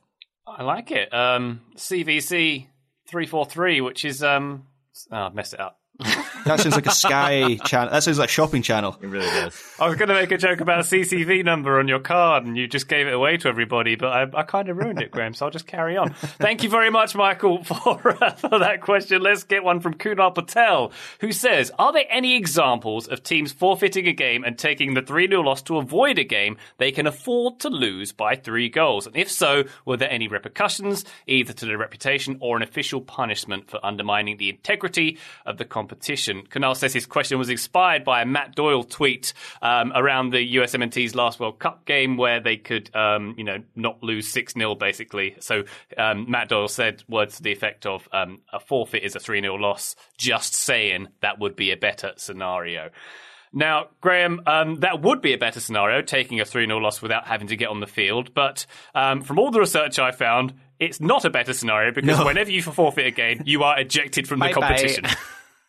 I 0.46 0.62
like 0.62 0.90
it. 0.90 1.12
Um, 1.12 1.62
CVC 1.76 2.66
343, 3.08 3.80
which 3.80 4.04
is, 4.04 4.22
um, 4.22 4.66
Oh, 5.10 5.16
I 5.16 5.28
messed 5.30 5.54
it 5.54 5.60
up. 5.60 5.80
that 6.44 6.58
sounds 6.58 6.74
like 6.74 6.86
a 6.86 6.90
Sky 6.90 7.56
channel. 7.64 7.92
That 7.92 8.02
sounds 8.02 8.18
like 8.18 8.28
a 8.28 8.32
shopping 8.32 8.62
channel. 8.62 8.98
It 9.00 9.06
really 9.06 9.26
does. 9.26 9.62
I 9.80 9.86
was 9.86 9.96
going 9.96 10.08
to 10.08 10.14
make 10.14 10.32
a 10.32 10.36
joke 10.36 10.60
about 10.60 10.80
a 10.80 10.82
CCV 10.82 11.44
number 11.44 11.78
on 11.78 11.86
your 11.86 12.00
card, 12.00 12.44
and 12.44 12.56
you 12.56 12.66
just 12.66 12.88
gave 12.88 13.06
it 13.06 13.14
away 13.14 13.36
to 13.36 13.48
everybody, 13.48 13.94
but 13.94 14.08
I, 14.08 14.40
I 14.40 14.42
kind 14.42 14.68
of 14.68 14.76
ruined 14.76 15.00
it, 15.00 15.12
Graham. 15.12 15.34
So 15.34 15.46
I'll 15.46 15.52
just 15.52 15.68
carry 15.68 15.96
on. 15.96 16.12
Thank 16.14 16.64
you 16.64 16.68
very 16.68 16.90
much, 16.90 17.14
Michael, 17.14 17.62
for 17.64 18.22
uh, 18.24 18.32
for 18.32 18.58
that 18.58 18.80
question. 18.80 19.22
Let's 19.22 19.44
get 19.44 19.62
one 19.62 19.78
from 19.78 19.94
Kunal 19.94 20.34
Patel, 20.34 20.90
who 21.20 21.30
says, 21.30 21.70
"Are 21.78 21.92
there 21.92 22.06
any 22.10 22.34
examples 22.34 23.06
of 23.06 23.22
teams 23.22 23.52
forfeiting 23.52 24.08
a 24.08 24.12
game 24.12 24.42
and 24.42 24.58
taking 24.58 24.94
the 24.94 25.02
three 25.02 25.28
0 25.28 25.42
loss 25.42 25.62
to 25.62 25.76
avoid 25.76 26.18
a 26.18 26.24
game 26.24 26.56
they 26.78 26.90
can 26.90 27.06
afford 27.06 27.60
to 27.60 27.68
lose 27.68 28.10
by 28.10 28.34
three 28.34 28.68
goals? 28.68 29.06
And 29.06 29.16
if 29.16 29.30
so, 29.30 29.62
were 29.84 29.96
there 29.96 30.10
any 30.10 30.26
repercussions, 30.26 31.04
either 31.28 31.52
to 31.52 31.66
their 31.66 31.78
reputation 31.78 32.36
or 32.40 32.56
an 32.56 32.64
official 32.64 33.00
punishment 33.00 33.70
for 33.70 33.78
undermining 33.86 34.38
the 34.38 34.50
integrity 34.50 35.18
of 35.46 35.56
the 35.56 35.64
competition?" 35.64 35.83
Competition. 35.84 36.46
Kunal 36.48 36.74
says 36.74 36.94
his 36.94 37.04
question 37.04 37.38
was 37.38 37.50
inspired 37.50 38.04
by 38.04 38.22
a 38.22 38.24
Matt 38.24 38.54
Doyle 38.54 38.84
tweet 38.84 39.34
um, 39.60 39.92
around 39.94 40.30
the 40.30 40.56
USMNT's 40.56 41.14
last 41.14 41.38
World 41.38 41.58
Cup 41.58 41.84
game 41.84 42.16
where 42.16 42.40
they 42.40 42.56
could, 42.56 42.94
um, 42.96 43.34
you 43.36 43.44
know, 43.44 43.62
not 43.76 44.02
lose 44.02 44.26
6 44.28 44.54
0 44.54 44.76
basically. 44.76 45.36
So 45.40 45.64
um, 45.98 46.30
Matt 46.30 46.48
Doyle 46.48 46.68
said 46.68 47.02
words 47.06 47.36
to 47.36 47.42
the 47.42 47.52
effect 47.52 47.84
of 47.84 48.08
um, 48.12 48.40
a 48.50 48.58
forfeit 48.58 49.02
is 49.02 49.14
a 49.14 49.20
3 49.20 49.42
0 49.42 49.56
loss. 49.56 49.94
Just 50.16 50.54
saying 50.54 51.08
that 51.20 51.38
would 51.38 51.54
be 51.54 51.70
a 51.70 51.76
better 51.76 52.12
scenario. 52.16 52.88
Now, 53.52 53.88
Graham, 54.00 54.40
um, 54.46 54.76
that 54.80 55.02
would 55.02 55.20
be 55.20 55.34
a 55.34 55.38
better 55.38 55.60
scenario, 55.60 56.00
taking 56.00 56.40
a 56.40 56.46
3 56.46 56.64
0 56.64 56.78
loss 56.78 57.02
without 57.02 57.26
having 57.26 57.48
to 57.48 57.56
get 57.56 57.68
on 57.68 57.80
the 57.80 57.86
field. 57.86 58.32
But 58.32 58.64
um, 58.94 59.20
from 59.20 59.38
all 59.38 59.50
the 59.50 59.60
research 59.60 59.98
I 59.98 60.12
found, 60.12 60.54
it's 60.80 61.00
not 61.00 61.24
a 61.24 61.30
better 61.30 61.52
scenario 61.52 61.92
because 61.92 62.18
no. 62.18 62.24
whenever 62.24 62.50
you 62.50 62.62
forfeit 62.62 63.06
a 63.06 63.10
game, 63.10 63.42
you 63.44 63.62
are 63.62 63.78
ejected 63.78 64.26
from 64.26 64.40
the 64.40 64.48
competition. 64.48 65.04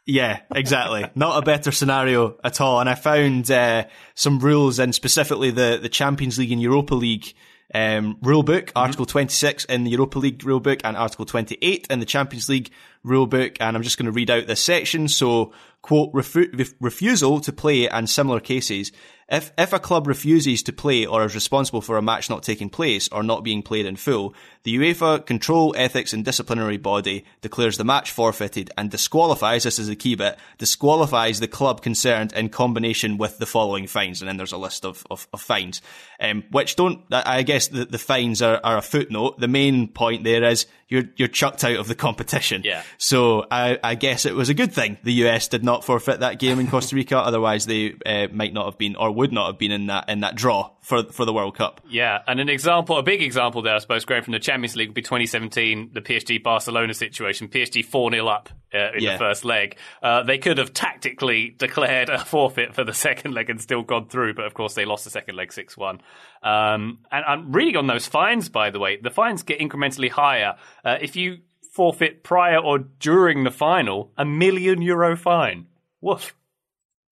Yeah, 0.06 0.42
exactly. 0.54 1.06
Not 1.16 1.40
a 1.40 1.42
better 1.42 1.72
scenario 1.72 2.38
at 2.44 2.62
all. 2.62 2.80
And 2.80 2.88
I 2.88 2.96
found 2.96 3.50
uh, 3.50 3.86
some 4.14 4.40
rules 4.40 4.78
and 4.78 4.94
specifically 4.94 5.50
the, 5.50 5.80
the 5.82 5.90
Champions 5.90 6.38
League 6.38 6.52
and 6.52 6.62
Europa 6.62 6.94
League 6.94 7.34
um, 7.74 8.18
rule 8.22 8.44
book, 8.44 8.68
mm-hmm. 8.68 8.78
Article 8.78 9.08
26 9.08 9.66
in 9.66 9.84
the 9.84 9.90
Europa 9.90 10.20
League 10.20 10.44
rule 10.46 10.60
book 10.60 10.82
and 10.84 10.96
Article 10.96 11.26
28 11.26 11.88
in 11.90 12.00
the 12.00 12.06
Champions 12.06 12.48
League 12.50 12.70
rule 13.04 13.26
book. 13.26 13.58
And 13.60 13.76
I'm 13.76 13.82
just 13.82 13.98
going 13.98 14.06
to 14.06 14.12
read 14.12 14.30
out 14.30 14.46
this 14.46 14.62
section. 14.62 15.08
So, 15.08 15.54
quote, 15.86 16.12
refu- 16.14 16.74
refusal 16.80 17.40
to 17.40 17.54
play 17.54 17.88
and 17.88 18.10
similar 18.10 18.40
cases 18.40 18.92
if, 19.28 19.52
if 19.58 19.74
a 19.74 19.80
club 19.80 20.06
refuses 20.06 20.62
to 20.64 20.74
play 20.74 21.06
or 21.06 21.26
is 21.26 21.34
responsible 21.34 21.82
for 21.82 21.98
a 21.98 22.02
match 22.02 22.30
not 22.30 22.44
taking 22.44 22.70
place 22.70 23.08
or 23.08 23.24
not 23.24 23.44
being 23.44 23.64
played 23.64 23.88
in 23.88 23.96
full, 23.96 24.36
the 24.64 24.76
UEFA 24.76 25.26
Control, 25.26 25.74
Ethics 25.76 26.14
and 26.14 26.24
Disciplinary 26.24 26.78
Body 26.78 27.26
declares 27.42 27.78
the 27.78 27.84
match 27.84 28.12
forfeited 28.12 28.70
and 28.78 28.92
disqualifies, 28.92 29.64
this 29.64 29.80
is 29.80 29.88
the 29.88 29.96
key 29.96 30.14
bit, 30.14 30.38
disqualifies 30.60 31.40
the 31.40 31.48
club 31.48 31.82
concerned 31.82 32.34
in 32.34 32.50
combination 32.50 33.18
with 33.18 33.40
the 33.40 33.48
following 33.48 33.88
fines. 33.88 34.22
And 34.22 34.30
then 34.30 34.38
there's 34.38 34.52
a 34.52 34.58
list 34.58 34.86
of, 34.86 35.04
of, 35.10 35.28
of 35.34 35.42
fines, 35.42 35.82
um, 36.20 36.44
which 36.52 36.76
don't, 36.76 37.02
I 37.12 37.42
guess 37.42 37.68
the, 37.68 37.86
the 37.86 37.98
fines 37.98 38.44
are, 38.44 38.60
are 38.64 38.78
a 38.78 38.84
footnote. 38.84 39.40
The 39.40 39.48
main 39.48 39.88
point 39.88 40.24
there 40.24 40.44
is 40.44 40.68
you're, 40.88 41.04
you're 41.16 41.28
chucked 41.28 41.64
out 41.64 41.78
of 41.78 41.88
the 41.88 41.96
competition. 41.96 42.62
Yeah. 42.64 42.84
So 42.98 43.46
I, 43.50 43.80
I 43.84 43.96
guess 43.96 44.26
it 44.26 44.36
was 44.36 44.50
a 44.50 44.54
good 44.54 44.72
thing 44.72 44.98
the 45.04 45.14
US 45.26 45.48
did 45.48 45.64
not 45.64 45.84
forfeit 45.84 46.20
that 46.20 46.40
game 46.40 46.60
in 46.60 46.68
Costa 46.68 46.96
Rica. 46.96 47.18
Otherwise 47.26 47.66
they 47.66 47.96
uh, 48.06 48.28
might 48.32 48.54
not 48.54 48.66
have 48.66 48.78
been, 48.78 48.96
or 48.96 49.12
would 49.12 49.32
not 49.32 49.48
have 49.48 49.58
been 49.58 49.72
in 49.72 49.88
that 49.88 50.10
in 50.10 50.22
that 50.22 50.36
draw 50.36 50.72
for 50.82 51.04
for 51.04 51.26
the 51.26 51.34
World 51.34 51.58
Cup. 51.58 51.82
Yeah, 51.90 52.20
and 52.28 52.40
an 52.40 52.50
example, 52.50 52.98
a 52.98 53.04
big 53.04 53.22
example 53.22 53.62
there, 53.62 53.76
I 53.76 53.80
suppose, 53.80 54.06
going 54.06 54.24
from 54.24 54.34
the 54.34 54.40
Champions 54.40 54.76
League 54.76 54.90
would 54.90 54.96
be 54.96 55.02
2017, 55.02 55.92
the 55.94 56.02
PSG 56.02 56.42
Barcelona 56.42 56.94
situation. 56.94 57.48
PSG 57.48 57.84
4 57.84 58.12
0 58.12 58.28
up 58.28 58.50
uh, 58.76 58.92
in 58.96 59.04
Yeah. 59.04 59.14
the 59.14 59.18
first 59.20 59.46
leg. 59.46 59.78
Uh, 60.04 60.24
they 60.24 60.38
could 60.38 60.58
have 60.58 60.74
tactically 60.74 61.50
declared 61.58 62.10
a 62.10 62.20
forfeit 62.26 62.76
for 62.76 62.84
the 62.84 62.94
second 62.94 63.34
leg 63.34 63.50
and 63.50 63.62
still 63.62 63.84
gone 63.84 64.08
through, 64.08 64.34
but 64.34 64.46
of 64.46 64.54
course 64.54 64.74
they 64.74 64.86
lost 64.86 65.04
the 65.06 65.10
second 65.10 65.36
leg 65.36 65.54
6 65.54 65.78
1. 65.78 66.02
Um, 66.44 67.00
and 67.12 67.26
I'm 67.26 67.52
reading 67.52 67.78
on 67.78 67.88
those 67.88 68.06
fines, 68.08 68.50
by 68.50 68.70
the 68.70 68.80
way, 68.80 68.98
the 69.02 69.10
fines 69.12 69.44
get 69.44 69.60
incrementally 69.60 70.10
higher. 70.10 70.56
Uh, 70.84 70.98
if 71.02 71.16
you 71.16 71.38
forfeit 71.74 72.24
prior 72.24 72.58
or 72.58 72.80
during 72.80 73.44
the 73.44 73.52
final, 73.52 74.12
a 74.18 74.26
million 74.26 74.82
euro 74.82 75.16
fine. 75.18 75.68
Woof. 76.02 76.36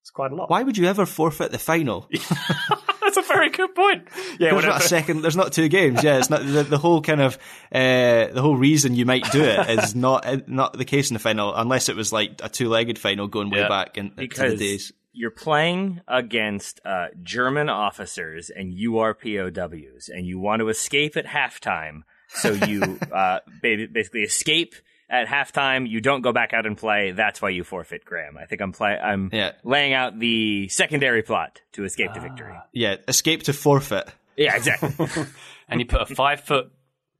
It's 0.02 0.10
quite 0.10 0.32
a 0.32 0.36
lot. 0.36 0.50
Why 0.50 0.64
would 0.64 0.78
you 0.78 0.86
ever 0.86 1.06
forfeit 1.06 1.52
the 1.52 1.60
final? 1.60 2.10
That's 3.58 3.60
a 3.60 3.62
very 3.62 3.68
good 3.68 3.76
point. 3.76 4.08
Yeah, 4.32 4.38
There's 4.40 4.54
whatever. 4.56 4.74
not 4.74 4.84
a 4.84 4.88
second. 4.88 5.22
There's 5.22 5.36
not 5.36 5.54
two 5.54 5.68
games. 5.70 6.04
Yeah, 6.04 6.18
it's 6.18 6.30
not 6.30 6.42
the, 6.46 6.64
the 6.64 6.78
whole 6.78 7.02
kind 7.02 7.22
of 7.22 7.36
uh, 7.72 8.28
the 8.34 8.42
whole 8.42 8.56
reason 8.58 8.96
you 8.96 9.06
might 9.06 9.30
do 9.32 9.44
it 9.44 9.70
is 9.70 9.96
not 10.08 10.26
uh, 10.26 10.38
not 10.48 10.78
the 10.78 10.86
case 10.86 11.10
in 11.10 11.14
the 11.14 11.20
final, 11.20 11.54
unless 11.56 11.90
it 11.90 11.96
was 11.96 12.12
like 12.12 12.40
a 12.44 12.50
two-legged 12.50 12.98
final 13.00 13.28
going 13.28 13.50
way 13.50 13.60
Yeah. 13.60 13.68
back 13.70 13.98
in, 13.98 14.12
because 14.16 14.60
days. 14.60 14.92
you're 15.14 15.32
playing 15.32 16.02
against 16.08 16.80
uh, 16.86 17.08
German 17.22 17.70
officers 17.70 18.50
and 18.50 18.74
you 18.74 19.00
are 19.00 19.14
POWs, 19.14 20.10
and 20.10 20.26
you 20.26 20.40
want 20.40 20.60
to 20.62 20.70
escape 20.70 21.16
at 21.18 21.26
halftime. 21.26 22.02
So 22.30 22.52
you 22.52 23.00
uh, 23.14 23.40
basically 23.62 24.22
escape 24.22 24.76
at 25.10 25.28
halftime. 25.28 25.88
You 25.90 26.02
don't 26.02 26.22
go 26.22 26.32
back 26.34 26.54
out 26.54 26.66
and 26.66 26.78
play. 26.78 27.12
That's 27.12 27.42
why 27.42 27.50
you 27.50 27.64
forfeit, 27.64 28.06
Graham. 28.06 28.38
I 28.38 28.46
think 28.46 28.62
I'm 28.62 28.72
play. 28.72 28.98
I'm 28.98 29.30
Yeah. 29.32 29.52
laying 29.64 29.94
out 29.94 30.20
the 30.20 30.68
secondary 30.70 31.22
plot 31.24 31.62
to 31.74 31.84
escape 31.84 32.14
to 32.14 32.20
ah, 32.20 32.24
victory. 32.24 32.54
Yeah, 32.72 32.96
escape 33.08 33.44
to 33.44 33.54
forfeit. 33.54 34.10
Yeah, 34.38 34.56
exactly. 34.56 34.90
and 35.70 35.80
you 35.80 35.86
put 35.86 36.02
a 36.02 36.16
five 36.16 36.42
foot 36.42 36.72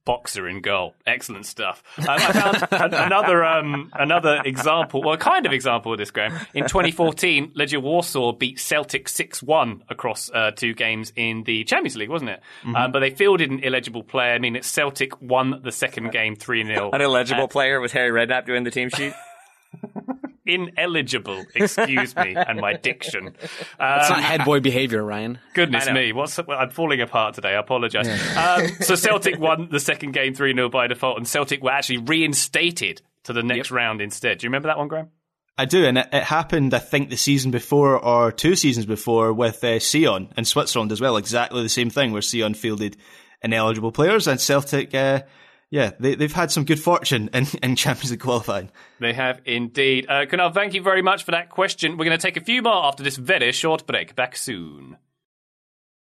boxer 0.04 0.48
in 0.48 0.60
goal. 0.60 0.94
Excellent 1.06 1.46
stuff. 1.46 1.82
Um, 1.98 2.04
I 2.08 2.32
found 2.32 2.94
an- 2.94 2.94
another 2.94 3.44
um, 3.44 3.90
another 3.94 4.40
example, 4.44 5.02
well, 5.02 5.16
kind 5.16 5.46
of 5.46 5.52
example 5.52 5.92
of 5.92 5.98
this, 5.98 6.10
Graham. 6.10 6.32
In 6.54 6.64
2014, 6.64 7.52
Legia 7.52 7.80
Warsaw 7.80 8.32
beat 8.32 8.58
Celtic 8.60 9.08
6 9.08 9.42
1 9.42 9.84
across 9.88 10.30
uh, 10.30 10.50
two 10.50 10.74
games 10.74 11.12
in 11.16 11.44
the 11.44 11.64
Champions 11.64 11.96
League, 11.96 12.10
wasn't 12.10 12.30
it? 12.30 12.40
Um, 12.74 12.92
but 12.92 13.00
they 13.00 13.10
fielded 13.10 13.50
an 13.50 13.60
illegible 13.60 14.02
player, 14.02 14.38
meaning 14.38 14.54
that 14.54 14.64
Celtic 14.64 15.20
won 15.20 15.60
the 15.62 15.72
second 15.72 16.12
game 16.12 16.36
3 16.36 16.64
0. 16.66 16.90
An 16.92 17.00
illegible 17.00 17.48
player 17.48 17.80
was 17.80 17.92
Harry 17.92 18.10
Redknapp 18.10 18.46
doing 18.46 18.64
the 18.64 18.70
team 18.70 18.90
sheet. 18.90 19.14
Ineligible, 20.46 21.44
excuse 21.54 22.14
me, 22.16 22.34
and 22.36 22.60
my 22.60 22.74
diction. 22.74 23.34
It's 23.40 24.10
not 24.10 24.22
head 24.22 24.44
boy 24.44 24.60
behavior, 24.60 25.02
Ryan. 25.02 25.38
Goodness 25.54 25.90
me, 25.90 26.12
what's 26.12 26.38
well, 26.46 26.58
I'm 26.58 26.70
falling 26.70 27.00
apart 27.00 27.34
today. 27.34 27.54
I 27.54 27.58
apologise. 27.60 28.08
Um, 28.36 28.68
so 28.80 28.94
Celtic 28.94 29.38
won 29.38 29.68
the 29.70 29.80
second 29.80 30.12
game 30.12 30.34
three 30.34 30.54
0 30.54 30.68
by 30.68 30.86
default, 30.86 31.16
and 31.16 31.26
Celtic 31.26 31.62
were 31.62 31.70
actually 31.70 31.98
reinstated 31.98 33.00
to 33.24 33.32
the 33.32 33.42
next 33.42 33.70
round 33.70 34.00
instead. 34.00 34.38
Do 34.38 34.44
you 34.44 34.48
remember 34.48 34.68
that 34.68 34.78
one, 34.78 34.88
Graham? 34.88 35.08
I 35.56 35.66
do, 35.66 35.84
and 35.84 35.98
it, 35.98 36.08
it 36.12 36.24
happened, 36.24 36.74
I 36.74 36.80
think, 36.80 37.10
the 37.10 37.16
season 37.16 37.50
before 37.50 37.98
or 37.98 38.32
two 38.32 38.56
seasons 38.56 38.86
before 38.86 39.32
with 39.32 39.62
uh, 39.62 39.78
Sion 39.78 40.32
in 40.36 40.44
Switzerland 40.44 40.90
as 40.90 41.00
well. 41.00 41.16
Exactly 41.16 41.62
the 41.62 41.68
same 41.68 41.90
thing, 41.90 42.12
where 42.12 42.22
Sion 42.22 42.54
fielded 42.54 42.96
ineligible 43.42 43.92
players, 43.92 44.26
and 44.26 44.40
Celtic, 44.40 44.94
uh, 44.94 45.22
yeah, 45.70 45.92
they, 45.98 46.14
they've 46.14 46.32
had 46.32 46.50
some 46.50 46.64
good 46.64 46.80
fortune 46.80 47.30
in, 47.32 47.46
in 47.62 47.76
Champions 47.76 48.10
League 48.10 48.20
qualifying. 48.20 48.70
They 49.00 49.12
have 49.12 49.40
indeed. 49.44 50.06
Uh, 50.08 50.26
Kunal, 50.26 50.52
thank 50.52 50.74
you 50.74 50.82
very 50.82 51.02
much 51.02 51.24
for 51.24 51.32
that 51.32 51.50
question. 51.50 51.96
We're 51.96 52.04
going 52.04 52.18
to 52.18 52.22
take 52.22 52.36
a 52.36 52.44
few 52.44 52.62
more 52.62 52.84
after 52.84 53.02
this 53.02 53.16
very 53.16 53.52
short 53.52 53.86
break. 53.86 54.14
Back 54.14 54.36
soon. 54.36 54.98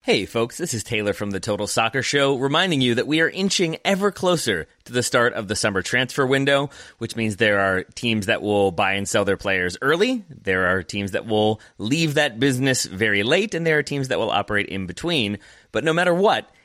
Hey 0.06 0.26
folks, 0.26 0.58
this 0.58 0.74
is 0.74 0.84
Taylor 0.84 1.14
from 1.14 1.32
the 1.32 1.40
Total 1.40 1.66
Soccer 1.66 2.04
Show, 2.04 2.36
reminding 2.36 2.82
you 2.82 2.96
that 2.96 3.08
we 3.08 3.22
are 3.22 3.30
inching 3.30 3.78
ever 3.86 4.12
closer 4.12 4.68
to 4.84 4.92
the 4.92 5.02
start 5.02 5.32
of 5.32 5.48
the 5.48 5.56
summer 5.56 5.82
transfer 5.82 6.28
window, 6.28 6.70
which 6.98 7.16
means 7.16 7.38
there 7.38 7.62
are 7.62 7.84
teams 7.84 8.26
that 8.26 8.42
will 8.42 8.72
buy 8.72 8.96
and 8.96 9.08
sell 9.08 9.24
their 9.24 9.38
players 9.38 9.78
early, 9.82 10.26
there 10.30 10.68
are 10.68 10.84
teams 10.84 11.12
that 11.12 11.26
will 11.26 11.62
leave 11.78 12.16
that 12.16 12.38
business 12.38 12.84
very 12.84 13.24
late, 13.24 13.56
and 13.56 13.66
there 13.66 13.78
are 13.78 13.84
teams 13.84 14.10
that 14.10 14.20
will 14.20 14.30
operate 14.30 14.68
in 14.68 14.88
between. 14.88 15.40
But 15.72 15.86
no 15.86 15.94
matter 15.94 16.14
what, 16.14 16.52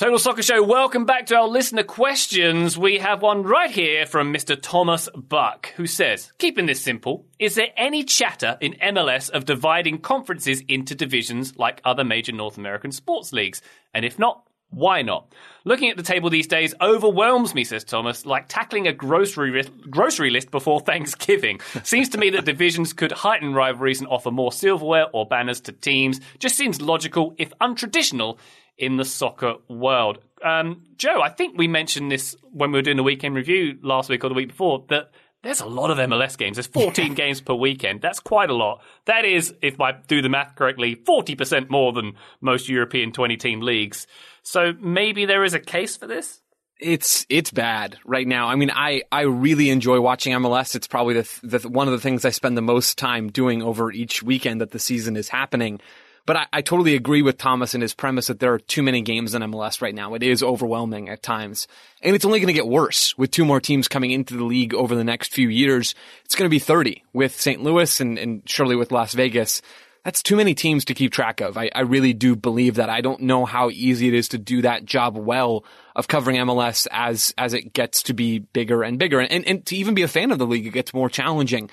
Total 0.00 0.18
Soccer 0.18 0.42
Show, 0.42 0.62
welcome 0.62 1.04
back 1.04 1.26
to 1.26 1.36
our 1.36 1.46
listener 1.46 1.82
questions. 1.82 2.78
We 2.78 2.96
have 3.00 3.20
one 3.20 3.42
right 3.42 3.70
here 3.70 4.06
from 4.06 4.32
Mr. 4.32 4.58
Thomas 4.58 5.10
Buck, 5.14 5.74
who 5.76 5.86
says, 5.86 6.32
keeping 6.38 6.64
this 6.64 6.80
simple, 6.80 7.26
is 7.38 7.54
there 7.54 7.68
any 7.76 8.04
chatter 8.04 8.56
in 8.62 8.76
MLS 8.82 9.28
of 9.28 9.44
dividing 9.44 9.98
conferences 9.98 10.62
into 10.68 10.94
divisions 10.94 11.54
like 11.58 11.82
other 11.84 12.02
major 12.02 12.32
North 12.32 12.56
American 12.56 12.92
sports 12.92 13.34
leagues? 13.34 13.60
And 13.92 14.06
if 14.06 14.18
not, 14.18 14.48
why 14.70 15.02
not? 15.02 15.34
Looking 15.64 15.90
at 15.90 15.98
the 15.98 16.02
table 16.02 16.30
these 16.30 16.46
days 16.46 16.74
overwhelms 16.80 17.54
me, 17.54 17.64
says 17.64 17.84
Thomas, 17.84 18.24
like 18.24 18.48
tackling 18.48 18.86
a 18.86 18.94
grocery, 18.94 19.62
grocery 19.90 20.30
list 20.30 20.50
before 20.50 20.80
Thanksgiving. 20.80 21.60
Seems 21.82 22.08
to 22.10 22.18
me 22.18 22.30
that 22.30 22.46
divisions 22.46 22.94
could 22.94 23.12
heighten 23.12 23.52
rivalries 23.52 24.00
and 24.00 24.08
offer 24.08 24.30
more 24.30 24.50
silverware 24.50 25.08
or 25.12 25.26
banners 25.26 25.60
to 25.62 25.72
teams. 25.72 26.20
Just 26.38 26.56
seems 26.56 26.80
logical, 26.80 27.34
if 27.36 27.52
untraditional, 27.60 28.38
in 28.78 28.96
the 28.96 29.04
soccer 29.04 29.54
world. 29.68 30.18
Um, 30.42 30.84
Joe, 30.96 31.20
I 31.22 31.28
think 31.28 31.58
we 31.58 31.68
mentioned 31.68 32.10
this 32.10 32.34
when 32.52 32.72
we 32.72 32.78
were 32.78 32.82
doing 32.82 32.96
the 32.96 33.02
weekend 33.02 33.34
review 33.34 33.78
last 33.82 34.08
week 34.08 34.24
or 34.24 34.28
the 34.28 34.34
week 34.34 34.48
before 34.48 34.84
that 34.88 35.10
there's 35.42 35.60
a 35.60 35.66
lot 35.66 35.90
of 35.90 35.98
MLS 35.98 36.36
games. 36.36 36.56
There's 36.56 36.66
14 36.66 37.14
games 37.14 37.40
per 37.40 37.54
weekend. 37.54 38.02
That's 38.02 38.20
quite 38.20 38.50
a 38.50 38.54
lot. 38.54 38.82
That 39.06 39.24
is, 39.24 39.54
if 39.62 39.80
I 39.80 39.92
do 39.92 40.20
the 40.20 40.28
math 40.28 40.54
correctly, 40.54 40.96
40% 40.96 41.70
more 41.70 41.92
than 41.92 42.16
most 42.40 42.68
European 42.68 43.12
20 43.12 43.36
team 43.38 43.60
leagues. 43.60 44.06
So 44.42 44.74
maybe 44.78 45.24
there 45.24 45.44
is 45.44 45.54
a 45.54 45.60
case 45.60 45.96
for 45.96 46.06
this? 46.06 46.40
It's 46.78 47.26
it's 47.28 47.50
bad 47.50 47.98
right 48.06 48.26
now. 48.26 48.48
I 48.48 48.54
mean, 48.54 48.70
I, 48.70 49.02
I 49.12 49.22
really 49.22 49.68
enjoy 49.68 50.00
watching 50.00 50.32
MLS. 50.32 50.74
It's 50.74 50.86
probably 50.86 51.20
the, 51.20 51.40
the 51.42 51.68
one 51.68 51.88
of 51.88 51.92
the 51.92 52.00
things 52.00 52.24
I 52.24 52.30
spend 52.30 52.56
the 52.56 52.62
most 52.62 52.96
time 52.96 53.30
doing 53.30 53.62
over 53.62 53.92
each 53.92 54.22
weekend 54.22 54.62
that 54.62 54.70
the 54.70 54.78
season 54.78 55.14
is 55.14 55.28
happening. 55.28 55.80
But 56.26 56.36
I, 56.36 56.46
I 56.52 56.62
totally 56.62 56.94
agree 56.94 57.22
with 57.22 57.38
Thomas 57.38 57.74
and 57.74 57.82
his 57.82 57.94
premise 57.94 58.28
that 58.28 58.40
there 58.40 58.52
are 58.52 58.58
too 58.58 58.82
many 58.82 59.02
games 59.02 59.34
in 59.34 59.42
MLS 59.42 59.80
right 59.80 59.94
now. 59.94 60.14
It 60.14 60.22
is 60.22 60.42
overwhelming 60.42 61.08
at 61.08 61.22
times. 61.22 61.66
And 62.02 62.14
it's 62.14 62.24
only 62.24 62.38
going 62.38 62.48
to 62.48 62.52
get 62.52 62.66
worse 62.66 63.16
with 63.18 63.30
two 63.30 63.44
more 63.44 63.60
teams 63.60 63.88
coming 63.88 64.10
into 64.10 64.36
the 64.36 64.44
league 64.44 64.74
over 64.74 64.94
the 64.94 65.04
next 65.04 65.32
few 65.32 65.48
years. 65.48 65.94
It's 66.24 66.34
going 66.34 66.48
to 66.48 66.54
be 66.54 66.58
30 66.58 67.04
with 67.12 67.40
St. 67.40 67.62
Louis 67.62 68.00
and, 68.00 68.18
and 68.18 68.42
surely 68.46 68.76
with 68.76 68.92
Las 68.92 69.14
Vegas. 69.14 69.62
That's 70.04 70.22
too 70.22 70.36
many 70.36 70.54
teams 70.54 70.86
to 70.86 70.94
keep 70.94 71.12
track 71.12 71.40
of. 71.40 71.58
I, 71.58 71.70
I 71.74 71.82
really 71.82 72.14
do 72.14 72.34
believe 72.34 72.76
that. 72.76 72.88
I 72.88 73.02
don't 73.02 73.22
know 73.22 73.44
how 73.44 73.68
easy 73.68 74.08
it 74.08 74.14
is 74.14 74.28
to 74.28 74.38
do 74.38 74.62
that 74.62 74.86
job 74.86 75.16
well 75.16 75.64
of 75.94 76.08
covering 76.08 76.38
MLS 76.38 76.86
as, 76.90 77.34
as 77.36 77.52
it 77.52 77.74
gets 77.74 78.04
to 78.04 78.14
be 78.14 78.38
bigger 78.38 78.82
and 78.82 78.98
bigger. 78.98 79.20
And, 79.20 79.46
and 79.46 79.66
to 79.66 79.76
even 79.76 79.94
be 79.94 80.02
a 80.02 80.08
fan 80.08 80.30
of 80.30 80.38
the 80.38 80.46
league, 80.46 80.66
it 80.66 80.72
gets 80.72 80.94
more 80.94 81.10
challenging. 81.10 81.68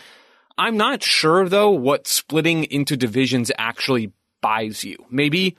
I'm 0.58 0.76
not 0.76 1.04
sure 1.04 1.48
though 1.48 1.70
what 1.70 2.08
splitting 2.08 2.64
into 2.66 2.98
divisions 2.98 3.52
actually 3.58 4.12
buys 4.48 4.86
you. 4.86 4.95
Maybe 5.10 5.58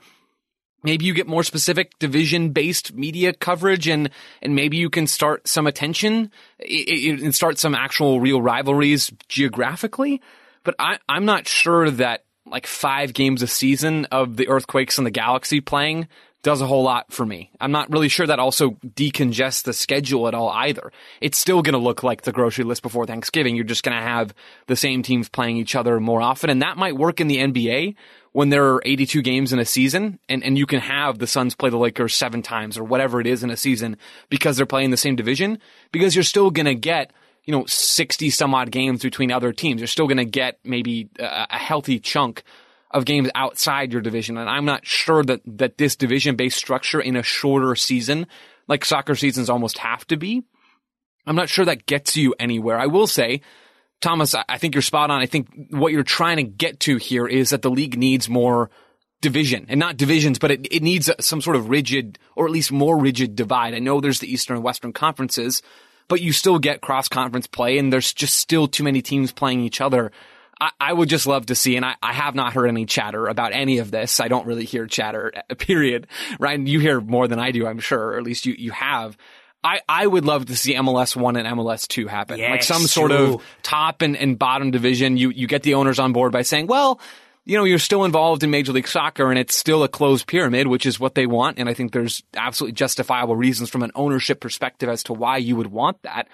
maybe 0.83 1.05
you 1.05 1.13
get 1.13 1.27
more 1.27 1.43
specific 1.43 1.97
division 1.99 2.49
based 2.49 2.93
media 2.93 3.33
coverage 3.33 3.87
and 3.87 4.09
and 4.41 4.55
maybe 4.55 4.77
you 4.77 4.89
can 4.89 5.05
start 5.05 5.47
some 5.47 5.67
attention 5.67 6.31
and 6.59 7.35
start 7.35 7.59
some 7.59 7.75
actual 7.75 8.19
real 8.19 8.41
rivalries 8.41 9.11
geographically 9.27 10.21
but 10.63 10.73
I, 10.79 10.97
i'm 11.09 11.25
not 11.25 11.47
sure 11.47 11.91
that 11.91 12.23
like 12.45 12.65
five 12.65 13.13
games 13.13 13.41
a 13.41 13.47
season 13.47 14.05
of 14.05 14.37
the 14.37 14.47
earthquakes 14.47 14.97
and 14.97 15.05
the 15.05 15.11
galaxy 15.11 15.59
playing 15.59 16.07
does 16.41 16.61
a 16.61 16.67
whole 16.67 16.83
lot 16.83 17.11
for 17.11 17.25
me. 17.25 17.51
I'm 17.59 17.71
not 17.71 17.89
really 17.91 18.07
sure 18.07 18.25
that 18.25 18.39
also 18.39 18.71
decongests 18.85 19.63
the 19.63 19.73
schedule 19.73 20.27
at 20.27 20.33
all 20.33 20.49
either. 20.49 20.91
It's 21.19 21.37
still 21.37 21.61
going 21.61 21.73
to 21.73 21.79
look 21.79 22.01
like 22.01 22.21
the 22.21 22.31
grocery 22.31 22.63
list 22.63 22.81
before 22.81 23.05
Thanksgiving. 23.05 23.55
You're 23.55 23.65
just 23.65 23.83
going 23.83 23.97
to 23.97 24.03
have 24.03 24.33
the 24.67 24.75
same 24.75 25.03
teams 25.03 25.27
playing 25.27 25.57
each 25.57 25.75
other 25.75 25.99
more 25.99 26.21
often. 26.21 26.49
And 26.49 26.61
that 26.61 26.77
might 26.77 26.95
work 26.95 27.19
in 27.19 27.27
the 27.27 27.37
NBA 27.37 27.95
when 28.31 28.49
there 28.49 28.73
are 28.73 28.81
82 28.85 29.21
games 29.21 29.51
in 29.51 29.59
a 29.59 29.65
season 29.65 30.19
and, 30.29 30.43
and 30.43 30.57
you 30.57 30.65
can 30.65 30.79
have 30.79 31.19
the 31.19 31.27
Suns 31.27 31.55
play 31.55 31.69
the 31.69 31.77
Lakers 31.77 32.15
seven 32.15 32.41
times 32.41 32.77
or 32.77 32.83
whatever 32.83 33.19
it 33.19 33.27
is 33.27 33.43
in 33.43 33.49
a 33.49 33.57
season 33.57 33.97
because 34.29 34.55
they're 34.55 34.65
playing 34.65 34.91
the 34.91 34.97
same 34.97 35.15
division 35.15 35.59
because 35.91 36.15
you're 36.15 36.23
still 36.23 36.51
going 36.51 36.67
to 36.67 36.75
get 36.75 37.11
you 37.45 37.51
know 37.51 37.65
60 37.65 38.29
some 38.29 38.53
odd 38.53 38.71
games 38.71 39.01
between 39.01 39.31
other 39.31 39.51
teams. 39.51 39.81
You're 39.81 39.87
still 39.87 40.07
going 40.07 40.17
to 40.17 40.25
get 40.25 40.59
maybe 40.63 41.09
a, 41.19 41.47
a 41.49 41.57
healthy 41.57 41.99
chunk 41.99 42.43
of 42.91 43.05
games 43.05 43.29
outside 43.35 43.91
your 43.93 44.01
division. 44.01 44.37
And 44.37 44.49
I'm 44.49 44.65
not 44.65 44.85
sure 44.85 45.23
that, 45.23 45.41
that 45.45 45.77
this 45.77 45.95
division 45.95 46.35
based 46.35 46.57
structure 46.57 46.99
in 46.99 47.15
a 47.15 47.23
shorter 47.23 47.75
season, 47.75 48.27
like 48.67 48.85
soccer 48.85 49.15
seasons 49.15 49.49
almost 49.49 49.77
have 49.79 50.05
to 50.07 50.17
be, 50.17 50.43
I'm 51.25 51.35
not 51.35 51.49
sure 51.49 51.65
that 51.65 51.85
gets 51.85 52.17
you 52.17 52.33
anywhere. 52.39 52.79
I 52.79 52.87
will 52.87 53.07
say, 53.07 53.41
Thomas, 54.01 54.33
I 54.33 54.57
think 54.57 54.73
you're 54.73 54.81
spot 54.81 55.11
on. 55.11 55.21
I 55.21 55.25
think 55.25 55.49
what 55.69 55.91
you're 55.91 56.03
trying 56.03 56.37
to 56.37 56.43
get 56.43 56.79
to 56.81 56.97
here 56.97 57.27
is 57.27 57.49
that 57.49 57.61
the 57.61 57.69
league 57.69 57.97
needs 57.97 58.29
more 58.29 58.69
division 59.21 59.65
and 59.67 59.79
not 59.79 59.97
divisions, 59.97 60.39
but 60.39 60.51
it, 60.51 60.67
it 60.73 60.81
needs 60.81 61.09
some 61.19 61.41
sort 61.41 61.57
of 61.57 61.69
rigid 61.69 62.17
or 62.35 62.45
at 62.45 62.51
least 62.51 62.71
more 62.71 62.97
rigid 62.97 63.35
divide. 63.35 63.75
I 63.75 63.79
know 63.79 63.99
there's 63.99 64.19
the 64.19 64.31
Eastern 64.31 64.55
and 64.55 64.63
Western 64.63 64.93
conferences, 64.93 65.61
but 66.07 66.21
you 66.21 66.31
still 66.31 66.57
get 66.57 66.81
cross 66.81 67.09
conference 67.09 67.45
play 67.45 67.77
and 67.77 67.91
there's 67.91 68.13
just 68.13 68.37
still 68.37 68.67
too 68.67 68.83
many 68.83 69.01
teams 69.01 69.31
playing 69.33 69.59
each 69.59 69.81
other 69.81 70.11
I, 70.59 70.71
I 70.79 70.93
would 70.93 71.09
just 71.09 71.25
love 71.27 71.47
to 71.47 71.55
see, 71.55 71.75
and 71.75 71.85
I, 71.85 71.95
I 72.01 72.13
have 72.13 72.35
not 72.35 72.53
heard 72.53 72.67
any 72.67 72.85
chatter 72.85 73.27
about 73.27 73.53
any 73.53 73.77
of 73.77 73.91
this. 73.91 74.19
I 74.19 74.27
don't 74.27 74.45
really 74.45 74.65
hear 74.65 74.87
chatter, 74.87 75.31
period. 75.57 76.07
Ryan, 76.39 76.67
you 76.67 76.79
hear 76.79 76.99
more 76.99 77.27
than 77.27 77.39
I 77.39 77.51
do, 77.51 77.65
I'm 77.65 77.79
sure, 77.79 78.09
or 78.09 78.17
at 78.17 78.23
least 78.23 78.45
you, 78.45 78.55
you 78.57 78.71
have. 78.71 79.17
I, 79.63 79.81
I 79.89 80.07
would 80.07 80.25
love 80.25 80.45
to 80.45 80.55
see 80.55 80.73
MLS 80.75 81.15
one 81.15 81.35
and 81.35 81.47
MLS 81.47 81.87
two 81.87 82.07
happen. 82.07 82.39
Yes, 82.39 82.51
like 82.51 82.63
some 82.63 82.83
sort 82.83 83.11
true. 83.11 83.35
of 83.35 83.43
top 83.61 84.01
and, 84.01 84.15
and 84.15 84.39
bottom 84.39 84.71
division. 84.71 85.17
You, 85.17 85.31
you 85.31 85.47
get 85.47 85.63
the 85.63 85.73
owners 85.73 85.99
on 85.99 86.13
board 86.13 86.31
by 86.31 86.43
saying, 86.43 86.67
well, 86.67 87.01
you 87.43 87.57
know, 87.57 87.65
you're 87.65 87.79
still 87.79 88.05
involved 88.05 88.43
in 88.43 88.51
Major 88.51 88.71
League 88.71 88.87
Soccer 88.87 89.29
and 89.29 89.39
it's 89.39 89.55
still 89.55 89.83
a 89.83 89.89
closed 89.89 90.27
pyramid, 90.27 90.67
which 90.67 90.85
is 90.85 90.99
what 90.99 91.15
they 91.15 91.25
want. 91.25 91.57
And 91.57 91.67
I 91.67 91.73
think 91.73 91.91
there's 91.91 92.23
absolutely 92.37 92.73
justifiable 92.73 93.35
reasons 93.35 93.69
from 93.69 93.83
an 93.83 93.91
ownership 93.95 94.39
perspective 94.39 94.87
as 94.87 95.03
to 95.03 95.13
why 95.13 95.37
you 95.37 95.57
would 95.57 95.67
want 95.67 96.01
that 96.03 96.29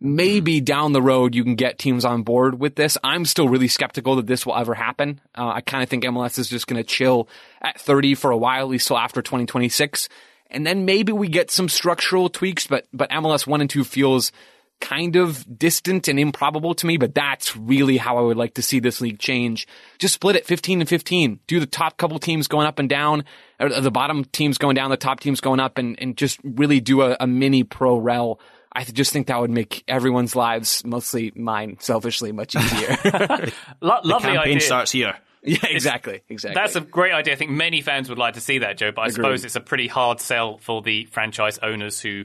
maybe 0.00 0.60
down 0.60 0.92
the 0.92 1.02
road 1.02 1.34
you 1.34 1.42
can 1.42 1.56
get 1.56 1.78
teams 1.78 2.04
on 2.04 2.22
board 2.22 2.58
with 2.58 2.76
this. 2.76 2.96
I'm 3.02 3.24
still 3.24 3.48
really 3.48 3.68
skeptical 3.68 4.16
that 4.16 4.26
this 4.26 4.46
will 4.46 4.56
ever 4.56 4.74
happen. 4.74 5.20
Uh, 5.36 5.48
I 5.48 5.60
kind 5.60 5.82
of 5.82 5.88
think 5.88 6.04
MLS 6.04 6.38
is 6.38 6.48
just 6.48 6.66
going 6.66 6.82
to 6.82 6.88
chill 6.88 7.28
at 7.60 7.80
30 7.80 8.14
for 8.14 8.30
a 8.30 8.36
while, 8.36 8.62
at 8.62 8.68
least 8.68 8.88
till 8.88 8.98
after 8.98 9.22
2026. 9.22 10.08
And 10.50 10.66
then 10.66 10.84
maybe 10.84 11.12
we 11.12 11.28
get 11.28 11.50
some 11.50 11.68
structural 11.68 12.28
tweaks, 12.28 12.66
but, 12.66 12.86
but 12.92 13.10
MLS 13.10 13.46
1 13.46 13.60
and 13.60 13.68
2 13.68 13.84
feels 13.84 14.32
kind 14.80 15.16
of 15.16 15.58
distant 15.58 16.08
and 16.08 16.20
improbable 16.20 16.74
to 16.74 16.86
me, 16.86 16.96
but 16.96 17.14
that's 17.14 17.56
really 17.56 17.96
how 17.96 18.16
I 18.16 18.20
would 18.20 18.36
like 18.36 18.54
to 18.54 18.62
see 18.62 18.78
this 18.78 19.00
league 19.00 19.18
change. 19.18 19.66
Just 19.98 20.14
split 20.14 20.36
it 20.36 20.46
15 20.46 20.80
and 20.80 20.88
15. 20.88 21.40
Do 21.46 21.60
the 21.60 21.66
top 21.66 21.96
couple 21.96 22.18
teams 22.18 22.46
going 22.46 22.66
up 22.66 22.78
and 22.78 22.88
down, 22.88 23.24
or 23.58 23.68
the 23.68 23.90
bottom 23.90 24.24
teams 24.24 24.58
going 24.58 24.76
down, 24.76 24.90
the 24.90 24.96
top 24.96 25.20
teams 25.20 25.40
going 25.40 25.60
up, 25.60 25.78
and, 25.78 26.00
and 26.00 26.16
just 26.16 26.38
really 26.44 26.80
do 26.80 27.02
a, 27.02 27.16
a 27.18 27.26
mini 27.26 27.64
pro 27.64 27.96
rel 27.96 28.38
I 28.72 28.84
just 28.84 29.12
think 29.12 29.26
that 29.28 29.40
would 29.40 29.50
make 29.50 29.82
everyone's 29.88 30.36
lives, 30.36 30.84
mostly 30.84 31.32
mine, 31.34 31.76
selfishly, 31.80 32.32
much 32.32 32.54
easier. 32.56 32.98
Lo- 33.04 33.98
The 34.02 34.08
lovely 34.08 34.32
campaign 34.32 34.38
idea. 34.56 34.60
starts 34.60 34.92
here. 34.92 35.14
yeah, 35.42 35.58
exactly, 35.68 36.22
exactly. 36.28 36.60
That's 36.60 36.76
a 36.76 36.80
great 36.80 37.12
idea. 37.12 37.34
I 37.34 37.36
think 37.36 37.50
many 37.50 37.80
fans 37.80 38.08
would 38.08 38.18
like 38.18 38.34
to 38.34 38.40
see 38.40 38.58
that, 38.58 38.76
Joe, 38.78 38.92
but 38.92 39.02
I 39.02 39.08
suppose 39.08 39.44
it's 39.44 39.56
a 39.56 39.60
pretty 39.60 39.86
hard 39.88 40.20
sell 40.20 40.58
for 40.58 40.82
the 40.82 41.04
franchise 41.06 41.58
owners 41.62 42.00
who 42.00 42.24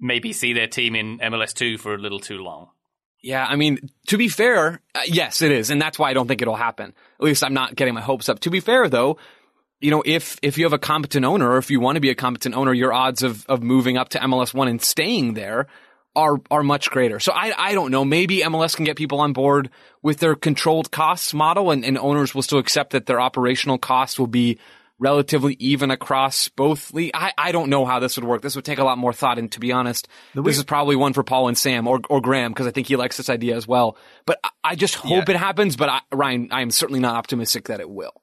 maybe 0.00 0.32
see 0.32 0.52
their 0.52 0.66
team 0.68 0.94
in 0.94 1.18
MLS2 1.18 1.78
for 1.78 1.94
a 1.94 1.98
little 1.98 2.20
too 2.20 2.38
long. 2.38 2.68
yeah. 3.22 3.44
I 3.48 3.56
mean, 3.56 3.90
to 4.08 4.16
be 4.18 4.28
fair, 4.28 4.80
uh, 4.94 5.00
yes, 5.06 5.42
it 5.42 5.50
is, 5.52 5.70
and 5.70 5.80
that's 5.80 5.98
why 5.98 6.10
I 6.10 6.14
don't 6.14 6.28
think 6.28 6.42
it'll 6.42 6.54
happen. 6.56 6.94
At 7.18 7.24
least 7.24 7.42
I'm 7.44 7.54
not 7.54 7.74
getting 7.74 7.94
my 7.94 8.00
hopes 8.02 8.28
up. 8.28 8.40
To 8.40 8.50
be 8.50 8.60
fair, 8.60 8.88
though, 8.88 9.18
you 9.80 9.90
know, 9.90 10.02
if 10.04 10.38
if 10.42 10.58
you 10.58 10.64
have 10.64 10.72
a 10.72 10.78
competent 10.78 11.24
owner, 11.24 11.50
or 11.50 11.58
if 11.58 11.70
you 11.70 11.80
want 11.80 11.96
to 11.96 12.00
be 12.00 12.10
a 12.10 12.14
competent 12.14 12.54
owner, 12.54 12.72
your 12.72 12.92
odds 12.92 13.22
of 13.22 13.44
of 13.46 13.62
moving 13.62 13.96
up 13.96 14.10
to 14.10 14.18
MLS 14.20 14.54
one 14.54 14.68
and 14.68 14.80
staying 14.80 15.34
there 15.34 15.66
are 16.14 16.38
are 16.50 16.62
much 16.62 16.90
greater. 16.90 17.20
So 17.20 17.32
I 17.32 17.52
I 17.56 17.74
don't 17.74 17.90
know. 17.90 18.04
Maybe 18.04 18.40
MLS 18.40 18.74
can 18.74 18.84
get 18.84 18.96
people 18.96 19.20
on 19.20 19.32
board 19.32 19.70
with 20.02 20.18
their 20.18 20.34
controlled 20.34 20.90
costs 20.90 21.34
model, 21.34 21.70
and, 21.70 21.84
and 21.84 21.98
owners 21.98 22.34
will 22.34 22.42
still 22.42 22.58
accept 22.58 22.92
that 22.92 23.06
their 23.06 23.20
operational 23.20 23.78
costs 23.78 24.18
will 24.18 24.26
be 24.26 24.58
relatively 24.98 25.56
even 25.58 25.90
across 25.90 26.48
both 26.48 26.92
league. 26.94 27.10
I, 27.12 27.32
I 27.36 27.52
don't 27.52 27.68
know 27.68 27.84
how 27.84 27.98
this 27.98 28.16
would 28.16 28.24
work. 28.24 28.40
This 28.40 28.56
would 28.56 28.64
take 28.64 28.78
a 28.78 28.84
lot 28.84 28.96
more 28.96 29.12
thought. 29.12 29.38
And 29.38 29.52
to 29.52 29.60
be 29.60 29.72
honest, 29.72 30.08
this 30.34 30.56
is 30.56 30.64
probably 30.64 30.96
one 30.96 31.12
for 31.12 31.22
Paul 31.22 31.48
and 31.48 31.58
Sam 31.58 31.86
or, 31.86 32.00
or 32.08 32.22
Graham 32.22 32.52
because 32.52 32.66
I 32.66 32.70
think 32.70 32.86
he 32.86 32.96
likes 32.96 33.18
this 33.18 33.28
idea 33.28 33.56
as 33.56 33.68
well. 33.68 33.98
But 34.24 34.40
I, 34.42 34.48
I 34.64 34.74
just 34.74 34.94
hope 34.94 35.28
it 35.28 35.36
happens. 35.36 35.76
But 35.76 35.90
I, 35.90 36.00
Ryan, 36.12 36.48
I 36.50 36.62
am 36.62 36.70
certainly 36.70 37.00
not 37.00 37.14
optimistic 37.14 37.66
that 37.66 37.80
it 37.80 37.90
will. 37.90 38.22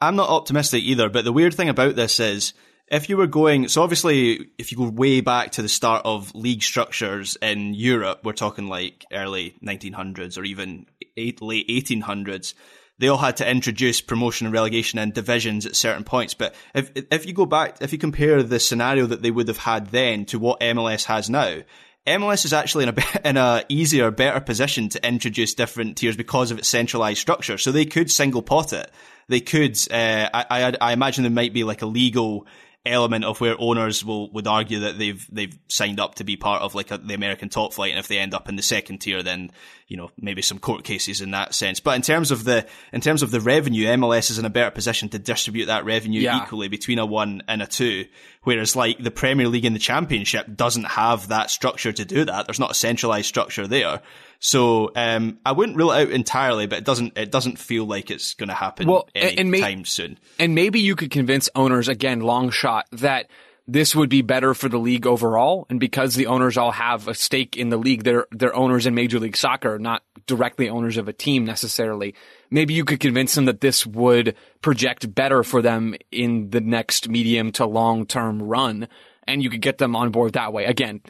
I'm 0.00 0.16
not 0.16 0.28
optimistic 0.28 0.82
either, 0.82 1.08
but 1.08 1.24
the 1.24 1.32
weird 1.32 1.54
thing 1.54 1.68
about 1.68 1.96
this 1.96 2.20
is 2.20 2.54
if 2.88 3.08
you 3.08 3.16
were 3.16 3.26
going, 3.26 3.68
so 3.68 3.82
obviously, 3.82 4.50
if 4.58 4.70
you 4.70 4.78
go 4.78 4.88
way 4.88 5.20
back 5.20 5.52
to 5.52 5.62
the 5.62 5.68
start 5.68 6.02
of 6.04 6.34
league 6.34 6.62
structures 6.62 7.36
in 7.40 7.74
Europe, 7.74 8.20
we're 8.22 8.32
talking 8.32 8.68
like 8.68 9.06
early 9.12 9.56
1900s 9.64 10.36
or 10.36 10.44
even 10.44 10.86
eight, 11.16 11.40
late 11.40 11.68
1800s. 11.68 12.54
They 12.98 13.08
all 13.08 13.18
had 13.18 13.38
to 13.38 13.50
introduce 13.50 14.00
promotion 14.00 14.46
and 14.46 14.54
relegation 14.54 14.98
and 14.98 15.12
divisions 15.12 15.66
at 15.66 15.74
certain 15.74 16.04
points. 16.04 16.34
But 16.34 16.54
if 16.74 16.92
if 17.10 17.26
you 17.26 17.32
go 17.32 17.46
back, 17.46 17.78
if 17.80 17.92
you 17.92 17.98
compare 17.98 18.42
the 18.42 18.60
scenario 18.60 19.06
that 19.06 19.22
they 19.22 19.30
would 19.30 19.48
have 19.48 19.58
had 19.58 19.86
then 19.86 20.26
to 20.26 20.38
what 20.38 20.60
MLS 20.60 21.04
has 21.06 21.30
now, 21.30 21.62
MLS 22.06 22.44
is 22.44 22.52
actually 22.52 22.84
in 22.84 22.90
a 22.90 23.18
in 23.28 23.36
a 23.36 23.64
easier, 23.68 24.10
better 24.10 24.40
position 24.40 24.90
to 24.90 25.06
introduce 25.06 25.54
different 25.54 25.96
tiers 25.96 26.16
because 26.16 26.50
of 26.50 26.58
its 26.58 26.68
centralized 26.68 27.20
structure. 27.20 27.58
So 27.58 27.72
they 27.72 27.86
could 27.86 28.10
single 28.10 28.42
pot 28.42 28.72
it. 28.72 28.90
They 29.28 29.40
could. 29.40 29.78
Uh, 29.90 30.28
I, 30.32 30.46
I 30.50 30.76
I 30.80 30.92
imagine 30.92 31.22
there 31.22 31.30
might 31.30 31.52
be 31.52 31.64
like 31.64 31.82
a 31.82 31.86
legal 31.86 32.46
element 32.84 33.24
of 33.24 33.40
where 33.40 33.54
owners 33.60 34.04
will 34.04 34.30
would 34.32 34.46
argue 34.46 34.80
that 34.80 34.98
they've 34.98 35.24
they've 35.30 35.56
signed 35.68 36.00
up 36.00 36.16
to 36.16 36.24
be 36.24 36.36
part 36.36 36.62
of 36.62 36.74
like 36.74 36.90
a, 36.90 36.98
the 36.98 37.14
American 37.14 37.48
top 37.48 37.72
flight, 37.72 37.90
and 37.90 37.98
if 37.98 38.08
they 38.08 38.18
end 38.18 38.34
up 38.34 38.48
in 38.48 38.56
the 38.56 38.62
second 38.62 38.98
tier, 38.98 39.22
then 39.22 39.50
you 39.92 39.98
know 39.98 40.10
maybe 40.18 40.40
some 40.40 40.58
court 40.58 40.84
cases 40.84 41.20
in 41.20 41.32
that 41.32 41.54
sense. 41.54 41.78
But 41.80 41.96
in 41.96 42.02
terms 42.02 42.30
of 42.30 42.44
the 42.44 42.66
in 42.92 43.00
terms 43.02 43.22
of 43.22 43.30
the 43.30 43.40
revenue, 43.40 43.86
MLS 43.88 44.30
is 44.30 44.38
in 44.38 44.46
a 44.46 44.50
better 44.50 44.70
position 44.70 45.10
to 45.10 45.18
distribute 45.18 45.66
that 45.66 45.84
revenue 45.84 46.20
Yeah. 46.22 46.42
equally 46.42 46.68
between 46.68 46.98
a 46.98 47.04
one 47.06 47.42
and 47.46 47.60
a 47.60 47.66
two. 47.66 48.06
Whereas 48.44 48.74
like 48.74 48.98
the 48.98 49.10
Premier 49.10 49.46
League 49.48 49.66
and 49.66 49.76
the 49.76 49.80
Championship 49.80 50.46
doesn't 50.56 50.84
have 50.86 51.28
that 51.28 51.50
structure 51.50 51.92
to 51.92 52.04
do 52.04 52.24
that. 52.24 52.46
There's 52.46 52.58
not 52.58 52.70
a 52.72 52.74
centralized 52.74 53.26
structure 53.28 53.66
there. 53.68 54.00
So 54.40 54.90
um, 54.96 55.38
I 55.46 55.52
wouldn't 55.52 55.76
rule 55.78 55.92
it 55.92 56.02
out 56.02 56.10
entirely, 56.10 56.66
but 56.66 56.78
it 56.78 56.84
doesn't 56.84 57.16
it 57.18 57.30
doesn't 57.30 57.58
feel 57.58 57.84
like 57.84 58.10
it's 58.10 58.34
going 58.34 58.48
to 58.48 58.54
happen 58.54 58.88
Well, 58.88 59.08
anytime 59.14 59.50
may- 59.78 59.84
soon. 59.84 60.18
And 60.40 60.54
maybe 60.54 60.80
you 60.80 60.96
could 60.96 61.10
convince 61.12 61.48
owners, 61.54 61.86
again, 61.88 62.20
long 62.20 62.50
shot, 62.50 62.86
that 62.92 63.28
this 63.66 63.94
would 63.94 64.08
be 64.08 64.22
better 64.22 64.54
for 64.54 64.68
the 64.68 64.78
league 64.78 65.06
overall. 65.06 65.66
And 65.70 65.78
because 65.78 66.14
the 66.14 66.26
owners 66.26 66.56
all 66.56 66.72
have 66.72 67.08
a 67.08 67.14
stake 67.14 67.56
in 67.56 67.68
the 67.68 67.76
league, 67.76 68.02
they're, 68.02 68.26
they're 68.30 68.54
owners 68.54 68.86
in 68.86 68.94
Major 68.94 69.20
League 69.20 69.36
Soccer, 69.36 69.78
not 69.78 70.02
directly 70.26 70.68
owners 70.68 70.96
of 70.96 71.08
a 71.08 71.12
team 71.12 71.44
necessarily. 71.44 72.14
Maybe 72.50 72.74
you 72.74 72.84
could 72.84 73.00
convince 73.00 73.34
them 73.34 73.44
that 73.44 73.60
this 73.60 73.86
would 73.86 74.34
project 74.60 75.14
better 75.14 75.42
for 75.42 75.62
them 75.62 75.94
in 76.10 76.50
the 76.50 76.60
next 76.60 77.08
medium 77.08 77.52
to 77.52 77.66
long 77.66 78.06
term 78.06 78.42
run. 78.42 78.88
And 79.26 79.42
you 79.42 79.50
could 79.50 79.62
get 79.62 79.78
them 79.78 79.94
on 79.94 80.10
board 80.10 80.32
that 80.32 80.52
way. 80.52 80.64
Again, 80.64 81.00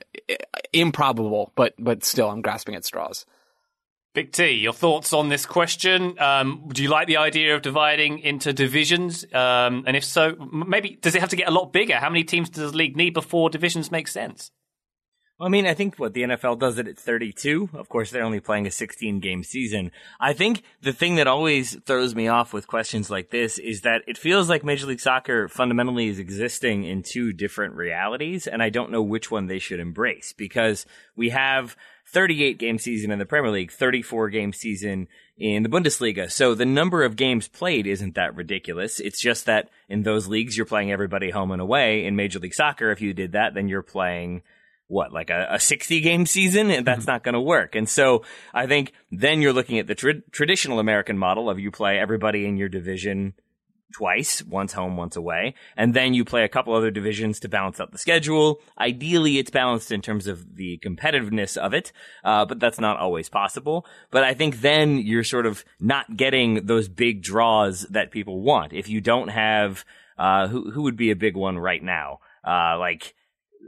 improbable, 0.72 1.52
but, 1.54 1.74
but 1.78 2.04
still, 2.04 2.28
I'm 2.28 2.42
grasping 2.42 2.74
at 2.74 2.84
straws. 2.84 3.24
Big 4.14 4.30
T, 4.30 4.50
your 4.50 4.74
thoughts 4.74 5.14
on 5.14 5.30
this 5.30 5.46
question? 5.46 6.18
Um, 6.18 6.68
do 6.68 6.82
you 6.82 6.90
like 6.90 7.06
the 7.06 7.16
idea 7.16 7.54
of 7.54 7.62
dividing 7.62 8.18
into 8.18 8.52
divisions? 8.52 9.24
Um, 9.32 9.84
and 9.86 9.96
if 9.96 10.04
so, 10.04 10.36
maybe 10.52 10.98
does 11.00 11.14
it 11.14 11.20
have 11.20 11.30
to 11.30 11.36
get 11.36 11.48
a 11.48 11.50
lot 11.50 11.72
bigger? 11.72 11.96
How 11.96 12.10
many 12.10 12.22
teams 12.22 12.50
does 12.50 12.72
the 12.72 12.76
league 12.76 12.94
need 12.94 13.14
before 13.14 13.48
divisions 13.48 13.90
make 13.90 14.08
sense? 14.08 14.50
I 15.40 15.48
mean, 15.48 15.66
I 15.66 15.74
think 15.74 15.98
what 15.98 16.14
the 16.14 16.22
NFL 16.22 16.60
does 16.60 16.78
it 16.78 16.86
at 16.86 16.98
32. 16.98 17.70
Of 17.74 17.88
course, 17.88 18.10
they're 18.10 18.22
only 18.22 18.38
playing 18.38 18.66
a 18.66 18.70
16 18.70 19.18
game 19.18 19.42
season. 19.42 19.90
I 20.20 20.34
think 20.34 20.62
the 20.82 20.92
thing 20.92 21.16
that 21.16 21.26
always 21.26 21.74
throws 21.84 22.14
me 22.14 22.28
off 22.28 22.52
with 22.52 22.68
questions 22.68 23.10
like 23.10 23.30
this 23.30 23.58
is 23.58 23.80
that 23.80 24.02
it 24.06 24.18
feels 24.18 24.48
like 24.48 24.62
Major 24.62 24.86
League 24.86 25.00
Soccer 25.00 25.48
fundamentally 25.48 26.08
is 26.08 26.20
existing 26.20 26.84
in 26.84 27.02
two 27.02 27.32
different 27.32 27.74
realities, 27.74 28.46
and 28.46 28.62
I 28.62 28.68
don't 28.68 28.92
know 28.92 29.02
which 29.02 29.32
one 29.32 29.46
they 29.46 29.58
should 29.58 29.80
embrace 29.80 30.32
because 30.32 30.86
we 31.16 31.30
have 31.30 31.76
38 32.12 32.58
game 32.58 32.78
season 32.78 33.10
in 33.10 33.18
the 33.18 33.26
Premier 33.26 33.50
League, 33.50 33.72
34 33.72 34.28
game 34.28 34.52
season 34.52 35.08
in 35.36 35.62
the 35.62 35.68
Bundesliga. 35.68 36.30
So 36.30 36.54
the 36.54 36.66
number 36.66 37.02
of 37.02 37.16
games 37.16 37.48
played 37.48 37.86
isn't 37.86 38.14
that 38.14 38.36
ridiculous. 38.36 39.00
It's 39.00 39.20
just 39.20 39.46
that 39.46 39.70
in 39.88 40.02
those 40.02 40.28
leagues, 40.28 40.56
you're 40.56 40.66
playing 40.66 40.92
everybody 40.92 41.30
home 41.30 41.50
and 41.50 41.62
away. 41.62 42.04
In 42.04 42.14
Major 42.14 42.38
League 42.38 42.54
Soccer, 42.54 42.90
if 42.90 43.00
you 43.00 43.14
did 43.14 43.32
that, 43.32 43.54
then 43.54 43.68
you're 43.68 43.82
playing 43.82 44.42
what, 44.88 45.12
like 45.12 45.30
a, 45.30 45.48
a 45.52 45.58
60 45.58 46.00
game 46.00 46.26
season? 46.26 46.70
And 46.70 46.86
that's 46.86 47.02
mm-hmm. 47.02 47.12
not 47.12 47.24
going 47.24 47.34
to 47.34 47.40
work. 47.40 47.74
And 47.74 47.88
so 47.88 48.24
I 48.52 48.66
think 48.66 48.92
then 49.10 49.40
you're 49.40 49.54
looking 49.54 49.78
at 49.78 49.86
the 49.86 49.94
tra- 49.94 50.20
traditional 50.30 50.78
American 50.78 51.16
model 51.16 51.48
of 51.48 51.58
you 51.58 51.70
play 51.70 51.98
everybody 51.98 52.44
in 52.44 52.58
your 52.58 52.68
division 52.68 53.32
twice, 53.92 54.42
once 54.42 54.72
home, 54.72 54.96
once 54.96 55.16
away, 55.16 55.54
and 55.76 55.94
then 55.94 56.14
you 56.14 56.24
play 56.24 56.44
a 56.44 56.48
couple 56.48 56.74
other 56.74 56.90
divisions 56.90 57.40
to 57.40 57.48
balance 57.48 57.80
out 57.80 57.92
the 57.92 57.98
schedule. 57.98 58.60
Ideally, 58.78 59.38
it's 59.38 59.50
balanced 59.50 59.92
in 59.92 60.02
terms 60.02 60.26
of 60.26 60.56
the 60.56 60.78
competitiveness 60.78 61.56
of 61.56 61.74
it, 61.74 61.92
uh, 62.24 62.44
but 62.44 62.60
that's 62.60 62.80
not 62.80 62.98
always 62.98 63.28
possible. 63.28 63.86
But 64.10 64.24
I 64.24 64.34
think 64.34 64.60
then 64.60 64.98
you're 64.98 65.24
sort 65.24 65.46
of 65.46 65.64
not 65.78 66.16
getting 66.16 66.66
those 66.66 66.88
big 66.88 67.22
draws 67.22 67.82
that 67.90 68.10
people 68.10 68.40
want. 68.40 68.72
If 68.72 68.88
you 68.88 69.00
don't 69.00 69.28
have, 69.28 69.84
uh, 70.18 70.48
who, 70.48 70.70
who 70.70 70.82
would 70.82 70.96
be 70.96 71.10
a 71.10 71.16
big 71.16 71.36
one 71.36 71.58
right 71.58 71.82
now? 71.82 72.20
Uh, 72.46 72.78
like, 72.78 73.14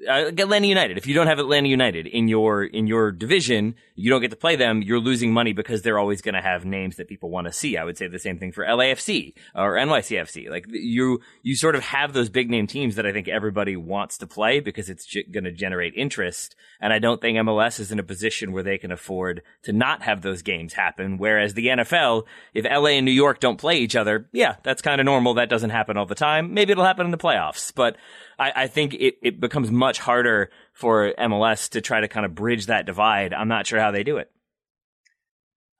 uh, 0.08 0.26
Atlanta 0.26 0.66
United. 0.66 0.98
If 0.98 1.06
you 1.06 1.14
don't 1.14 1.26
have 1.26 1.38
Atlanta 1.38 1.68
United 1.68 2.06
in 2.06 2.28
your 2.28 2.64
in 2.64 2.86
your 2.86 3.12
division, 3.12 3.74
you 3.94 4.10
don't 4.10 4.20
get 4.20 4.30
to 4.30 4.36
play 4.36 4.56
them. 4.56 4.82
You're 4.82 5.00
losing 5.00 5.32
money 5.32 5.52
because 5.52 5.82
they're 5.82 5.98
always 5.98 6.20
going 6.20 6.34
to 6.34 6.40
have 6.40 6.64
names 6.64 6.96
that 6.96 7.08
people 7.08 7.30
want 7.30 7.46
to 7.46 7.52
see. 7.52 7.76
I 7.76 7.84
would 7.84 7.96
say 7.96 8.08
the 8.08 8.18
same 8.18 8.38
thing 8.38 8.52
for 8.52 8.64
LAFC 8.64 9.34
or 9.54 9.74
NYCFC. 9.74 10.50
Like 10.50 10.66
you 10.68 11.20
you 11.42 11.56
sort 11.56 11.74
of 11.74 11.82
have 11.84 12.12
those 12.12 12.28
big 12.28 12.50
name 12.50 12.66
teams 12.66 12.96
that 12.96 13.06
I 13.06 13.12
think 13.12 13.28
everybody 13.28 13.76
wants 13.76 14.18
to 14.18 14.26
play 14.26 14.60
because 14.60 14.90
it's 14.90 15.06
g- 15.06 15.24
going 15.30 15.44
to 15.44 15.52
generate 15.52 15.94
interest. 15.94 16.54
And 16.80 16.92
I 16.92 16.98
don't 16.98 17.20
think 17.20 17.38
MLS 17.38 17.80
is 17.80 17.92
in 17.92 17.98
a 17.98 18.04
position 18.04 18.52
where 18.52 18.62
they 18.62 18.78
can 18.78 18.92
afford 18.92 19.42
to 19.62 19.72
not 19.72 20.02
have 20.02 20.22
those 20.22 20.42
games 20.42 20.74
happen. 20.74 21.18
Whereas 21.18 21.54
the 21.54 21.68
NFL, 21.68 22.24
if 22.52 22.64
LA 22.64 22.90
and 22.90 23.06
New 23.06 23.12
York 23.12 23.40
don't 23.40 23.58
play 23.58 23.78
each 23.78 23.96
other, 23.96 24.28
yeah, 24.32 24.56
that's 24.62 24.82
kind 24.82 25.00
of 25.00 25.04
normal. 25.04 25.34
That 25.34 25.48
doesn't 25.48 25.70
happen 25.70 25.96
all 25.96 26.06
the 26.06 26.14
time. 26.14 26.52
Maybe 26.52 26.72
it'll 26.72 26.84
happen 26.84 27.06
in 27.06 27.12
the 27.12 27.18
playoffs, 27.18 27.72
but 27.74 27.96
I, 28.38 28.52
I 28.56 28.66
think 28.66 28.94
it, 28.94 29.16
it 29.22 29.40
becomes 29.40 29.70
much 29.70 29.98
harder 29.98 30.50
for 30.72 31.12
MLS 31.18 31.70
to 31.70 31.80
try 31.80 32.00
to 32.00 32.08
kind 32.08 32.26
of 32.26 32.34
bridge 32.34 32.66
that 32.66 32.86
divide. 32.86 33.34
I'm 33.34 33.48
not 33.48 33.66
sure 33.66 33.80
how 33.80 33.90
they 33.90 34.04
do 34.04 34.18
it. 34.18 34.30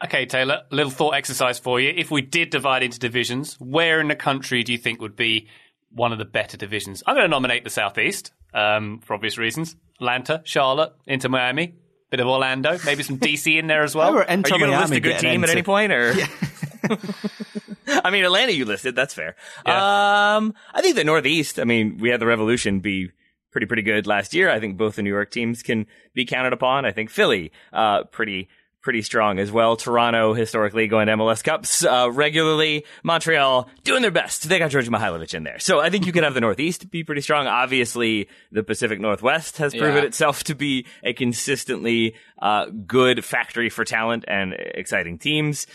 Okay, 0.05 0.27
Taylor, 0.27 0.63
little 0.71 0.91
thought 0.91 1.15
exercise 1.15 1.59
for 1.59 1.81
you. 1.81 1.93
If 1.97 2.11
we 2.11 2.21
did 2.21 2.51
divide 2.51 2.83
into 2.83 2.99
divisions, 2.99 3.55
where 3.61 4.01
in 4.01 4.09
the 4.09 4.17
country 4.17 4.63
do 4.63 4.73
you 4.73 4.79
think 4.79 5.01
would 5.01 5.17
be 5.17 5.49
one 5.91 6.13
of 6.13 6.19
the 6.19 6.25
better 6.25 6.57
divisions? 6.57 7.03
I'm 7.07 7.15
going 7.15 7.25
to 7.25 7.31
nominate 7.31 7.65
the 7.65 7.71
Southeast 7.71 8.33
um, 8.53 9.01
for 9.01 9.15
obvious 9.15 9.39
reasons. 9.39 9.77
Atlanta, 9.97 10.43
Charlotte, 10.45 10.93
Inter 11.07 11.29
Miami, 11.29 11.75
bit 12.11 12.21
of 12.21 12.27
Orlando, 12.27 12.77
maybe 12.85 13.03
some 13.03 13.19
DC 13.19 13.59
in 13.59 13.67
there 13.67 13.83
as 13.83 13.95
well. 13.95 14.15
Are 14.15 14.21
you 14.21 14.43
going 14.43 14.43
to 14.43 14.79
list 14.79 14.93
a 14.93 15.01
good 15.01 15.13
getting 15.13 15.31
team 15.31 15.45
at 15.45 15.51
any 15.51 15.63
point, 15.63 15.93
or? 15.93 16.15
I 18.05 18.11
mean, 18.11 18.25
Atlanta 18.25 18.53
you 18.53 18.65
listed. 18.65 18.95
That's 18.95 19.15
fair. 19.15 19.37
Yeah. 19.67 20.37
Um, 20.37 20.55
I 20.73 20.83
think 20.83 20.97
the 20.97 21.05
Northeast. 21.05 21.59
I 21.59 21.65
mean, 21.65 21.99
we 21.99 22.11
had 22.11 22.21
the 22.21 22.27
Revolution 22.27 22.81
be 22.81 23.11
pretty 23.51 23.67
pretty 23.67 23.83
good 23.83 24.07
last 24.07 24.35
year. 24.35 24.51
I 24.51 24.61
think 24.61 24.77
both 24.77 24.97
the 24.97 25.03
New 25.03 25.11
York 25.11 25.31
teams 25.31 25.63
can 25.63 25.87
be 26.13 26.25
counted 26.25 26.53
upon. 26.53 26.85
I 26.85 26.93
think 26.93 27.11
Philly, 27.11 27.53
uh, 27.73 28.05
pretty 28.05 28.49
pretty 28.85 29.03
strong 29.03 29.39
as 29.41 29.51
well. 29.51 29.77
Toronto 29.77 30.35
historically 30.35 30.87
going 30.87 31.07
to 31.09 31.15
MLS 31.15 31.43
Cups 31.43 31.85
uh, 31.85 32.09
regularly. 32.13 32.85
Montreal 33.03 33.69
doing 33.83 34.03
their 34.03 34.11
best. 34.13 34.49
They 34.49 34.59
got 34.61 34.71
Djordje 34.71 34.89
Mihailovic 34.91 35.35
in 35.35 35.43
there, 35.43 35.59
so 35.59 35.81
I 35.81 35.91
think 35.91 36.07
you 36.07 36.13
can 36.13 36.23
have 36.23 36.35
the 36.35 36.41
Northeast 36.41 36.91
be 36.91 37.03
pretty 37.03 37.23
strong. 37.23 37.47
Obviously, 37.49 38.29
the 38.53 38.63
Pacific 38.63 39.01
Northwest 39.01 39.57
has 39.59 39.75
proven 39.75 39.97
Yeah. 40.03 40.09
itself 40.09 40.45
to 40.45 40.55
be 40.55 40.87
a 41.03 41.13
consistently 41.15 42.15
uh, 42.41 42.67
good 42.87 43.25
factory 43.25 43.71
for 43.71 43.85
talent 43.85 44.25
and 44.29 44.53
exciting 44.53 45.19
teams. 45.19 45.67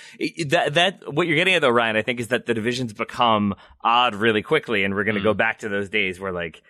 That 0.48 0.76
that 0.76 1.14
what 1.14 1.28
you're 1.28 1.36
getting 1.36 1.56
at 1.56 1.62
though, 1.62 1.70
Ryan, 1.70 1.96
I 1.96 2.04
think, 2.04 2.20
is 2.20 2.28
that 2.30 2.46
the 2.46 2.54
divisions 2.54 2.94
become 2.94 3.56
odd 3.84 4.14
really 4.16 4.44
quickly, 4.44 4.84
and 4.84 4.94
we're 4.94 5.04
going 5.04 5.18
to 5.18 5.24
go 5.24 5.34
back 5.34 5.60
to 5.60 5.70
those 5.70 5.90
days 5.90 6.20
where 6.20 6.32
like. 6.32 6.62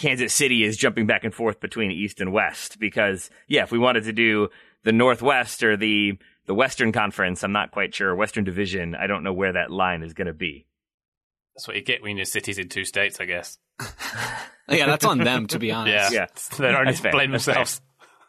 Kansas 0.00 0.32
City 0.32 0.62
is 0.62 0.76
jumping 0.76 1.08
back 1.08 1.24
and 1.24 1.34
forth 1.34 1.58
between 1.58 1.90
East 1.90 2.20
and 2.20 2.32
West 2.32 2.78
because, 2.78 3.30
yeah, 3.48 3.64
if 3.64 3.72
we 3.72 3.80
wanted 3.80 4.04
to 4.04 4.12
do 4.12 4.48
the 4.84 4.92
Northwest 4.92 5.62
or 5.62 5.76
the 5.76 6.18
the 6.46 6.54
Western 6.54 6.92
Conference, 6.92 7.42
I'm 7.44 7.52
not 7.52 7.70
quite 7.72 7.94
sure. 7.94 8.14
Western 8.16 8.44
Division, 8.44 8.94
I 8.94 9.06
don't 9.06 9.22
know 9.22 9.32
where 9.34 9.52
that 9.52 9.70
line 9.70 10.02
is 10.02 10.14
going 10.14 10.28
to 10.28 10.32
be. 10.32 10.66
That's 11.54 11.68
what 11.68 11.76
you 11.76 11.82
get 11.82 12.02
when 12.02 12.16
your 12.16 12.24
city's 12.24 12.58
in 12.58 12.68
two 12.68 12.84
states, 12.84 13.20
I 13.20 13.24
guess. 13.26 13.58
Yeah, 14.70 14.84
that's 14.84 15.06
on 15.06 15.16
them, 15.16 15.46
to 15.46 15.58
be 15.58 15.72
honest. 15.72 16.12
Yeah, 16.12 16.26
Yeah. 16.26 16.26
they 16.58 16.70
don't 16.72 16.84
That's 16.84 17.00
fair. 17.00 17.10
blame 17.10 17.30
themselves. 17.30 17.80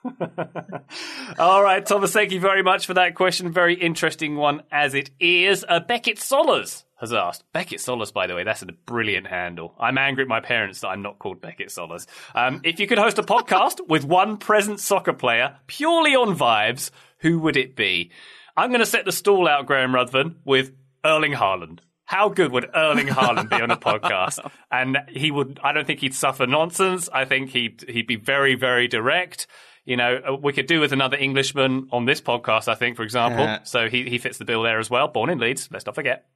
All 1.38 1.62
right, 1.62 1.86
Thomas, 1.86 2.14
thank 2.14 2.32
you 2.32 2.40
very 2.40 2.64
much 2.64 2.86
for 2.86 2.94
that 2.94 3.16
question. 3.16 3.52
Very 3.52 3.74
interesting 3.76 4.36
one 4.38 4.64
as 4.72 4.94
it 4.94 5.12
is. 5.20 5.66
Uh, 5.68 5.80
Beckett 5.82 6.18
Solers 6.18 6.86
has 7.00 7.14
asked. 7.14 7.44
Beckett 7.54 7.80
Solers, 7.80 8.12
by 8.12 8.28
the 8.28 8.36
way, 8.36 8.44
that's 8.44 8.62
a 8.62 8.68
brilliant 8.68 9.28
handle. 9.28 9.76
I'm 9.80 9.98
angry 9.98 10.24
at 10.24 10.28
my 10.28 10.42
parents 10.42 10.82
that 10.82 10.90
I'm 10.90 11.02
not 11.02 11.20
called 11.20 11.42
Beckett 11.42 11.70
Solers. 11.70 12.08
Um, 12.36 12.62
if 12.64 12.80
you 12.80 12.88
could 12.88 12.98
host 12.98 13.18
a 13.20 13.24
podcast 13.24 13.80
with 13.88 14.04
one 14.06 14.38
present 14.38 14.80
soccer 14.80 15.14
player 15.14 15.58
purely 15.68 16.16
on 16.16 16.38
vibes, 16.38 16.92
who 17.20 17.40
would 17.40 17.58
it 17.58 17.76
be? 17.76 18.12
I'm 18.56 18.70
going 18.70 18.82
to 18.82 18.86
set 18.86 19.06
the 19.06 19.12
stall 19.12 19.48
out, 19.48 19.66
Graham 19.66 19.96
Ruthven, 19.96 20.36
with 20.44 20.74
Erling 21.06 21.34
Haaland. 21.34 21.80
How 22.04 22.28
good 22.28 22.52
would 22.52 22.70
Erling 22.76 23.08
Haaland 23.08 23.50
be 23.50 23.62
on 23.62 23.72
a 23.72 23.78
podcast? 23.78 24.40
And 24.72 24.98
he 25.10 25.32
would. 25.32 25.60
I 25.64 25.72
don't 25.72 25.88
think 25.88 26.00
he'd 26.00 26.14
suffer 26.14 26.46
nonsense. 26.46 27.10
I 27.12 27.26
think 27.26 27.50
he'd 27.50 27.84
he'd 27.90 28.06
be 28.06 28.18
very 28.18 28.54
very 28.54 28.88
direct. 28.88 29.48
You 29.84 29.98
know, 29.98 30.22
uh, 30.30 30.36
we 30.36 30.54
could 30.54 30.68
do 30.68 30.80
with 30.80 30.92
another 30.92 31.18
Englishman 31.18 31.88
on 31.92 32.06
this 32.06 32.22
podcast. 32.22 32.68
I 32.68 32.76
think, 32.76 32.98
for 32.98 33.04
example. 33.04 33.46
Uh, 33.46 33.60
so 33.64 33.90
he 33.90 34.08
he 34.08 34.20
fits 34.20 34.38
the 34.38 34.46
bill 34.46 34.62
there 34.62 34.80
as 34.80 34.90
well. 34.90 35.08
Born 35.08 35.32
in 35.32 35.40
Leeds. 35.40 35.70
Let's 35.72 35.88
not 35.88 35.96
forget. 35.96 36.28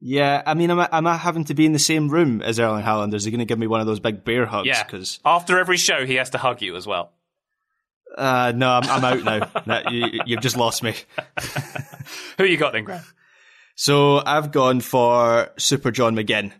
Yeah, 0.00 0.42
I 0.44 0.54
mean, 0.54 0.70
am 0.70 0.80
I, 0.80 0.88
am 0.92 1.06
I 1.06 1.16
having 1.16 1.44
to 1.44 1.54
be 1.54 1.64
in 1.64 1.72
the 1.72 1.78
same 1.78 2.08
room 2.08 2.42
as 2.42 2.60
Erling 2.60 2.84
Haaland? 2.84 3.14
Is 3.14 3.24
he 3.24 3.30
going 3.30 3.38
to 3.38 3.44
give 3.46 3.58
me 3.58 3.66
one 3.66 3.80
of 3.80 3.86
those 3.86 4.00
big 4.00 4.24
bear 4.24 4.44
hugs? 4.46 4.66
Yeah. 4.66 4.84
Because 4.84 5.20
After 5.24 5.58
every 5.58 5.78
show, 5.78 6.04
he 6.04 6.14
has 6.16 6.30
to 6.30 6.38
hug 6.38 6.60
you 6.62 6.76
as 6.76 6.86
well. 6.86 7.12
uh, 8.16 8.52
no, 8.54 8.70
I'm, 8.70 8.84
I'm 8.90 9.04
out 9.04 9.24
now. 9.24 9.50
No, 9.66 9.90
you, 9.90 10.20
you've 10.26 10.40
just 10.42 10.56
lost 10.56 10.82
me. 10.82 10.94
Who 12.38 12.44
you 12.44 12.56
got 12.56 12.72
then, 12.72 12.84
Graham? 12.84 13.02
So 13.74 14.22
I've 14.24 14.52
gone 14.52 14.80
for 14.80 15.50
Super 15.58 15.90
John 15.90 16.14
McGinn. 16.14 16.52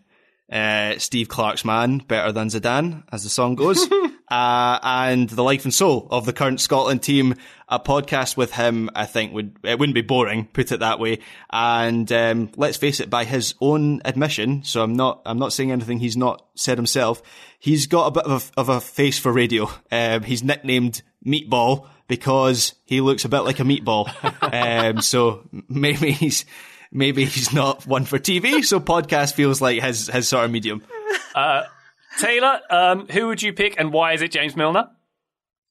Uh, 0.51 0.97
Steve 0.97 1.27
Clarke's 1.27 1.65
man, 1.65 1.97
better 1.99 2.31
than 2.31 2.47
Zidane, 2.47 3.03
as 3.11 3.23
the 3.23 3.29
song 3.29 3.55
goes. 3.55 3.87
uh, 4.31 4.79
and 4.81 5.29
the 5.29 5.43
life 5.43 5.63
and 5.63 5.73
soul 5.73 6.07
of 6.11 6.25
the 6.25 6.33
current 6.33 6.61
Scotland 6.61 7.01
team. 7.03 7.35
A 7.69 7.79
podcast 7.79 8.37
with 8.37 8.53
him, 8.53 8.89
I 8.95 9.05
think, 9.05 9.33
would 9.33 9.57
it 9.63 9.77
wouldn't 9.77 9.93
be 9.93 10.01
boring, 10.01 10.45
put 10.45 10.71
it 10.71 10.79
that 10.79 10.99
way. 10.99 11.19
And 11.49 12.09
um, 12.13 12.49
let's 12.55 12.77
face 12.77 13.01
it, 13.01 13.09
by 13.09 13.25
his 13.25 13.55
own 13.59 14.01
admission, 14.05 14.63
so 14.63 14.81
I'm 14.81 14.93
not 14.93 15.21
I'm 15.25 15.37
not 15.37 15.51
saying 15.51 15.71
anything 15.71 15.99
he's 15.99 16.15
not 16.15 16.45
said 16.55 16.77
himself. 16.77 17.21
He's 17.59 17.87
got 17.87 18.07
a 18.07 18.11
bit 18.11 18.23
of 18.23 18.51
a, 18.55 18.59
of 18.59 18.69
a 18.69 18.79
face 18.79 19.19
for 19.19 19.33
radio. 19.33 19.69
Um, 19.91 20.23
he's 20.23 20.43
nicknamed 20.43 21.01
Meatball 21.25 21.87
because 22.07 22.73
he 22.85 23.01
looks 23.01 23.25
a 23.25 23.29
bit 23.29 23.41
like 23.41 23.59
a 23.59 23.63
meatball. 23.63 24.07
um, 24.95 25.01
so 25.01 25.47
maybe 25.67 26.11
he's 26.11 26.45
maybe 26.91 27.25
he's 27.25 27.53
not 27.53 27.85
one 27.85 28.05
for 28.05 28.17
TV. 28.17 28.63
So 28.63 28.79
podcast 28.79 29.33
feels 29.33 29.61
like 29.61 29.81
his 29.81 30.07
his 30.07 30.27
sort 30.27 30.45
of 30.45 30.51
medium. 30.51 30.83
Uh, 31.35 31.63
Taylor, 32.19 32.59
um, 32.69 33.07
who 33.07 33.27
would 33.27 33.41
you 33.41 33.53
pick, 33.53 33.79
and 33.79 33.93
why 33.93 34.13
is 34.13 34.21
it 34.21 34.31
James 34.31 34.55
Milner? 34.55 34.89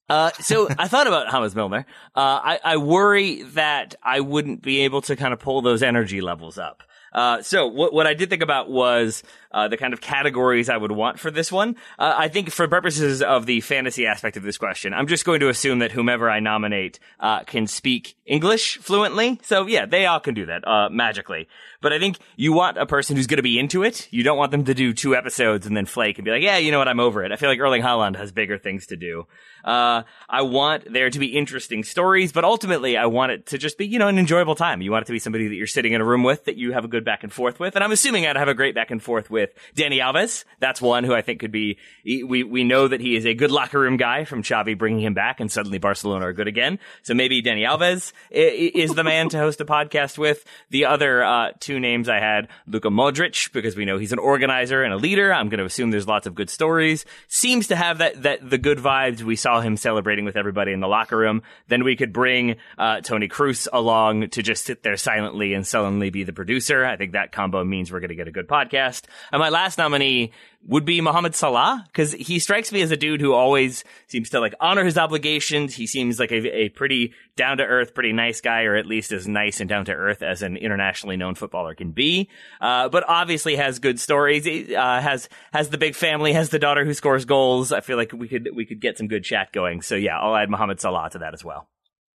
Uh, 0.09 0.31
so 0.39 0.67
I 0.77 0.87
thought 0.87 1.07
about 1.07 1.29
Thomas 1.29 1.53
Milner. 1.53 1.85
Uh, 2.15 2.39
I, 2.43 2.59
I 2.63 2.77
worry 2.77 3.43
that 3.43 3.95
I 4.01 4.21
wouldn't 4.21 4.61
be 4.61 4.81
able 4.81 5.01
to 5.01 5.15
kind 5.15 5.33
of 5.33 5.39
pull 5.39 5.61
those 5.61 5.83
energy 5.83 6.21
levels 6.21 6.57
up. 6.57 6.83
Uh, 7.13 7.41
so 7.41 7.67
what, 7.67 7.93
what 7.93 8.05
I 8.07 8.13
did 8.13 8.29
think 8.29 8.41
about 8.43 8.69
was 8.69 9.23
uh, 9.51 9.67
the 9.67 9.77
kind 9.77 9.93
of 9.93 10.01
categories 10.01 10.69
I 10.69 10.77
would 10.77 10.91
want 10.91 11.19
for 11.19 11.31
this 11.31 11.51
one. 11.51 11.75
Uh, 11.97 12.13
I 12.17 12.27
think 12.27 12.51
for 12.51 12.67
purposes 12.67 13.21
of 13.21 13.45
the 13.45 13.61
fantasy 13.61 14.05
aspect 14.05 14.37
of 14.37 14.43
this 14.43 14.57
question, 14.57 14.93
I'm 14.93 15.07
just 15.07 15.25
going 15.25 15.39
to 15.39 15.49
assume 15.49 15.79
that 15.79 15.91
whomever 15.91 16.29
I 16.29 16.39
nominate 16.39 16.99
uh, 17.19 17.43
can 17.43 17.67
speak 17.67 18.15
English 18.25 18.77
fluently. 18.77 19.39
So 19.43 19.67
yeah, 19.67 19.85
they 19.85 20.05
all 20.05 20.19
can 20.19 20.33
do 20.33 20.45
that 20.47 20.67
uh, 20.67 20.89
magically. 20.89 21.47
But 21.81 21.93
I 21.93 21.99
think 21.99 22.17
you 22.35 22.53
want 22.53 22.77
a 22.77 22.85
person 22.85 23.15
who's 23.15 23.27
going 23.27 23.37
to 23.37 23.43
be 23.43 23.59
into 23.59 23.83
it. 23.83 24.07
You 24.11 24.23
don't 24.23 24.37
want 24.37 24.51
them 24.51 24.65
to 24.65 24.73
do 24.73 24.93
two 24.93 25.15
episodes 25.15 25.67
and 25.67 25.77
then 25.77 25.85
flake 25.85 26.17
and 26.17 26.25
be 26.25 26.31
like, 26.31 26.41
yeah, 26.41 26.57
you 26.57 26.71
know 26.71 26.79
what, 26.79 26.87
I'm 26.87 26.99
over 26.99 27.23
it. 27.23 27.31
I 27.31 27.35
feel 27.35 27.49
like 27.49 27.59
Erling 27.59 27.83
Haaland 27.83 28.15
has 28.15 28.31
bigger 28.31 28.57
things 28.57 28.87
to 28.87 28.97
do. 28.97 29.27
Uh, 29.63 30.03
I 30.29 30.43
want 30.43 30.91
there 30.91 31.09
to 31.09 31.19
be 31.19 31.37
interesting 31.37 31.83
stories, 31.83 32.31
but 32.31 32.43
ultimately 32.43 32.95
I 32.95 33.05
want 33.07 33.33
it 33.33 33.47
to 33.47 33.57
just 33.57 33.77
be, 33.77 33.85
you 33.85 33.99
know, 33.99 34.07
an 34.07 34.17
enjoyable 34.17 34.55
time. 34.55 34.81
You 34.81 34.91
want 34.91 35.03
it 35.03 35.07
to 35.07 35.11
be 35.11 35.19
somebody 35.19 35.47
that 35.47 35.55
you're 35.55 35.67
sitting 35.67 35.93
in 35.93 36.01
a 36.01 36.05
room 36.05 36.23
with 36.23 36.45
that 36.45 36.55
you 36.55 36.71
have 36.71 36.85
a 36.85 36.87
good 36.87 37.03
back 37.03 37.23
and 37.23 37.33
forth 37.33 37.59
with. 37.59 37.75
And 37.75 37.83
I'm 37.83 37.91
assuming 37.91 38.25
I'd 38.25 38.37
have 38.37 38.47
a 38.47 38.53
great 38.53 38.75
back 38.75 38.91
and 38.91 39.03
forth 39.03 39.29
with 39.29 39.46
Dani 39.75 39.99
Alves. 39.99 40.45
That's 40.59 40.81
one 40.81 41.03
who 41.03 41.13
I 41.13 41.21
think 41.21 41.39
could 41.39 41.51
be, 41.51 41.77
we, 42.03 42.43
we 42.43 42.63
know 42.63 42.87
that 42.87 43.01
he 43.01 43.15
is 43.15 43.25
a 43.25 43.33
good 43.33 43.51
locker 43.51 43.79
room 43.79 43.97
guy 43.97 44.25
from 44.25 44.43
Xavi 44.43 44.77
bringing 44.77 45.01
him 45.01 45.13
back 45.13 45.39
and 45.39 45.51
suddenly 45.51 45.77
Barcelona 45.77 46.25
are 46.25 46.33
good 46.33 46.47
again. 46.47 46.79
So 47.03 47.13
maybe 47.13 47.41
Dani 47.41 47.67
Alves 47.67 48.11
is 48.31 48.93
the 48.93 49.03
man 49.03 49.29
to 49.29 49.37
host 49.37 49.61
a 49.61 49.65
podcast 49.65 50.17
with. 50.17 50.45
The 50.69 50.85
other, 50.85 51.23
uh, 51.23 51.51
two 51.59 51.79
names 51.79 52.09
I 52.09 52.19
had, 52.19 52.47
Luka 52.67 52.89
Modric, 52.89 53.51
because 53.51 53.75
we 53.75 53.85
know 53.85 53.97
he's 53.97 54.13
an 54.13 54.19
organizer 54.19 54.83
and 54.83 54.93
a 54.93 54.97
leader. 54.97 55.33
I'm 55.33 55.49
going 55.49 55.59
to 55.59 55.65
assume 55.65 55.91
there's 55.91 56.07
lots 56.07 56.27
of 56.27 56.35
good 56.35 56.49
stories. 56.49 57.05
Seems 57.27 57.67
to 57.67 57.75
have 57.75 57.99
that, 57.99 58.23
that, 58.23 58.49
the 58.49 58.57
good 58.57 58.77
vibes 58.77 59.21
we 59.21 59.35
saw 59.35 59.61
him 59.61 59.77
celebrating 59.77 60.25
with 60.25 60.35
everybody 60.35 60.71
in 60.71 60.79
the 60.79 60.87
locker 60.87 61.17
room. 61.17 61.41
Then 61.67 61.83
we 61.83 61.95
could 61.95 62.13
bring 62.13 62.55
uh, 62.77 63.01
Toni 63.01 63.27
Kroos 63.27 63.67
along 63.71 64.29
to 64.29 64.43
just 64.43 64.65
sit 64.65 64.83
there 64.83 64.97
silently 64.97 65.53
and 65.53 65.65
sullenly 65.65 66.09
be 66.09 66.23
the 66.23 66.33
producer. 66.33 66.85
I 66.85 66.97
think 66.97 67.13
that 67.13 67.31
combo 67.31 67.63
means 67.63 67.91
we're 67.91 67.99
going 67.99 68.09
to 68.09 68.15
get 68.15 68.27
a 68.27 68.31
good 68.31 68.47
podcast. 68.47 69.03
And 69.31 69.39
my 69.39 69.49
last 69.49 69.77
nominee 69.77 70.31
would 70.65 70.85
be 70.85 70.99
Mohamed 70.99 71.33
Salah 71.33 71.85
because 71.87 72.11
he 72.11 72.39
strikes 72.39 72.71
me 72.71 72.81
as 72.81 72.91
a 72.91 72.97
dude 72.97 73.21
who 73.21 73.33
always 73.33 73.83
seems 74.07 74.29
to 74.31 74.39
like 74.39 74.53
honor 74.59 74.83
his 74.83 74.97
obligations. 74.97 75.73
He 75.73 75.87
seems 75.87 76.19
like 76.19 76.31
a, 76.31 76.55
a 76.55 76.69
pretty 76.69 77.13
down 77.35 77.57
to 77.57 77.63
earth, 77.63 77.93
pretty 77.93 78.11
nice 78.11 78.41
guy, 78.41 78.63
or 78.63 78.75
at 78.75 78.85
least 78.85 79.11
as 79.11 79.27
nice 79.27 79.59
and 79.61 79.69
down 79.69 79.85
to 79.85 79.93
earth 79.93 80.21
as 80.21 80.41
an 80.41 80.57
internationally 80.57 81.15
known 81.15 81.35
footballer 81.35 81.73
can 81.73 81.91
be. 81.91 82.29
Uh, 82.59 82.89
but 82.89 83.05
obviously 83.07 83.55
has 83.55 83.79
good 83.79 83.99
stories. 83.99 84.45
Uh, 84.47 85.01
has 85.01 85.29
has 85.53 85.69
the 85.69 85.77
big 85.77 85.95
family, 85.95 86.33
has 86.33 86.49
the 86.49 86.59
daughter 86.59 86.83
who 86.83 86.93
scores 86.93 87.25
goals. 87.25 87.71
I 87.71 87.81
feel 87.81 87.97
like 87.97 88.11
we 88.11 88.27
could 88.27 88.49
we 88.53 88.65
could 88.65 88.81
get 88.81 88.97
some 88.97 89.07
good 89.07 89.23
chat 89.23 89.53
going. 89.53 89.81
So 89.81 89.95
yeah, 89.95 90.19
I'll 90.19 90.35
add 90.35 90.49
Mohamed 90.49 90.81
Salah 90.81 91.09
to 91.11 91.19
that 91.19 91.33
as 91.33 91.45
well. 91.45 91.69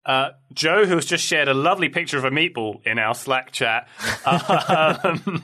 Uh, 0.05 0.30
Joe, 0.53 0.86
who's 0.86 1.05
just 1.05 1.26
shared 1.26 1.49
a 1.49 1.53
lovely 1.53 1.89
picture 1.89 2.18
of 2.18 2.24
a 2.24 2.32
meatball 2.32 2.82
in 2.86 2.97
our 2.97 3.14
Slack 3.14 3.51
chat. 3.51 3.89
Um, 4.26 5.43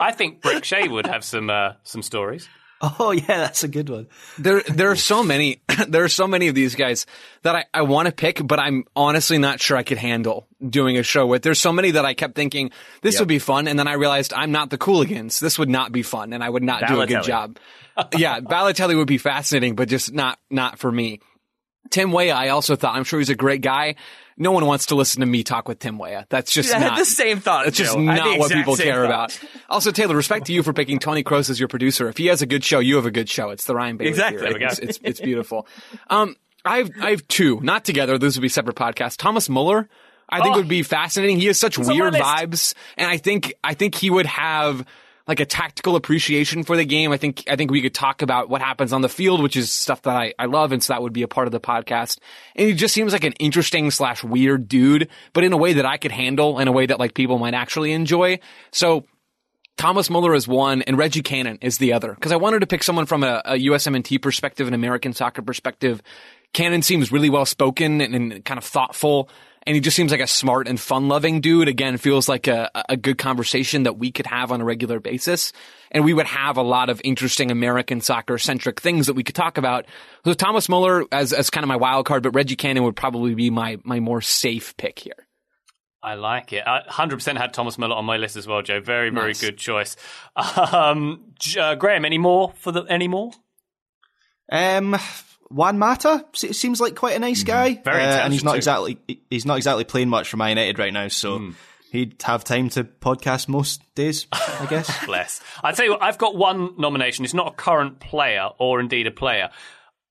I 0.00 0.12
think 0.12 0.40
Brek 0.40 0.64
Shea 0.64 0.88
would 0.88 1.06
have 1.06 1.24
some 1.24 1.50
uh, 1.50 1.74
some 1.84 2.02
stories. 2.02 2.48
Oh 2.98 3.10
yeah, 3.10 3.26
that's 3.26 3.62
a 3.62 3.68
good 3.68 3.90
one. 3.90 4.06
There, 4.38 4.62
there 4.62 4.90
are 4.90 4.96
so 4.96 5.22
many. 5.22 5.60
there 5.88 6.02
are 6.02 6.08
so 6.08 6.26
many 6.26 6.48
of 6.48 6.54
these 6.54 6.74
guys 6.74 7.04
that 7.42 7.54
I, 7.54 7.64
I 7.74 7.82
want 7.82 8.06
to 8.06 8.12
pick, 8.12 8.40
but 8.42 8.58
I'm 8.58 8.84
honestly 8.96 9.36
not 9.36 9.60
sure 9.60 9.76
I 9.76 9.82
could 9.82 9.98
handle 9.98 10.46
doing 10.66 10.96
a 10.96 11.02
show 11.02 11.26
with. 11.26 11.42
There's 11.42 11.60
so 11.60 11.74
many 11.74 11.90
that 11.90 12.06
I 12.06 12.14
kept 12.14 12.34
thinking 12.34 12.70
this 13.02 13.16
yep. 13.16 13.20
would 13.20 13.28
be 13.28 13.38
fun, 13.38 13.68
and 13.68 13.78
then 13.78 13.86
I 13.86 13.94
realized 13.94 14.32
I'm 14.32 14.50
not 14.50 14.70
the 14.70 14.78
cooligans. 14.78 15.40
This 15.40 15.58
would 15.58 15.68
not 15.68 15.92
be 15.92 16.02
fun, 16.02 16.32
and 16.32 16.42
I 16.42 16.48
would 16.48 16.62
not 16.62 16.80
Balotelli. 16.80 16.88
do 16.88 17.00
a 17.02 17.06
good 17.06 17.22
job. 17.24 17.58
yeah, 18.16 18.40
Balotelli 18.40 18.96
would 18.96 19.06
be 19.06 19.18
fascinating, 19.18 19.74
but 19.74 19.88
just 19.88 20.14
not 20.14 20.38
not 20.48 20.78
for 20.78 20.90
me. 20.90 21.20
Tim 21.88 22.12
Weah, 22.12 22.34
I 22.34 22.48
also 22.48 22.76
thought 22.76 22.94
I'm 22.94 23.04
sure 23.04 23.18
he's 23.18 23.30
a 23.30 23.34
great 23.34 23.62
guy 23.62 23.96
no 24.40 24.52
one 24.52 24.64
wants 24.64 24.86
to 24.86 24.94
listen 24.94 25.20
to 25.20 25.26
me 25.26 25.44
talk 25.44 25.68
with 25.68 25.78
Tim 25.78 25.98
Weah. 25.98 26.26
That's 26.30 26.50
just 26.50 26.72
Dude, 26.72 26.80
not 26.80 26.98
the 26.98 27.04
same 27.04 27.40
thought. 27.40 27.66
It's 27.66 27.76
just 27.76 27.96
not 27.96 28.38
what 28.38 28.50
people 28.50 28.74
care 28.74 29.06
thought. 29.06 29.36
about. 29.36 29.40
Also, 29.68 29.92
Taylor, 29.92 30.16
respect 30.16 30.46
to 30.46 30.52
you 30.52 30.62
for 30.62 30.72
picking 30.72 30.98
Toni 30.98 31.22
Kroos 31.22 31.50
as 31.50 31.60
your 31.60 31.68
producer. 31.68 32.08
If 32.08 32.16
he 32.16 32.26
has 32.26 32.40
a 32.40 32.46
good 32.46 32.64
show, 32.64 32.78
you 32.80 32.96
have 32.96 33.06
a 33.06 33.10
good 33.10 33.28
show. 33.28 33.50
It's 33.50 33.66
the 33.66 33.74
Ryan 33.74 33.98
Bailey. 33.98 34.10
Exactly. 34.10 34.64
It's, 34.64 34.78
it's, 34.78 35.00
it's 35.02 35.20
beautiful. 35.20 35.68
Um, 36.08 36.36
I 36.64 36.78
have 36.78 36.90
I 37.00 37.10
have 37.10 37.28
two, 37.28 37.60
not 37.60 37.84
together. 37.84 38.16
Those 38.18 38.36
would 38.36 38.42
be 38.42 38.48
separate 38.48 38.76
podcasts. 38.76 39.16
Thomas 39.16 39.48
Muller. 39.48 39.88
I 40.32 40.42
think 40.42 40.54
oh, 40.54 40.58
would 40.58 40.68
be 40.68 40.84
fascinating. 40.84 41.40
He 41.40 41.46
has 41.46 41.58
such 41.58 41.76
weird 41.76 42.14
vibes, 42.14 42.74
and 42.96 43.10
I 43.10 43.16
think 43.16 43.52
I 43.64 43.74
think 43.74 43.96
he 43.96 44.10
would 44.10 44.26
have 44.26 44.86
like 45.30 45.38
a 45.38 45.46
tactical 45.46 45.94
appreciation 45.94 46.64
for 46.64 46.76
the 46.76 46.84
game. 46.84 47.12
I 47.12 47.16
think 47.16 47.44
I 47.48 47.54
think 47.54 47.70
we 47.70 47.80
could 47.82 47.94
talk 47.94 48.20
about 48.20 48.48
what 48.48 48.60
happens 48.60 48.92
on 48.92 49.00
the 49.00 49.08
field, 49.08 49.40
which 49.40 49.56
is 49.56 49.70
stuff 49.70 50.02
that 50.02 50.16
I, 50.16 50.34
I 50.40 50.46
love, 50.46 50.72
and 50.72 50.82
so 50.82 50.92
that 50.92 51.02
would 51.02 51.12
be 51.12 51.22
a 51.22 51.28
part 51.28 51.46
of 51.46 51.52
the 51.52 51.60
podcast. 51.60 52.18
And 52.56 52.66
he 52.66 52.74
just 52.74 52.92
seems 52.92 53.12
like 53.12 53.22
an 53.22 53.34
interesting 53.34 53.92
slash 53.92 54.24
weird 54.24 54.66
dude, 54.66 55.08
but 55.32 55.44
in 55.44 55.52
a 55.52 55.56
way 55.56 55.74
that 55.74 55.86
I 55.86 55.98
could 55.98 56.10
handle, 56.10 56.58
in 56.58 56.66
a 56.66 56.72
way 56.72 56.86
that 56.86 56.98
like 56.98 57.14
people 57.14 57.38
might 57.38 57.54
actually 57.54 57.92
enjoy. 57.92 58.40
So 58.72 59.04
Thomas 59.76 60.10
Muller 60.10 60.34
is 60.34 60.48
one, 60.48 60.82
and 60.82 60.98
Reggie 60.98 61.22
Cannon 61.22 61.60
is 61.62 61.78
the 61.78 61.92
other. 61.92 62.12
Because 62.12 62.32
I 62.32 62.36
wanted 62.36 62.58
to 62.62 62.66
pick 62.66 62.82
someone 62.82 63.06
from 63.06 63.22
a, 63.22 63.40
a 63.44 63.52
USMNT 63.52 64.20
perspective, 64.20 64.66
an 64.66 64.74
American 64.74 65.12
soccer 65.12 65.42
perspective. 65.42 66.02
Cannon 66.52 66.82
seems 66.82 67.12
really 67.12 67.30
well 67.30 67.46
spoken 67.46 68.00
and, 68.00 68.16
and 68.16 68.44
kind 68.44 68.58
of 68.58 68.64
thoughtful 68.64 69.30
and 69.66 69.74
he 69.74 69.80
just 69.80 69.96
seems 69.96 70.10
like 70.10 70.20
a 70.20 70.26
smart 70.26 70.68
and 70.68 70.80
fun 70.80 71.08
loving 71.08 71.40
dude. 71.40 71.68
Again, 71.68 71.98
feels 71.98 72.28
like 72.28 72.46
a, 72.46 72.70
a 72.88 72.96
good 72.96 73.18
conversation 73.18 73.82
that 73.82 73.98
we 73.98 74.10
could 74.10 74.26
have 74.26 74.52
on 74.52 74.60
a 74.60 74.64
regular 74.64 75.00
basis. 75.00 75.52
And 75.90 76.04
we 76.04 76.14
would 76.14 76.26
have 76.26 76.56
a 76.56 76.62
lot 76.62 76.88
of 76.88 77.00
interesting 77.04 77.50
American 77.50 78.00
soccer 78.00 78.38
centric 78.38 78.80
things 78.80 79.06
that 79.06 79.14
we 79.14 79.22
could 79.22 79.34
talk 79.34 79.58
about. 79.58 79.86
So 80.24 80.32
Thomas 80.32 80.68
Muller 80.68 81.04
as, 81.12 81.32
as 81.32 81.50
kind 81.50 81.64
of 81.64 81.68
my 81.68 81.76
wild 81.76 82.06
card, 82.06 82.22
but 82.22 82.30
Reggie 82.30 82.56
Cannon 82.56 82.84
would 82.84 82.96
probably 82.96 83.34
be 83.34 83.50
my, 83.50 83.78
my 83.84 84.00
more 84.00 84.22
safe 84.22 84.76
pick 84.76 84.98
here. 84.98 85.26
I 86.02 86.14
like 86.14 86.54
it. 86.54 86.66
I 86.66 86.82
100% 86.88 87.36
had 87.36 87.52
Thomas 87.52 87.76
Muller 87.76 87.94
on 87.94 88.06
my 88.06 88.16
list 88.16 88.36
as 88.36 88.46
well, 88.46 88.62
Joe. 88.62 88.80
Very, 88.80 89.10
very 89.10 89.28
nice. 89.28 89.40
good 89.40 89.58
choice. 89.58 89.96
Um, 90.72 91.34
uh, 91.58 91.74
Graham, 91.74 92.04
any 92.06 92.16
more 92.16 92.52
for 92.56 92.72
the, 92.72 92.82
any 92.84 93.08
more? 93.08 93.32
Um, 94.50 94.96
Juan 95.50 95.78
Mata 95.78 96.24
seems 96.34 96.80
like 96.80 96.94
quite 96.94 97.16
a 97.16 97.18
nice 97.18 97.40
mm-hmm. 97.40 97.46
guy, 97.46 97.74
mm, 97.74 97.84
very 97.84 98.02
uh, 98.02 98.24
and 98.24 98.32
he's 98.32 98.44
not 98.44 98.52
too. 98.52 98.58
exactly 98.58 98.98
he's 99.28 99.44
not 99.44 99.56
exactly 99.56 99.84
playing 99.84 100.08
much 100.08 100.28
for 100.28 100.36
Man 100.36 100.50
United 100.50 100.78
right 100.78 100.92
now, 100.92 101.08
so. 101.08 101.38
Mm. 101.38 101.54
He'd 101.92 102.22
have 102.22 102.44
time 102.44 102.68
to 102.68 102.84
podcast 102.84 103.48
most 103.48 103.82
days, 103.96 104.28
I 104.30 104.68
guess. 104.70 105.04
Bless. 105.06 105.40
I'd 105.60 105.76
say 105.76 105.88
I've 106.00 106.18
got 106.18 106.36
one 106.36 106.74
nomination. 106.78 107.24
It's 107.24 107.34
not 107.34 107.48
a 107.48 107.50
current 107.50 107.98
player 107.98 108.48
or 108.60 108.78
indeed 108.78 109.08
a 109.08 109.10
player. 109.10 109.50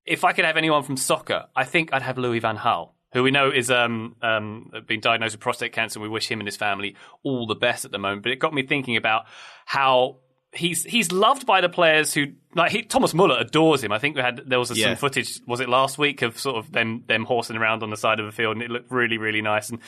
If 0.06 0.26
I 0.26 0.34
could 0.34 0.44
have 0.44 0.58
anyone 0.58 0.84
from 0.84 0.98
soccer, 0.98 1.46
I 1.56 1.64
think 1.64 1.94
I'd 1.94 2.02
have 2.02 2.18
Louis 2.18 2.40
Van 2.40 2.58
Gaal 2.58 2.90
who 3.12 3.24
we 3.24 3.32
know 3.32 3.50
is 3.50 3.72
um, 3.72 4.16
um, 4.22 4.72
been 4.88 5.00
diagnosed 5.00 5.34
with 5.34 5.42
prostate 5.42 5.72
cancer. 5.72 6.00
And 6.00 6.04
we 6.04 6.10
wish 6.10 6.30
him 6.30 6.40
and 6.40 6.48
his 6.48 6.58
family 6.58 6.96
all 7.24 7.48
the 7.48 7.56
best 7.56 7.86
at 7.86 7.92
the 7.92 7.98
moment. 7.98 8.24
But 8.24 8.32
it 8.32 8.40
got 8.40 8.54
me 8.54 8.64
thinking 8.64 8.98
about 8.98 9.26
how 9.66 10.18
he's 10.52 10.84
he's 10.84 11.12
loved 11.12 11.46
by 11.46 11.62
the 11.62 11.70
players 11.70 12.14
who 12.14 12.28
like 12.56 12.72
he, 12.72 12.82
Thomas 12.82 13.14
Muller 13.14 13.38
adores 13.40 13.84
him. 13.84 13.92
I 13.92 14.00
think 14.00 14.16
we 14.16 14.22
had 14.22 14.42
there 14.46 14.60
was 14.60 14.72
a, 14.72 14.76
yeah. 14.76 14.88
some 14.88 14.96
footage 14.96 15.40
was 15.46 15.60
it 15.60 15.70
last 15.70 15.98
week 15.98 16.22
of 16.22 16.40
sort 16.40 16.58
of 16.58 16.72
them 16.72 17.04
them 17.08 17.26
horsing 17.26 17.56
around 17.56 17.84
on 17.84 17.90
the 17.90 17.98
side 17.98 18.20
of 18.20 18.26
the 18.26 18.32
field 18.32 18.56
and 18.56 18.64
it 18.64 18.72
looked 18.72 18.92
really 18.92 19.18
really 19.18 19.42
nice 19.42 19.70
and 19.70 19.80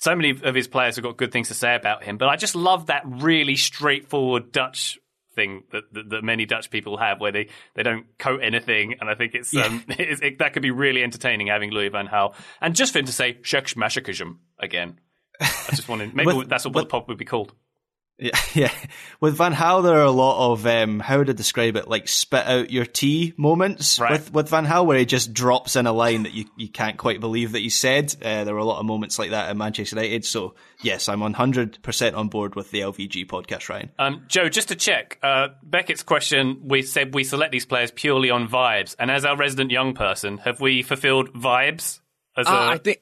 so 0.00 0.16
many 0.16 0.30
of 0.30 0.54
his 0.54 0.66
players 0.66 0.96
have 0.96 1.04
got 1.04 1.16
good 1.18 1.30
things 1.30 1.48
to 1.48 1.54
say 1.54 1.74
about 1.74 2.02
him. 2.02 2.16
But 2.16 2.28
I 2.28 2.36
just 2.36 2.54
love 2.54 2.86
that 2.86 3.02
really 3.04 3.56
straightforward 3.56 4.50
Dutch 4.50 4.98
thing 5.34 5.64
that, 5.72 5.84
that, 5.92 6.10
that 6.10 6.24
many 6.24 6.46
Dutch 6.46 6.70
people 6.70 6.96
have 6.96 7.20
where 7.20 7.32
they, 7.32 7.48
they 7.74 7.82
don't 7.82 8.06
coat 8.18 8.40
anything 8.42 8.96
and 9.00 9.10
I 9.10 9.14
think 9.14 9.34
it's, 9.34 9.52
yeah. 9.52 9.64
um, 9.64 9.84
it's 9.88 10.22
it, 10.22 10.38
that 10.38 10.54
could 10.54 10.62
be 10.62 10.70
really 10.70 11.02
entertaining 11.02 11.48
having 11.48 11.70
Louis 11.70 11.90
van 11.90 12.08
Gaal 12.08 12.34
and 12.62 12.74
just 12.74 12.94
for 12.94 12.98
him 12.98 13.06
to 13.06 13.12
say 13.12 13.38
Shek 13.42 13.68
again. 14.58 15.00
I 15.40 15.70
just 15.70 15.88
wanted 15.88 16.14
maybe 16.14 16.44
that's 16.48 16.64
what 16.64 16.74
the 16.74 16.86
pop 16.86 17.08
would 17.08 17.18
be 17.18 17.24
called. 17.24 17.52
Yeah, 18.20 18.38
yeah. 18.54 18.72
With 19.20 19.36
Van 19.36 19.54
Gaal, 19.54 19.82
there 19.82 19.96
are 19.98 20.02
a 20.04 20.10
lot 20.10 20.52
of 20.52 20.66
um, 20.66 21.00
how 21.00 21.18
would 21.18 21.30
I 21.30 21.32
describe 21.32 21.76
it? 21.76 21.88
Like 21.88 22.06
spit 22.06 22.46
out 22.46 22.70
your 22.70 22.84
tea 22.84 23.32
moments 23.36 23.98
Right. 23.98 24.12
with 24.12 24.32
with 24.32 24.48
Van 24.50 24.66
Gaal, 24.66 24.84
where 24.86 24.98
he 24.98 25.06
just 25.06 25.32
drops 25.32 25.74
in 25.76 25.86
a 25.86 25.92
line 25.92 26.24
that 26.24 26.32
you, 26.34 26.44
you 26.56 26.68
can't 26.68 26.96
quite 26.98 27.20
believe 27.20 27.52
that 27.52 27.60
he 27.60 27.70
said. 27.70 28.14
Uh, 28.22 28.44
there 28.44 28.52
were 28.54 28.60
a 28.60 28.64
lot 28.64 28.78
of 28.78 28.86
moments 28.86 29.18
like 29.18 29.30
that 29.30 29.48
at 29.48 29.56
Manchester 29.56 29.96
United. 29.96 30.24
So 30.24 30.54
yes, 30.82 31.08
I'm 31.08 31.20
100 31.20 31.82
percent 31.82 32.14
on 32.14 32.28
board 32.28 32.54
with 32.54 32.70
the 32.70 32.80
LVG 32.80 33.26
podcast, 33.26 33.68
Ryan. 33.68 33.90
Um, 33.98 34.24
Joe, 34.28 34.48
just 34.48 34.68
to 34.68 34.76
check, 34.76 35.18
uh, 35.22 35.48
Beckett's 35.62 36.02
question, 36.02 36.60
we 36.64 36.82
said 36.82 37.14
we 37.14 37.24
select 37.24 37.52
these 37.52 37.66
players 37.66 37.90
purely 37.90 38.30
on 38.30 38.48
vibes. 38.48 38.94
And 38.98 39.10
as 39.10 39.24
our 39.24 39.36
resident 39.36 39.70
young 39.70 39.94
person, 39.94 40.38
have 40.38 40.60
we 40.60 40.82
fulfilled 40.82 41.32
vibes? 41.32 42.00
As 42.36 42.46
Uh, 42.46 42.50
I 42.74 42.78
think. 42.78 42.98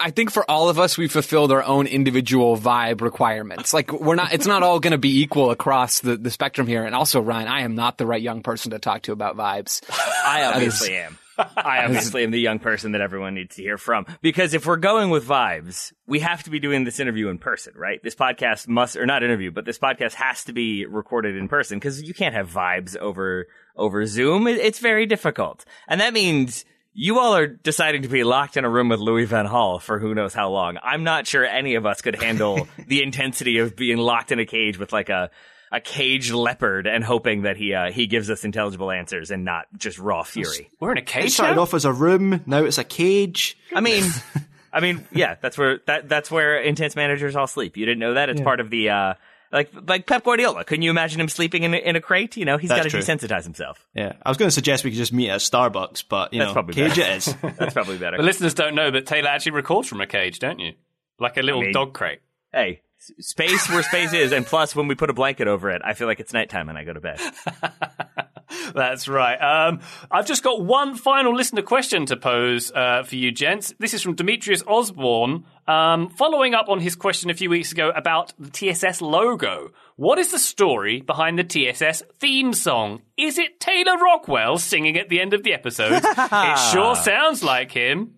I 0.00 0.10
think 0.12 0.30
for 0.30 0.48
all 0.48 0.68
of 0.68 0.78
us, 0.78 0.96
we 0.96 1.08
fulfilled 1.08 1.50
our 1.50 1.62
own 1.62 1.86
individual 1.86 2.56
vibe 2.56 3.00
requirements. 3.00 3.74
Like 3.74 3.92
we're 3.92 4.14
not, 4.14 4.32
it's 4.32 4.46
not 4.46 4.62
all 4.62 4.78
going 4.78 4.92
to 4.92 4.98
be 4.98 5.22
equal 5.22 5.50
across 5.50 6.00
the, 6.00 6.16
the 6.16 6.30
spectrum 6.30 6.68
here. 6.68 6.84
And 6.84 6.94
also, 6.94 7.20
Ryan, 7.20 7.48
I 7.48 7.62
am 7.62 7.74
not 7.74 7.98
the 7.98 8.06
right 8.06 8.22
young 8.22 8.42
person 8.42 8.70
to 8.70 8.78
talk 8.78 9.02
to 9.02 9.12
about 9.12 9.36
vibes. 9.36 9.82
I 10.24 10.44
obviously 10.44 10.94
am. 10.96 11.18
I 11.56 11.84
obviously 11.84 12.24
am 12.24 12.30
the 12.30 12.40
young 12.40 12.58
person 12.58 12.92
that 12.92 13.00
everyone 13.00 13.34
needs 13.34 13.56
to 13.56 13.62
hear 13.62 13.78
from. 13.78 14.06
Because 14.20 14.54
if 14.54 14.66
we're 14.66 14.76
going 14.76 15.10
with 15.10 15.26
vibes, 15.26 15.92
we 16.06 16.20
have 16.20 16.42
to 16.44 16.50
be 16.50 16.60
doing 16.60 16.84
this 16.84 17.00
interview 17.00 17.28
in 17.28 17.38
person, 17.38 17.74
right? 17.76 18.02
This 18.02 18.14
podcast 18.14 18.68
must, 18.68 18.96
or 18.96 19.06
not 19.06 19.22
interview, 19.22 19.50
but 19.50 19.64
this 19.64 19.78
podcast 19.78 20.14
has 20.14 20.44
to 20.44 20.52
be 20.52 20.86
recorded 20.86 21.36
in 21.36 21.48
person 21.48 21.78
because 21.78 22.02
you 22.02 22.14
can't 22.14 22.34
have 22.34 22.50
vibes 22.50 22.96
over, 22.96 23.46
over 23.76 24.04
Zoom. 24.06 24.46
It's 24.46 24.80
very 24.80 25.06
difficult. 25.06 25.64
And 25.88 26.00
that 26.00 26.12
means 26.12 26.64
you 26.94 27.18
all 27.18 27.36
are 27.36 27.46
deciding 27.46 28.02
to 28.02 28.08
be 28.08 28.24
locked 28.24 28.56
in 28.56 28.64
a 28.64 28.70
room 28.70 28.88
with 28.88 29.00
Louis 29.00 29.24
Van 29.24 29.46
Gaal 29.46 29.80
for 29.80 29.98
who 29.98 30.14
knows 30.14 30.34
how 30.34 30.50
long. 30.50 30.78
I'm 30.82 31.04
not 31.04 31.26
sure 31.26 31.44
any 31.44 31.74
of 31.76 31.86
us 31.86 32.00
could 32.02 32.16
handle 32.20 32.66
the 32.86 33.02
intensity 33.02 33.58
of 33.58 33.76
being 33.76 33.98
locked 33.98 34.32
in 34.32 34.38
a 34.40 34.46
cage 34.46 34.78
with 34.78 34.92
like 34.92 35.08
a, 35.08 35.30
a 35.70 35.80
caged 35.80 36.32
leopard 36.32 36.86
and 36.86 37.04
hoping 37.04 37.42
that 37.42 37.56
he, 37.56 37.74
uh, 37.74 37.90
he 37.92 38.06
gives 38.06 38.30
us 38.30 38.44
intelligible 38.44 38.90
answers 38.90 39.30
and 39.30 39.44
not 39.44 39.66
just 39.76 39.98
raw 39.98 40.22
fury. 40.22 40.70
we're 40.80 40.92
in 40.92 40.98
a 40.98 41.02
It 41.02 41.06
cage 41.06 41.32
started 41.32 41.56
now? 41.56 41.62
off 41.62 41.74
as 41.74 41.84
a 41.84 41.92
room, 41.92 42.42
now 42.46 42.64
it's 42.64 42.78
a 42.78 42.84
cage. 42.84 43.56
I 43.74 43.80
mean, 43.80 44.04
I 44.72 44.80
mean, 44.80 45.06
yeah, 45.12 45.36
that's 45.40 45.56
where 45.56 45.80
that 45.86 46.08
that's 46.08 46.30
where 46.30 46.60
intense 46.60 46.94
managers 46.96 47.36
all 47.36 47.46
sleep. 47.46 47.76
You 47.76 47.86
didn't 47.86 48.00
know 48.00 48.14
that? 48.14 48.28
It's 48.28 48.40
part 48.40 48.60
of 48.60 48.70
the 48.70 48.90
uh 48.90 49.14
like 49.52 49.70
like 49.86 50.06
Pep 50.06 50.24
Guardiola. 50.24 50.64
Couldn't 50.64 50.82
you 50.82 50.90
imagine 50.90 51.20
him 51.20 51.28
sleeping 51.28 51.62
in 51.62 51.74
a, 51.74 51.76
in 51.78 51.96
a 51.96 52.00
crate? 52.00 52.36
You 52.36 52.44
know, 52.44 52.56
he's 52.58 52.70
got 52.70 52.82
to 52.82 52.88
desensitize 52.88 53.44
himself. 53.44 53.86
Yeah, 53.94 54.14
I 54.24 54.28
was 54.30 54.36
going 54.36 54.48
to 54.48 54.54
suggest 54.54 54.84
we 54.84 54.90
could 54.90 54.98
just 54.98 55.12
meet 55.12 55.30
at 55.30 55.40
Starbucks, 55.40 56.04
but 56.08 56.32
you 56.32 56.40
That's 56.40 56.50
know, 56.50 56.52
probably 56.52 56.74
cage 56.74 56.96
better. 56.96 57.02
it 57.12 57.16
is. 57.16 57.34
That's 57.58 57.72
probably 57.74 57.98
better. 57.98 58.16
The 58.16 58.22
listeners 58.22 58.54
don't 58.54 58.74
know, 58.74 58.90
but 58.90 59.06
Taylor 59.06 59.28
actually 59.28 59.52
records 59.52 59.88
from 59.88 60.00
a 60.00 60.06
cage, 60.06 60.38
don't 60.38 60.58
you? 60.58 60.74
Like 61.18 61.36
a 61.36 61.42
little 61.42 61.62
mean- 61.62 61.72
dog 61.72 61.94
crate. 61.94 62.20
hey, 62.52 62.82
space 63.20 63.68
where 63.70 63.82
space 63.82 64.12
is, 64.12 64.32
and 64.32 64.44
plus 64.46 64.74
when 64.76 64.88
we 64.88 64.94
put 64.94 65.10
a 65.10 65.14
blanket 65.14 65.48
over 65.48 65.70
it, 65.70 65.82
I 65.84 65.94
feel 65.94 66.06
like 66.06 66.20
it's 66.20 66.32
nighttime 66.32 66.68
and 66.68 66.76
I 66.76 66.84
go 66.84 66.92
to 66.92 67.00
bed. 67.00 67.20
That's 68.74 69.08
right. 69.08 69.36
Um, 69.36 69.80
I've 70.10 70.26
just 70.26 70.42
got 70.42 70.62
one 70.62 70.94
final 70.94 71.34
listener 71.34 71.62
question 71.62 72.06
to 72.06 72.16
pose 72.16 72.72
uh, 72.72 73.02
for 73.02 73.16
you, 73.16 73.30
gents. 73.30 73.74
This 73.78 73.94
is 73.94 74.02
from 74.02 74.14
Demetrius 74.14 74.62
Osborne, 74.66 75.44
um, 75.66 76.10
following 76.10 76.54
up 76.54 76.68
on 76.68 76.80
his 76.80 76.96
question 76.96 77.30
a 77.30 77.34
few 77.34 77.50
weeks 77.50 77.72
ago 77.72 77.90
about 77.94 78.32
the 78.38 78.50
TSS 78.50 79.00
logo. 79.00 79.70
What 79.96 80.18
is 80.18 80.30
the 80.30 80.38
story 80.38 81.00
behind 81.00 81.38
the 81.38 81.44
TSS 81.44 82.02
theme 82.18 82.52
song? 82.52 83.02
Is 83.16 83.38
it 83.38 83.60
Taylor 83.60 83.96
Rockwell 83.98 84.58
singing 84.58 84.96
at 84.96 85.08
the 85.08 85.20
end 85.20 85.34
of 85.34 85.42
the 85.42 85.52
episode? 85.52 86.02
it 86.04 86.58
sure 86.72 86.96
sounds 86.96 87.42
like 87.42 87.72
him. 87.72 88.14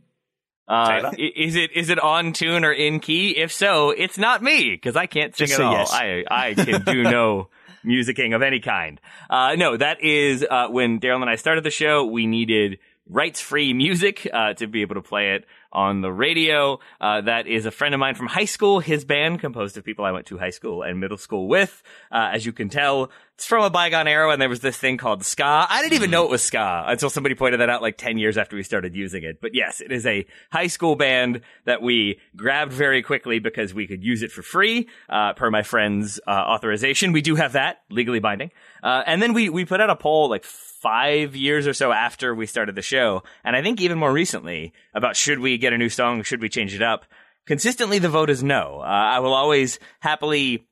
Uh, 0.68 1.10
is 1.18 1.56
it 1.56 1.72
is 1.74 1.88
it 1.90 1.98
on 1.98 2.32
tune 2.32 2.64
or 2.64 2.70
in 2.70 3.00
key? 3.00 3.36
If 3.36 3.52
so, 3.52 3.90
it's 3.90 4.18
not 4.18 4.40
me 4.40 4.70
because 4.70 4.94
I 4.94 5.06
can't 5.06 5.36
sing 5.36 5.48
Just 5.48 5.58
at 5.58 5.66
all. 5.66 5.72
yes. 5.72 5.92
I 5.92 6.24
I 6.30 6.54
can 6.54 6.84
do 6.84 7.02
no 7.02 7.48
musicking 7.84 8.34
of 8.34 8.42
any 8.42 8.60
kind. 8.60 9.00
Uh, 9.28 9.54
no, 9.56 9.76
that 9.76 10.02
is 10.02 10.44
uh, 10.48 10.68
when 10.68 11.00
Daryl 11.00 11.20
and 11.20 11.30
I 11.30 11.36
started 11.36 11.64
the 11.64 11.70
show. 11.70 12.04
We 12.04 12.26
needed 12.26 12.78
rights 13.10 13.40
free 13.40 13.72
music 13.72 14.26
uh, 14.32 14.54
to 14.54 14.66
be 14.66 14.82
able 14.82 14.94
to 14.94 15.02
play 15.02 15.34
it 15.34 15.44
on 15.72 16.00
the 16.00 16.12
radio. 16.12 16.78
Uh, 17.00 17.20
that 17.20 17.46
is 17.46 17.66
a 17.66 17.70
friend 17.70 17.94
of 17.94 18.00
mine 18.00 18.14
from 18.14 18.26
high 18.26 18.44
school. 18.44 18.80
His 18.80 19.04
band, 19.04 19.40
composed 19.40 19.76
of 19.76 19.84
people 19.84 20.04
I 20.04 20.12
went 20.12 20.26
to 20.26 20.38
high 20.38 20.50
school 20.50 20.82
and 20.82 21.00
middle 21.00 21.16
school 21.16 21.48
with. 21.48 21.82
Uh, 22.10 22.30
as 22.32 22.46
you 22.46 22.52
can 22.52 22.68
tell, 22.68 23.10
it's 23.34 23.46
from 23.46 23.64
a 23.64 23.70
bygone 23.70 24.06
era, 24.06 24.30
and 24.30 24.40
there 24.40 24.48
was 24.48 24.60
this 24.60 24.76
thing 24.76 24.96
called 24.96 25.24
ska. 25.24 25.66
I 25.68 25.82
didn't 25.82 25.94
even 25.94 26.10
know 26.10 26.24
it 26.24 26.30
was 26.30 26.42
ska 26.42 26.84
until 26.86 27.10
somebody 27.10 27.34
pointed 27.34 27.60
that 27.60 27.70
out 27.70 27.82
like 27.82 27.98
10 27.98 28.18
years 28.18 28.36
after 28.38 28.56
we 28.56 28.62
started 28.62 28.94
using 28.94 29.22
it. 29.22 29.40
But 29.40 29.54
yes, 29.54 29.80
it 29.80 29.92
is 29.92 30.06
a 30.06 30.26
high 30.52 30.68
school 30.68 30.94
band 30.94 31.40
that 31.64 31.82
we 31.82 32.20
grabbed 32.36 32.72
very 32.72 33.02
quickly 33.02 33.38
because 33.38 33.74
we 33.74 33.86
could 33.86 34.04
use 34.04 34.22
it 34.22 34.30
for 34.30 34.42
free, 34.42 34.88
uh, 35.08 35.32
per 35.34 35.50
my 35.50 35.62
friend's 35.62 36.20
uh, 36.26 36.30
authorization. 36.30 37.12
We 37.12 37.22
do 37.22 37.34
have 37.36 37.52
that 37.52 37.82
legally 37.90 38.20
binding. 38.20 38.50
Uh, 38.82 39.02
and 39.06 39.20
then 39.22 39.32
we, 39.32 39.48
we 39.48 39.64
put 39.64 39.80
out 39.80 39.90
a 39.90 39.96
poll 39.96 40.28
like 40.28 40.44
five 40.80 41.36
years 41.36 41.66
or 41.66 41.72
so 41.74 41.92
after 41.92 42.34
we 42.34 42.46
started 42.46 42.74
the 42.74 42.82
show, 42.82 43.22
and 43.44 43.54
I 43.54 43.62
think 43.62 43.80
even 43.80 43.98
more 43.98 44.12
recently 44.12 44.72
about 44.94 45.16
should 45.16 45.38
we 45.38 45.58
get 45.58 45.72
a 45.72 45.78
new 45.78 45.88
song, 45.88 46.22
should 46.22 46.40
we 46.42 46.48
change 46.48 46.74
it 46.74 46.82
up. 46.82 47.04
Consistently, 47.46 47.98
the 47.98 48.08
vote 48.08 48.30
is 48.30 48.42
no. 48.42 48.80
Uh, 48.80 48.84
I 48.84 49.18
will 49.20 49.34
always 49.34 49.78
happily 50.00 50.66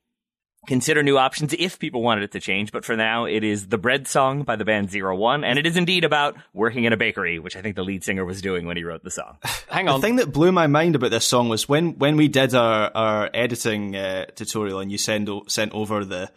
consider 0.67 1.03
new 1.03 1.17
options 1.17 1.55
if 1.59 1.79
people 1.79 2.03
wanted 2.03 2.25
it 2.25 2.33
to 2.33 2.41
change, 2.41 2.73
but 2.73 2.85
for 2.85 2.95
now, 2.97 3.25
it 3.25 3.43
is 3.43 3.69
the 3.69 3.79
Bread 3.79 4.07
Song 4.07 4.43
by 4.43 4.57
the 4.57 4.65
band 4.65 4.91
Zero 4.91 5.17
One, 5.17 5.45
and 5.45 5.59
it 5.59 5.67
is 5.67 5.77
indeed 5.77 6.05
about 6.05 6.37
working 6.53 6.85
in 6.85 6.93
a 6.93 6.97
bakery, 6.97 7.39
which 7.39 7.57
I 7.57 7.63
think 7.63 7.75
the 7.77 7.83
lead 7.85 8.05
singer 8.05 8.25
was 8.25 8.43
doing 8.43 8.67
when 8.67 8.77
he 8.77 8.85
wrote 8.85 9.03
the 9.03 9.11
song. 9.11 9.39
Hang 9.69 9.89
on, 9.89 9.93
The 9.93 9.95
on. 9.95 10.01
thing 10.03 10.17
that 10.17 10.33
blew 10.33 10.53
my 10.53 10.67
mind 10.67 10.95
about 10.95 11.11
this 11.11 11.27
song 11.27 11.49
was 11.49 11.69
when 11.69 11.99
when 11.99 12.17
we 12.17 12.29
did 12.29 12.55
our 12.55 12.91
our 12.95 13.31
editing 13.33 13.97
uh, 13.97 14.27
tutorial 14.35 14.81
and 14.81 14.93
you 14.93 14.99
send 14.99 15.29
o- 15.29 15.45
sent 15.49 15.73
over 15.73 16.05
the 16.05 16.31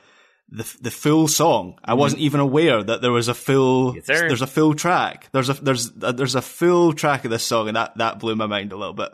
the 0.52 0.78
the 0.82 0.92
full 0.92 1.28
song. 1.28 1.80
I 1.84 1.94
wasn't 1.94 2.22
even 2.22 2.40
aware 2.40 2.84
that 2.84 3.02
there 3.02 3.12
was 3.12 3.30
a 3.30 3.34
full 3.34 3.96
Yes, 3.96 4.06
there's 4.06 4.42
a 4.42 4.48
full 4.48 4.76
track. 4.76 5.30
There's 5.32 5.50
a 5.50 5.54
there's 5.54 5.92
a, 6.02 6.12
there's 6.14 6.36
a 6.36 6.42
full 6.42 6.94
track 6.94 7.24
of 7.26 7.32
this 7.32 7.44
song 7.44 7.70
and 7.70 7.78
that 7.78 7.98
that 7.98 8.20
blew 8.20 8.36
my 8.36 8.48
mind 8.48 8.74
a 8.74 8.78
little 8.78 8.94
bit. 8.94 9.12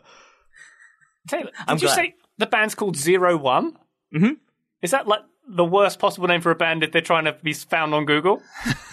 Taylor, 1.28 1.44
did 1.46 1.54
I'm 1.68 1.78
you 1.78 1.82
glad. 1.88 1.96
say 1.96 2.16
the 2.38 2.48
band's 2.48 2.76
called 2.76 2.96
Zero 2.96 3.38
One? 3.38 3.78
Mm-hmm. 4.16 4.34
Is 4.82 4.92
that 4.92 5.08
like 5.08 5.22
the 5.48 5.66
worst 5.66 6.00
possible 6.00 6.28
name 6.28 6.42
for 6.42 6.52
a 6.52 6.56
band 6.56 6.84
if 6.84 6.92
they're 6.92 7.02
trying 7.02 7.26
to 7.26 7.34
be 7.34 7.54
found 7.54 7.94
on 7.94 8.06
Google? 8.06 8.42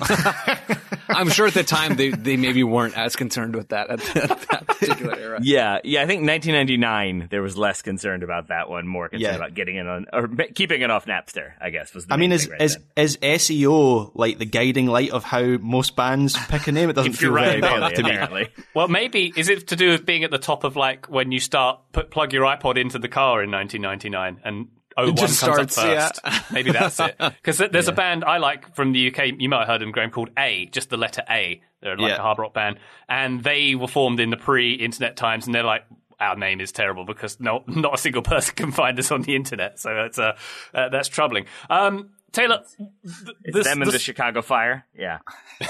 I'm 1.09 1.29
sure 1.31 1.47
at 1.47 1.55
the 1.55 1.63
time 1.65 1.97
they, 1.97 2.11
they 2.11 2.37
maybe 2.37 2.63
weren't 2.65 2.97
as 2.97 3.17
concerned 3.17 3.55
with 3.57 3.69
that 3.71 3.91
at, 3.91 4.17
at 4.17 4.41
that 4.51 4.67
particular 4.67 5.17
era. 5.17 5.25
Yeah, 5.43 5.79
yeah. 5.83 6.01
I 6.03 6.07
think 6.07 6.27
1999 6.27 7.29
there 7.31 7.43
was 7.43 7.59
less 7.59 7.83
concerned 7.83 8.23
about 8.23 8.49
that 8.49 8.71
one, 8.71 8.87
more 8.87 9.09
concerned 9.09 9.33
Yeah. 9.33 9.37
about 9.37 9.55
getting 9.55 9.77
it 9.77 9.87
on 9.87 10.07
or 10.13 10.29
keeping 10.55 10.81
it 10.81 10.91
off 10.91 11.07
Napster. 11.07 11.53
I 11.61 11.71
guess 11.71 11.93
was. 11.93 12.07
The 12.07 12.15
I 12.15 12.17
mean, 12.17 12.31
is 12.33 12.49
right 12.49 12.61
is 12.61 12.79
is 12.97 13.17
SEO 13.19 14.13
like 14.15 14.39
the 14.39 14.45
guiding 14.47 14.87
light 14.87 15.11
of 15.11 15.25
how 15.25 15.43
most 15.61 15.97
bands 15.97 16.37
pick 16.49 16.67
a 16.69 16.73
name? 16.73 16.89
It 16.91 16.93
doesn't 16.97 17.13
If 17.15 17.21
you're 17.23 17.33
feel 17.33 17.37
right, 17.37 17.61
very 17.61 17.63
Bailey, 17.63 17.89
good 17.89 17.97
to 17.97 18.03
me. 18.05 18.11
apparently. 18.11 18.49
Well, 18.75 18.89
maybe 18.89 19.33
is 19.37 19.49
it 19.49 19.69
to 19.69 19.77
do 19.77 19.91
with 19.91 20.05
being 20.05 20.25
at 20.25 20.31
the 20.33 20.39
top 20.39 20.65
of 20.65 20.75
like 20.77 21.07
when 21.07 21.31
you 21.33 21.39
start 21.41 21.81
put 21.93 22.11
plug 22.11 22.33
your 22.33 22.45
iPod 22.45 22.77
into 22.77 22.99
the 22.99 23.09
car 23.09 23.43
in 23.43 23.51
1999 23.51 24.41
and. 24.45 24.69
Oh, 24.97 25.07
one 25.07 25.17
comes 25.17 25.39
starts, 25.39 25.79
up 25.79 25.85
first. 25.87 26.21
yeah. 26.25 26.41
Maybe 26.53 26.73
that's 26.73 27.01
it. 27.01 27.17
Because 27.19 27.59
there's 27.59 27.89
a 27.89 27.93
band 27.93 28.25
I 28.25 28.39
like 28.39 28.75
from 28.77 28.93
the 28.93 29.09
UK. 29.13 29.33
You 29.39 29.49
might 29.49 29.61
have 29.61 29.69
heard 29.69 29.81
them, 29.81 29.91
Graham, 29.93 30.11
called 30.11 30.31
A, 30.39 30.67
just 30.67 30.91
the 30.91 30.97
letter 30.97 31.23
A. 31.29 31.61
They're 31.83 31.97
like 31.97 32.11
Yeah. 32.11 32.17
a 32.19 32.23
hard 32.23 32.39
rock 32.39 32.55
band, 32.55 32.79
and 33.09 33.43
they 33.43 33.75
were 33.75 33.89
formed 33.89 34.21
in 34.21 34.31
the 34.31 34.37
pre-internet 34.37 35.17
times. 35.17 35.47
And 35.47 35.55
they're 35.55 35.63
like, 35.65 35.85
our 36.21 36.37
name 36.37 36.61
is 36.61 36.71
terrible 36.73 37.05
because 37.05 37.41
no, 37.41 37.65
not 37.67 37.95
a 37.95 37.99
single 37.99 38.23
person 38.33 38.55
can 38.55 38.73
find 38.73 38.99
us 38.99 39.11
on 39.11 39.23
the 39.23 39.35
internet. 39.37 39.79
So 39.81 39.95
that's 39.95 40.19
uh, 40.19 40.37
uh 40.73 40.89
that's 40.91 41.09
troubling. 41.09 41.47
Um, 41.69 42.11
Taylor, 42.33 42.63
th- 42.79 42.89
It's 43.45 43.55
this- 43.55 43.65
them 43.67 43.83
and 43.83 43.87
this- 43.89 43.95
the 43.95 43.99
Chicago 44.01 44.43
Fire. 44.43 44.87
Yeah. 44.97 45.19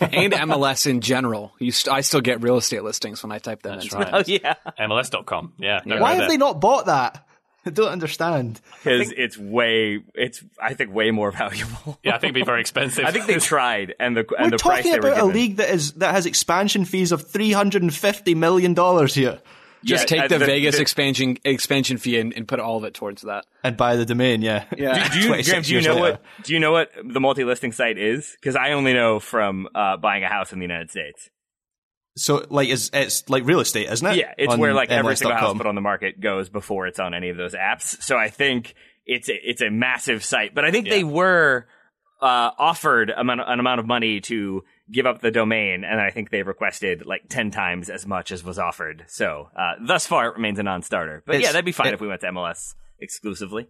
And 0.00 0.32
MLS 0.32 0.86
in 0.86 1.00
general. 1.00 1.52
You 1.58 1.72
st- 1.72 1.94
I 1.94 2.00
still 2.02 2.20
get 2.20 2.42
real 2.42 2.56
estate 2.56 2.82
listings 2.84 3.22
when 3.22 3.32
I 3.32 3.38
type 3.38 3.62
them 3.62 3.78
in. 3.80 3.88
right. 3.92 4.08
Oh 4.12 4.22
yeah. 4.26 4.54
MLS.com. 4.78 5.54
Yeah. 5.58 5.80
don't 5.86 6.00
Why 6.00 6.10
have 6.14 6.18
that. 6.22 6.28
they 6.28 6.36
not 6.36 6.60
bought 6.60 6.86
that? 6.86 7.26
I 7.66 7.70
don't 7.70 7.88
understand. 7.90 8.60
Because 8.82 9.12
it's 9.16 9.36
way, 9.38 10.00
it's 10.14 10.42
I 10.60 10.74
think 10.74 10.92
way 10.94 11.10
more 11.10 11.30
valuable. 11.42 11.98
Yeah, 12.02 12.14
I 12.14 12.18
think 12.18 12.30
it'd 12.30 12.34
be 12.34 12.42
very 12.44 12.60
expensive. 12.60 13.04
I 13.04 13.10
think 13.10 13.26
they 13.26 13.36
tried, 13.38 13.94
and 13.98 14.16
the 14.16 14.20
and 14.38 14.46
We're 14.46 14.50
the 14.50 14.58
price 14.58 14.84
talking 14.84 14.92
they 14.92 14.98
were 15.00 15.08
about 15.14 15.18
a 15.24 15.26
given. 15.28 15.34
league 15.34 15.56
that 15.56 15.70
is 15.70 15.92
that 15.94 16.14
has 16.14 16.26
expansion 16.26 16.84
fees 16.84 17.12
of 17.12 17.26
three 17.28 17.52
hundred 17.52 17.82
and 17.82 17.94
fifty 17.94 18.34
million 18.34 18.74
dollars 18.74 19.14
here, 19.14 19.40
Just 19.84 20.10
Yeah, 20.10 20.20
take 20.22 20.32
uh, 20.32 20.38
the, 20.38 20.44
Vegas 20.46 20.76
the- 20.76 20.82
expansion 20.82 21.36
expansion 21.44 21.96
fee 21.98 22.18
and, 22.18 22.32
and 22.34 22.46
put 22.48 22.60
all 22.60 22.76
of 22.78 22.84
it 22.84 22.94
towards 22.94 23.22
that. 23.22 23.44
and 23.62 23.76
buy 23.76 23.96
the 23.96 24.04
domain. 24.06 24.42
Yeah, 24.42 24.64
Yeah. 24.76 25.08
Do 25.08 25.18
you, 25.20 25.26
26 25.28 25.48
Graham, 25.48 25.62
do 25.62 25.68
you 25.68 25.74
years 25.74 25.86
know 25.86 25.94
later. 25.94 26.12
what? 26.36 26.44
Do 26.44 26.52
you 26.54 26.60
know 26.60 26.72
what 26.72 26.90
the 27.04 27.20
multi-listing 27.20 27.72
site 27.72 27.98
is? 27.98 28.36
Because 28.40 28.56
I 28.56 28.72
only 28.72 28.92
know 28.94 29.20
from 29.20 29.68
uh, 29.74 29.96
buying 29.96 30.22
a 30.24 30.28
house 30.28 30.52
in 30.52 30.58
the 30.58 30.64
United 30.64 30.90
States. 30.90 31.28
So 32.16 32.44
like 32.48 32.68
it's 32.68 32.90
it's 32.92 33.28
like 33.28 33.44
real 33.44 33.60
estate, 33.60 33.88
isn't 33.90 34.06
it? 34.06 34.16
Yeah, 34.16 34.32
it's 34.38 34.52
On 34.52 34.60
where 34.60 34.72
like 34.72 34.90
every 34.90 35.14
MLS.com. 35.14 35.16
single 35.16 35.36
house 35.36 35.56
put 35.56 35.66
on 35.66 35.74
the 35.74 35.80
market 35.80 36.20
goes 36.20 36.48
before 36.48 36.86
it's 36.86 37.00
on 37.00 37.12
any 37.14 37.28
of 37.30 37.36
those 37.36 37.54
apps. 37.54 38.00
So 38.02 38.16
I 38.16 38.28
think 38.30 38.74
it's 39.04 39.28
a, 39.28 39.34
it's 39.50 39.60
a 39.60 39.70
massive 39.70 40.24
site, 40.24 40.54
but 40.54 40.64
I 40.64 40.70
think 40.70 40.88
they 40.88 41.02
were 41.04 41.66
uh, 42.22 42.50
offered 42.56 43.10
amount, 43.10 43.40
an 43.46 43.58
amount 43.60 43.80
of 43.80 43.86
money 43.86 44.20
to 44.22 44.62
give 44.90 45.06
up 45.06 45.20
the 45.20 45.30
domain, 45.30 45.82
and 45.84 46.00
I 46.00 46.10
think 46.10 46.30
they 46.30 46.42
requested 46.42 47.04
like 47.04 47.22
ten 47.28 47.50
times 47.50 47.90
as 47.90 48.06
much 48.06 48.30
as 48.32 48.44
was 48.44 48.58
offered. 48.58 49.04
So 49.08 49.50
uh, 49.56 49.72
thus 49.84 50.06
far, 50.06 50.28
it 50.28 50.36
remains 50.36 50.58
a 50.58 50.62
non-starter. 50.62 51.22
But 51.26 51.40
yeah, 51.40 51.52
that'd 51.52 51.64
be 51.64 51.72
fine 51.72 51.88
it- 51.88 51.94
if 51.94 52.00
we 52.00 52.08
went 52.08 52.20
to 52.20 52.28
MLS 52.28 52.74
exclusively. 53.00 53.66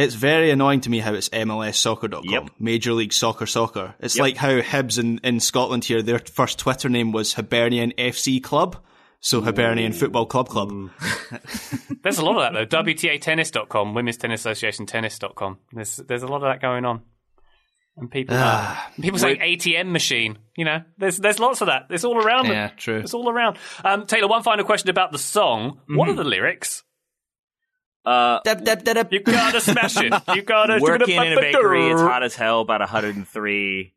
It's 0.00 0.14
very 0.14 0.50
annoying 0.50 0.80
to 0.82 0.90
me 0.90 0.98
how 1.00 1.14
it's 1.14 1.28
MLSsoccer.com, 1.28 2.22
Yep. 2.24 2.50
Major 2.58 2.92
League 2.92 3.12
Soccer 3.12 3.46
Soccer. 3.46 3.94
It's 4.00 4.16
Yep. 4.16 4.22
like 4.22 4.36
how 4.36 4.60
Hibs 4.60 4.98
in, 4.98 5.18
in 5.22 5.40
Scotland 5.40 5.84
here, 5.84 6.02
their 6.02 6.18
first 6.18 6.58
Twitter 6.58 6.88
name 6.88 7.12
was 7.12 7.34
Hibernian 7.34 7.92
FC 7.98 8.42
Club, 8.42 8.76
so 9.20 9.40
Hibernian 9.42 9.92
Football 9.92 10.26
Club 10.26 10.48
Club. 10.48 10.70
There's 12.02 12.18
a 12.18 12.24
lot 12.24 12.36
of 12.36 12.52
that 12.54 12.70
though. 12.70 12.82
WTAtennis.com, 12.84 13.94
Women's 13.94 14.16
Tennis 14.16 14.40
Association 14.40 14.86
Tennis.com. 14.86 15.58
There's 15.72 15.96
there's 15.96 16.22
a 16.22 16.26
lot 16.26 16.36
of 16.36 16.42
that 16.42 16.60
going 16.62 16.84
on. 16.84 17.02
And 17.96 18.10
people 18.10 18.34
uh, 18.38 18.76
people 19.00 19.18
saying 19.18 19.40
ATM 19.40 19.90
machine. 19.90 20.38
You 20.56 20.64
know, 20.64 20.82
there's 20.96 21.18
there's 21.18 21.38
lots 21.38 21.60
of 21.60 21.66
that. 21.66 21.86
It's 21.90 22.04
all 22.04 22.16
around. 22.16 22.46
Yeah, 22.46 22.68
true. 22.68 23.00
It's 23.00 23.12
all 23.12 23.28
around. 23.28 23.58
Um, 23.84 24.06
Taylor, 24.06 24.28
one 24.28 24.42
final 24.42 24.64
question 24.64 24.88
about 24.88 25.12
the 25.12 25.18
song. 25.18 25.80
What 25.88 26.08
Mm-hmm. 26.08 26.18
are 26.18 26.22
the 26.22 26.28
lyrics? 26.28 26.82
Uh, 28.10 28.40
You 29.10 29.20
gotta 29.20 29.60
smash 29.60 29.96
it. 29.98 30.12
You 30.34 30.42
gotta 30.42 30.78
working 30.80 31.16
in 31.22 31.32
a 31.32 31.40
bakery. 31.40 31.90
It's 31.90 32.00
hot 32.00 32.22
as 32.22 32.34
hell, 32.34 32.60
about 32.60 32.80
103. 32.80 33.94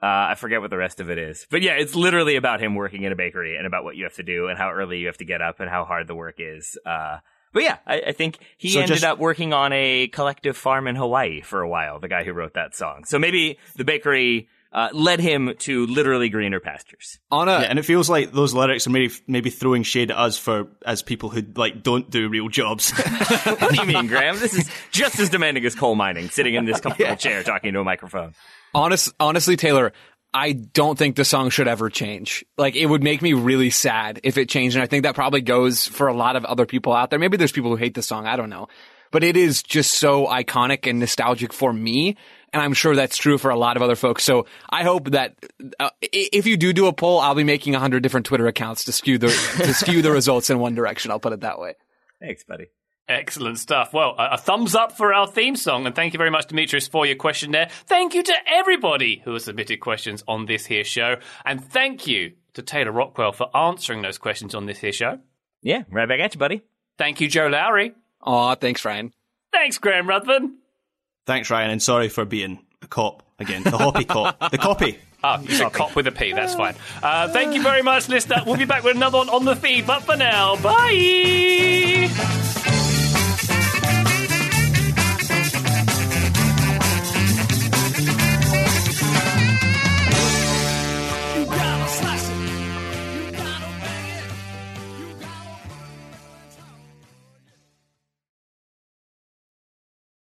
Uh, 0.00 0.06
I 0.06 0.34
forget 0.36 0.60
what 0.60 0.70
the 0.70 0.76
rest 0.76 1.00
of 1.00 1.10
it 1.10 1.18
is, 1.18 1.44
but 1.50 1.60
yeah, 1.60 1.72
it's 1.72 1.96
literally 1.96 2.36
about 2.36 2.60
him 2.60 2.76
working 2.76 3.02
in 3.02 3.10
a 3.10 3.16
bakery 3.16 3.56
and 3.56 3.66
about 3.66 3.82
what 3.82 3.96
you 3.96 4.04
have 4.04 4.14
to 4.14 4.22
do 4.22 4.46
and 4.46 4.56
how 4.56 4.70
early 4.70 4.98
you 4.98 5.06
have 5.08 5.16
to 5.18 5.24
get 5.24 5.42
up 5.42 5.58
and 5.58 5.68
how 5.68 5.84
hard 5.84 6.06
the 6.06 6.14
work 6.14 6.36
is. 6.38 6.78
Uh, 6.86 7.18
but 7.52 7.64
yeah, 7.64 7.78
I, 7.84 8.00
I 8.08 8.12
think 8.12 8.38
he 8.58 8.68
So 8.70 8.80
ended 8.80 8.94
just- 8.98 9.04
up 9.04 9.18
working 9.18 9.52
on 9.52 9.72
a 9.72 10.06
collective 10.06 10.56
farm 10.56 10.86
in 10.86 10.94
Hawaii 10.94 11.40
for 11.40 11.62
a 11.62 11.68
while. 11.68 11.98
The 11.98 12.06
guy 12.06 12.22
who 12.22 12.32
wrote 12.32 12.54
that 12.54 12.76
song, 12.76 13.04
so 13.06 13.18
maybe 13.18 13.58
the 13.74 13.84
bakery 13.84 14.48
uh, 14.72 14.90
led 14.92 15.20
him 15.20 15.54
to 15.60 15.86
literally 15.86 16.28
greener 16.28 16.60
pastures. 16.60 17.18
On 17.30 17.48
a 17.48 17.52
Yeah, 17.52 17.66
and 17.68 17.78
it 17.78 17.84
feels 17.84 18.10
like 18.10 18.32
those 18.32 18.54
lyrics 18.54 18.86
are 18.86 18.90
maybe 18.90 19.12
maybe 19.26 19.50
throwing 19.50 19.82
shade 19.82 20.10
at 20.10 20.16
us 20.16 20.36
for 20.36 20.68
as 20.84 21.02
people 21.02 21.30
who 21.30 21.42
like 21.56 21.82
don't 21.82 22.10
do 22.10 22.28
real 22.28 22.48
jobs. 22.48 22.90
what 23.44 23.70
do 23.70 23.80
you 23.80 23.86
mean, 23.86 24.06
Graham? 24.06 24.38
This 24.38 24.54
is 24.54 24.70
just 24.90 25.18
as 25.18 25.30
demanding 25.30 25.64
as 25.64 25.74
coal 25.74 25.94
mining, 25.94 26.28
sitting 26.28 26.54
in 26.54 26.64
this 26.64 26.80
comfortable 26.80 27.16
chair 27.16 27.42
talking 27.42 27.72
to 27.72 27.80
a 27.80 27.84
microphone. 27.84 28.34
Honest, 28.74 29.12
honestly, 29.18 29.56
Taylor, 29.56 29.92
I 30.34 30.52
don't 30.52 30.98
think 30.98 31.16
the 31.16 31.24
song 31.24 31.48
should 31.50 31.68
ever 31.68 31.88
change. 31.88 32.44
Like, 32.58 32.76
it 32.76 32.86
would 32.86 33.02
make 33.02 33.22
me 33.22 33.32
really 33.32 33.70
sad 33.70 34.20
if 34.24 34.36
it 34.36 34.48
changed, 34.48 34.76
and 34.76 34.82
I 34.82 34.86
think 34.86 35.04
that 35.04 35.14
probably 35.14 35.40
goes 35.40 35.86
for 35.86 36.06
a 36.06 36.14
lot 36.14 36.36
of 36.36 36.44
other 36.44 36.66
people 36.66 36.92
out 36.92 37.10
there. 37.10 37.18
Maybe 37.18 37.36
there's 37.36 37.52
people 37.52 37.70
who 37.70 37.76
hate 37.76 37.94
the 37.94 38.02
song, 38.02 38.26
I 38.26 38.36
don't 38.36 38.50
know. 38.50 38.68
But 39.10 39.24
it 39.24 39.38
is 39.38 39.62
just 39.62 39.94
so 39.94 40.26
iconic 40.26 40.86
and 40.88 40.98
nostalgic 40.98 41.54
for 41.54 41.72
me, 41.72 42.16
and 42.52 42.62
I'm 42.62 42.74
sure 42.74 42.94
that's 42.94 43.16
true 43.16 43.38
for 43.38 43.50
a 43.50 43.56
lot 43.56 43.76
of 43.76 43.82
other 43.82 43.96
folks. 43.96 44.24
So 44.24 44.46
I 44.68 44.82
hope 44.82 45.10
that 45.10 45.34
uh, 45.78 45.90
if 46.00 46.46
you 46.46 46.56
do 46.56 46.72
do 46.72 46.86
a 46.86 46.92
poll, 46.92 47.20
I'll 47.20 47.34
be 47.34 47.44
making 47.44 47.74
a 47.74 47.78
hundred 47.78 48.02
different 48.02 48.26
Twitter 48.26 48.46
accounts 48.46 48.84
to 48.84 48.92
skew 48.92 49.18
the 49.18 49.28
to 49.58 49.74
skew 49.74 50.02
the 50.02 50.10
results 50.10 50.50
in 50.50 50.58
one 50.58 50.74
direction. 50.74 51.10
I'll 51.10 51.20
put 51.20 51.32
it 51.32 51.40
that 51.40 51.58
way. 51.58 51.74
Thanks, 52.20 52.44
buddy. 52.44 52.66
Excellent 53.08 53.58
stuff. 53.58 53.94
Well, 53.94 54.14
a, 54.18 54.32
a 54.32 54.36
thumbs 54.36 54.74
up 54.74 54.92
for 54.92 55.14
our 55.14 55.26
theme 55.26 55.56
song, 55.56 55.86
and 55.86 55.94
thank 55.94 56.12
you 56.12 56.18
very 56.18 56.30
much, 56.30 56.46
Demetrius, 56.48 56.88
for 56.88 57.06
your 57.06 57.16
question 57.16 57.52
there. 57.52 57.68
Thank 57.86 58.14
you 58.14 58.22
to 58.22 58.34
everybody 58.46 59.22
who 59.24 59.32
has 59.32 59.44
submitted 59.44 59.80
questions 59.80 60.22
on 60.28 60.44
this 60.44 60.66
here 60.66 60.84
show, 60.84 61.16
and 61.44 61.64
thank 61.64 62.06
you 62.06 62.32
to 62.52 62.62
Taylor 62.62 62.92
Rockwell 62.92 63.32
for 63.32 63.56
answering 63.56 64.02
those 64.02 64.18
questions 64.18 64.54
on 64.54 64.66
this 64.66 64.78
here 64.78 64.92
show. 64.92 65.20
Yeah, 65.62 65.84
right 65.90 66.08
back 66.08 66.20
at 66.20 66.34
you, 66.34 66.38
buddy. 66.38 66.62
Thank 66.98 67.20
you, 67.20 67.28
Joe 67.28 67.46
Lowery. 67.46 67.94
Aw, 68.22 68.56
thanks, 68.56 68.84
Ryan. 68.84 69.12
Thanks, 69.52 69.78
Graham 69.78 70.06
Ruthven. 70.06 70.56
Thanks, 71.28 71.50
Ryan, 71.50 71.70
and 71.70 71.82
sorry 71.82 72.08
for 72.08 72.24
being 72.24 72.58
a 72.80 72.86
cop 72.86 73.22
again. 73.38 73.62
The 73.62 73.76
hoppy 73.76 74.06
cop. 74.06 74.50
The 74.50 74.56
copy. 74.56 74.98
Ah, 75.22 75.38
you 75.42 75.50
said 75.50 75.74
cop 75.74 75.94
with 75.94 76.06
a 76.06 76.10
P. 76.10 76.32
That's 76.32 76.54
fine. 76.54 76.74
Uh, 77.02 77.28
thank 77.28 77.54
you 77.54 77.62
very 77.62 77.82
much, 77.82 78.08
listener. 78.08 78.42
We'll 78.46 78.56
be 78.56 78.64
back 78.64 78.82
with 78.82 78.96
another 78.96 79.18
one 79.18 79.28
on 79.28 79.44
the 79.44 79.54
feed. 79.54 79.86
But 79.86 80.04
for 80.04 80.16
now, 80.16 80.56
bye. 80.62 82.08